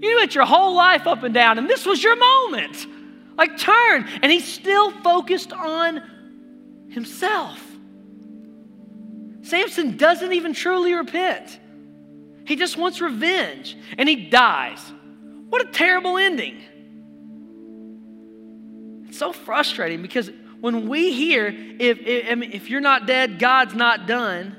You 0.00 0.16
went 0.16 0.34
your 0.34 0.46
whole 0.46 0.74
life 0.74 1.06
up 1.06 1.24
and 1.24 1.34
down, 1.34 1.58
and 1.58 1.68
this 1.68 1.84
was 1.84 2.02
your 2.02 2.16
moment. 2.16 2.86
Like, 3.36 3.58
turn. 3.58 4.08
And 4.22 4.32
he's 4.32 4.46
still 4.46 4.92
focused 5.02 5.52
on 5.52 6.88
himself. 6.88 7.60
Samson 9.42 9.96
doesn't 9.96 10.32
even 10.32 10.52
truly 10.52 10.94
repent, 10.94 11.58
he 12.46 12.56
just 12.56 12.76
wants 12.76 13.00
revenge, 13.00 13.76
and 13.98 14.08
he 14.08 14.30
dies. 14.30 14.80
What 15.50 15.68
a 15.68 15.72
terrible 15.72 16.16
ending. 16.16 16.62
It's 19.08 19.18
so 19.18 19.32
frustrating 19.32 20.00
because 20.00 20.30
when 20.60 20.88
we 20.88 21.12
hear, 21.12 21.48
if, 21.48 21.98
if, 21.98 22.42
if 22.42 22.70
you're 22.70 22.80
not 22.80 23.06
dead, 23.06 23.40
God's 23.40 23.74
not 23.74 24.06
done, 24.06 24.56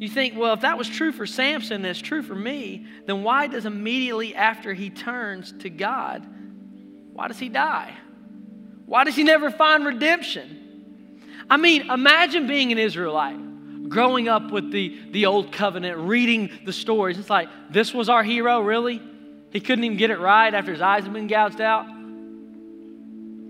you 0.00 0.08
think, 0.08 0.36
well, 0.36 0.54
if 0.54 0.62
that 0.62 0.76
was 0.76 0.88
true 0.88 1.12
for 1.12 1.26
Samson, 1.26 1.82
that's 1.82 2.00
true 2.00 2.22
for 2.22 2.34
me, 2.34 2.86
then 3.06 3.22
why 3.22 3.46
does 3.46 3.64
immediately 3.64 4.34
after 4.34 4.74
he 4.74 4.90
turns 4.90 5.52
to 5.60 5.70
God, 5.70 6.26
why 7.12 7.28
does 7.28 7.38
he 7.38 7.48
die? 7.48 7.94
Why 8.86 9.04
does 9.04 9.14
he 9.14 9.22
never 9.22 9.52
find 9.52 9.86
redemption? 9.86 11.20
I 11.48 11.56
mean, 11.56 11.88
imagine 11.88 12.48
being 12.48 12.72
an 12.72 12.78
Israelite 12.78 13.51
growing 13.92 14.28
up 14.28 14.50
with 14.50 14.72
the, 14.72 14.98
the 15.10 15.26
old 15.26 15.52
covenant, 15.52 15.98
reading 15.98 16.50
the 16.64 16.72
stories, 16.72 17.18
it's 17.18 17.30
like, 17.30 17.48
this 17.70 17.94
was 17.94 18.08
our 18.08 18.24
hero, 18.24 18.60
really? 18.60 19.00
He 19.50 19.60
couldn't 19.60 19.84
even 19.84 19.98
get 19.98 20.10
it 20.10 20.18
right 20.18 20.52
after 20.52 20.72
his 20.72 20.80
eyes 20.80 21.04
had 21.04 21.12
been 21.12 21.26
gouged 21.26 21.60
out? 21.60 21.84
I 21.84 21.94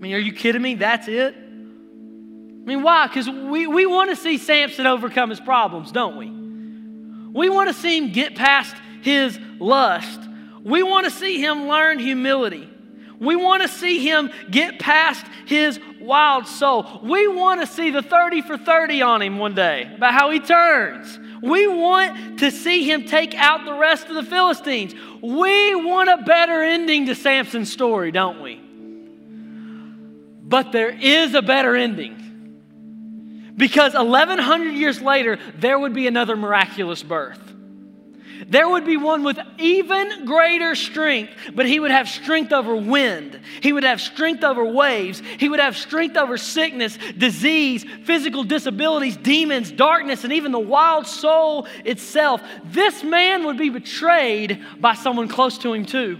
mean, 0.05 0.13
are 0.13 0.19
you 0.19 0.33
kidding 0.33 0.61
me? 0.61 0.75
That's 0.75 1.07
it? 1.07 1.33
I 1.33 2.65
mean, 2.65 2.83
why? 2.83 3.07
Because 3.07 3.29
we, 3.29 3.67
we 3.67 3.85
want 3.85 4.09
to 4.09 4.15
see 4.15 4.37
Samson 4.37 4.85
overcome 4.85 5.29
his 5.29 5.39
problems, 5.39 5.91
don't 5.91 6.17
we? 6.17 6.29
We 7.31 7.49
want 7.49 7.69
to 7.69 7.73
see 7.73 7.97
him 7.97 8.11
get 8.11 8.35
past 8.35 8.75
his 9.01 9.39
lust. 9.59 10.19
We 10.63 10.83
want 10.83 11.05
to 11.05 11.11
see 11.11 11.41
him 11.41 11.67
learn 11.67 11.99
humility. 11.99 12.69
We 13.19 13.35
want 13.35 13.61
to 13.61 13.67
see 13.67 13.99
him 13.99 14.31
get 14.49 14.79
past 14.79 15.25
his 15.45 15.79
wild 15.99 16.47
soul. 16.47 17.01
We 17.03 17.27
want 17.27 17.61
to 17.61 17.67
see 17.67 17.91
the 17.91 18.01
30 18.01 18.41
for 18.41 18.57
30 18.57 19.01
on 19.01 19.21
him 19.21 19.37
one 19.37 19.55
day 19.55 19.91
about 19.95 20.13
how 20.13 20.31
he 20.31 20.39
turns. 20.39 21.19
We 21.41 21.67
want 21.67 22.39
to 22.39 22.51
see 22.51 22.89
him 22.89 23.05
take 23.05 23.35
out 23.35 23.65
the 23.65 23.73
rest 23.73 24.07
of 24.07 24.15
the 24.15 24.23
Philistines. 24.23 24.93
We 25.21 25.75
want 25.75 26.09
a 26.09 26.23
better 26.23 26.61
ending 26.61 27.05
to 27.07 27.15
Samson's 27.15 27.71
story, 27.71 28.11
don't 28.11 28.41
we? 28.41 28.61
But 30.45 30.71
there 30.71 30.89
is 30.89 31.33
a 31.33 31.41
better 31.41 31.75
ending. 31.75 33.51
Because 33.55 33.93
1100 33.93 34.71
years 34.71 35.01
later, 35.01 35.37
there 35.57 35.77
would 35.77 35.93
be 35.93 36.07
another 36.07 36.35
miraculous 36.35 37.03
birth 37.03 37.52
there 38.47 38.67
would 38.67 38.85
be 38.85 38.97
one 38.97 39.23
with 39.23 39.39
even 39.57 40.25
greater 40.25 40.75
strength, 40.75 41.33
but 41.53 41.65
he 41.65 41.79
would 41.79 41.91
have 41.91 42.07
strength 42.09 42.51
over 42.51 42.75
wind. 42.75 43.39
He 43.61 43.73
would 43.73 43.83
have 43.83 44.01
strength 44.01 44.43
over 44.43 44.63
waves. 44.65 45.21
He 45.39 45.49
would 45.49 45.59
have 45.59 45.77
strength 45.77 46.17
over 46.17 46.37
sickness, 46.37 46.97
disease, 47.17 47.85
physical 48.05 48.43
disabilities, 48.43 49.17
demons, 49.17 49.71
darkness, 49.71 50.23
and 50.23 50.33
even 50.33 50.51
the 50.51 50.59
wild 50.59 51.07
soul 51.07 51.67
itself. 51.85 52.41
This 52.65 53.03
man 53.03 53.45
would 53.45 53.57
be 53.57 53.69
betrayed 53.69 54.63
by 54.79 54.93
someone 54.95 55.27
close 55.27 55.57
to 55.59 55.73
him, 55.73 55.85
too. 55.85 56.19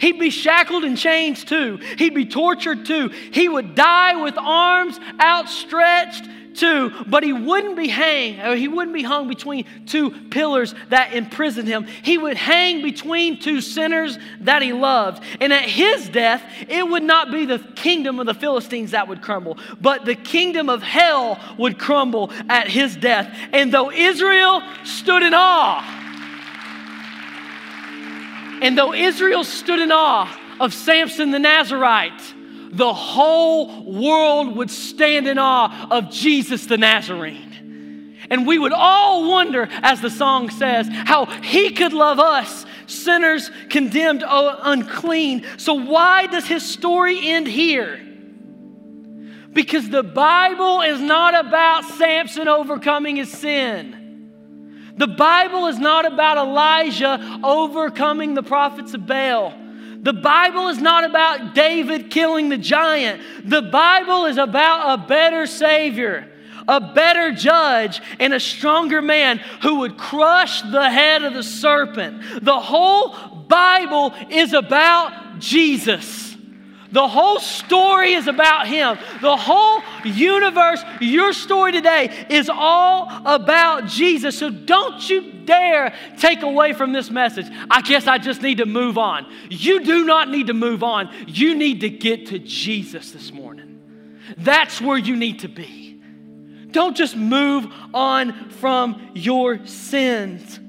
He'd 0.00 0.18
be 0.18 0.30
shackled 0.30 0.84
and 0.84 0.96
chains 0.96 1.44
too. 1.44 1.78
He'd 1.96 2.14
be 2.14 2.26
tortured 2.26 2.86
too. 2.86 3.08
He 3.08 3.48
would 3.48 3.74
die 3.74 4.22
with 4.22 4.36
arms 4.38 4.98
outstretched 5.20 6.28
but 7.06 7.22
he 7.22 7.32
wouldn't 7.32 7.76
be 7.76 7.88
hanged, 7.88 8.40
or 8.40 8.56
he 8.56 8.68
wouldn't 8.68 8.94
be 8.94 9.02
hung 9.02 9.28
between 9.28 9.64
two 9.86 10.10
pillars 10.10 10.74
that 10.88 11.12
imprisoned 11.12 11.68
him. 11.68 11.86
He 12.02 12.18
would 12.18 12.36
hang 12.36 12.82
between 12.82 13.38
two 13.38 13.60
sinners 13.60 14.18
that 14.40 14.62
he 14.62 14.72
loved. 14.72 15.22
And 15.40 15.52
at 15.52 15.62
his 15.62 16.08
death, 16.08 16.42
it 16.68 16.86
would 16.86 17.02
not 17.02 17.30
be 17.30 17.46
the 17.46 17.58
kingdom 17.58 18.20
of 18.20 18.26
the 18.26 18.34
Philistines 18.34 18.90
that 18.92 19.08
would 19.08 19.22
crumble, 19.22 19.58
but 19.80 20.04
the 20.04 20.14
kingdom 20.14 20.68
of 20.68 20.82
hell 20.82 21.38
would 21.58 21.78
crumble 21.78 22.30
at 22.48 22.68
his 22.68 22.96
death. 22.96 23.34
And 23.52 23.72
though 23.72 23.90
Israel 23.90 24.62
stood 24.84 25.22
in 25.22 25.34
awe, 25.34 25.94
and 28.60 28.76
though 28.76 28.92
Israel 28.92 29.44
stood 29.44 29.78
in 29.78 29.92
awe 29.92 30.28
of 30.60 30.74
Samson 30.74 31.30
the 31.30 31.38
Nazarite, 31.38 32.34
the 32.70 32.92
whole 32.92 33.84
world 33.84 34.56
would 34.56 34.70
stand 34.70 35.26
in 35.26 35.38
awe 35.38 35.88
of 35.90 36.10
Jesus 36.10 36.66
the 36.66 36.78
Nazarene. 36.78 38.16
And 38.30 38.46
we 38.46 38.58
would 38.58 38.72
all 38.72 39.28
wonder, 39.30 39.68
as 39.70 40.00
the 40.00 40.10
song 40.10 40.50
says, 40.50 40.86
how 40.90 41.26
he 41.26 41.72
could 41.72 41.92
love 41.92 42.18
us, 42.18 42.66
sinners 42.86 43.50
condemned 43.70 44.22
oh, 44.26 44.58
unclean. 44.62 45.46
So, 45.56 45.74
why 45.74 46.26
does 46.26 46.46
his 46.46 46.62
story 46.62 47.18
end 47.30 47.46
here? 47.46 48.04
Because 49.52 49.88
the 49.88 50.02
Bible 50.02 50.82
is 50.82 51.00
not 51.00 51.46
about 51.46 51.84
Samson 51.84 52.48
overcoming 52.48 53.16
his 53.16 53.30
sin. 53.30 54.94
The 54.96 55.06
Bible 55.06 55.66
is 55.66 55.78
not 55.78 56.04
about 56.12 56.36
Elijah 56.36 57.40
overcoming 57.42 58.34
the 58.34 58.42
prophets 58.42 58.94
of 58.94 59.06
Baal. 59.06 59.54
The 60.02 60.12
Bible 60.12 60.68
is 60.68 60.78
not 60.78 61.04
about 61.04 61.54
David 61.54 62.10
killing 62.10 62.48
the 62.48 62.58
giant. 62.58 63.20
The 63.44 63.62
Bible 63.62 64.26
is 64.26 64.38
about 64.38 64.98
a 64.98 65.06
better 65.06 65.46
Savior, 65.46 66.30
a 66.66 66.80
better 66.80 67.32
judge, 67.32 68.00
and 68.20 68.32
a 68.32 68.40
stronger 68.40 69.02
man 69.02 69.38
who 69.62 69.80
would 69.80 69.96
crush 69.96 70.62
the 70.62 70.88
head 70.88 71.24
of 71.24 71.34
the 71.34 71.42
serpent. 71.42 72.44
The 72.44 72.60
whole 72.60 73.44
Bible 73.48 74.14
is 74.30 74.52
about 74.52 75.38
Jesus. 75.40 76.27
The 76.90 77.06
whole 77.06 77.38
story 77.38 78.14
is 78.14 78.28
about 78.28 78.66
Him. 78.66 78.98
The 79.20 79.36
whole 79.36 79.82
universe, 80.04 80.82
your 81.00 81.32
story 81.32 81.72
today, 81.72 82.26
is 82.30 82.50
all 82.50 83.10
about 83.24 83.86
Jesus. 83.86 84.38
So 84.38 84.50
don't 84.50 85.08
you 85.08 85.32
dare 85.44 85.94
take 86.18 86.42
away 86.42 86.72
from 86.72 86.92
this 86.92 87.10
message. 87.10 87.46
I 87.70 87.82
guess 87.82 88.06
I 88.06 88.18
just 88.18 88.42
need 88.42 88.58
to 88.58 88.66
move 88.66 88.96
on. 88.96 89.26
You 89.50 89.84
do 89.84 90.04
not 90.04 90.28
need 90.28 90.46
to 90.46 90.54
move 90.54 90.82
on. 90.82 91.10
You 91.26 91.54
need 91.54 91.80
to 91.80 91.90
get 91.90 92.26
to 92.28 92.38
Jesus 92.38 93.12
this 93.12 93.32
morning. 93.32 93.80
That's 94.36 94.80
where 94.80 94.98
you 94.98 95.16
need 95.16 95.40
to 95.40 95.48
be. 95.48 96.00
Don't 96.70 96.96
just 96.96 97.16
move 97.16 97.66
on 97.94 98.50
from 98.50 99.10
your 99.14 99.66
sins. 99.66 100.60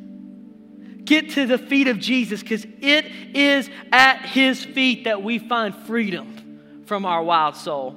Get 1.10 1.32
to 1.32 1.48
the 1.48 1.58
feet 1.58 1.88
of 1.88 1.98
Jesus 1.98 2.44
because 2.44 2.68
it 2.82 3.04
is 3.36 3.68
at 3.92 4.28
his 4.28 4.64
feet 4.64 5.06
that 5.06 5.24
we 5.24 5.40
find 5.40 5.74
freedom 5.76 6.84
from 6.86 7.04
our 7.04 7.24
wild 7.24 7.56
soul. 7.56 7.96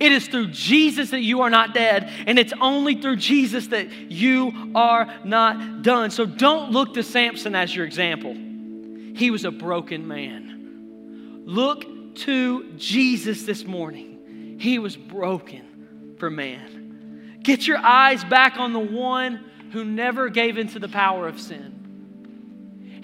It 0.00 0.12
is 0.12 0.28
through 0.28 0.46
Jesus 0.46 1.10
that 1.10 1.20
you 1.20 1.42
are 1.42 1.50
not 1.50 1.74
dead, 1.74 2.10
and 2.26 2.38
it's 2.38 2.54
only 2.62 2.94
through 2.94 3.16
Jesus 3.16 3.66
that 3.66 3.90
you 4.10 4.70
are 4.74 5.12
not 5.24 5.82
done. 5.82 6.10
So 6.10 6.24
don't 6.24 6.70
look 6.70 6.94
to 6.94 7.02
Samson 7.02 7.54
as 7.54 7.76
your 7.76 7.84
example. 7.84 8.32
He 8.32 9.30
was 9.30 9.44
a 9.44 9.50
broken 9.50 10.08
man. 10.08 11.42
Look 11.44 12.16
to 12.20 12.72
Jesus 12.78 13.42
this 13.42 13.66
morning. 13.66 14.56
He 14.58 14.78
was 14.78 14.96
broken 14.96 16.14
for 16.18 16.30
man. 16.30 17.40
Get 17.42 17.66
your 17.66 17.76
eyes 17.76 18.24
back 18.24 18.56
on 18.56 18.72
the 18.72 18.78
one 18.78 19.50
who 19.72 19.84
never 19.84 20.30
gave 20.30 20.56
into 20.56 20.78
the 20.78 20.88
power 20.88 21.28
of 21.28 21.38
sin. 21.38 21.83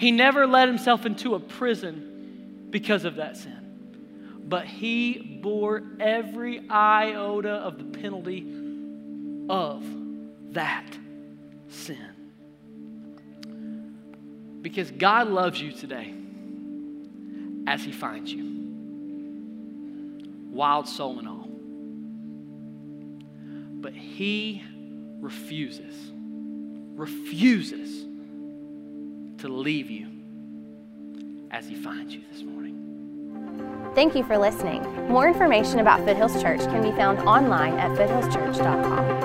He 0.01 0.11
never 0.13 0.47
let 0.47 0.67
himself 0.67 1.05
into 1.05 1.35
a 1.35 1.39
prison 1.39 2.69
because 2.71 3.05
of 3.05 3.17
that 3.17 3.37
sin. 3.37 4.39
But 4.49 4.65
he 4.65 5.39
bore 5.43 5.83
every 6.01 6.67
iota 6.71 7.51
of 7.51 7.77
the 7.77 7.85
penalty 7.85 8.47
of 9.51 9.85
that 10.55 10.87
sin. 11.69 11.99
Because 14.63 14.91
God 14.91 15.29
loves 15.29 15.61
you 15.61 15.71
today 15.71 16.15
as 17.67 17.85
he 17.85 17.93
finds 17.93 18.33
you, 18.33 18.71
wild 20.51 20.89
soul 20.89 21.19
and 21.19 21.29
all. 21.29 21.47
But 23.83 23.93
he 23.93 24.65
refuses, 25.21 25.95
refuses 26.95 28.07
to 29.41 29.49
leave 29.49 29.91
you 29.91 30.09
as 31.51 31.67
He 31.69 31.75
finds 31.75 32.15
you 32.15 32.23
this 32.31 32.43
morning. 32.43 33.91
Thank 33.95 34.15
you 34.15 34.23
for 34.23 34.39
listening. 34.39 34.83
More 35.09 35.27
information 35.27 35.81
about 35.81 36.01
Foothills 36.01 36.41
Church 36.41 36.61
can 36.61 36.83
be 36.83 36.93
found 36.93 37.19
online 37.21 37.75
at 37.79 37.91
foothillschurch.com. 37.99 39.20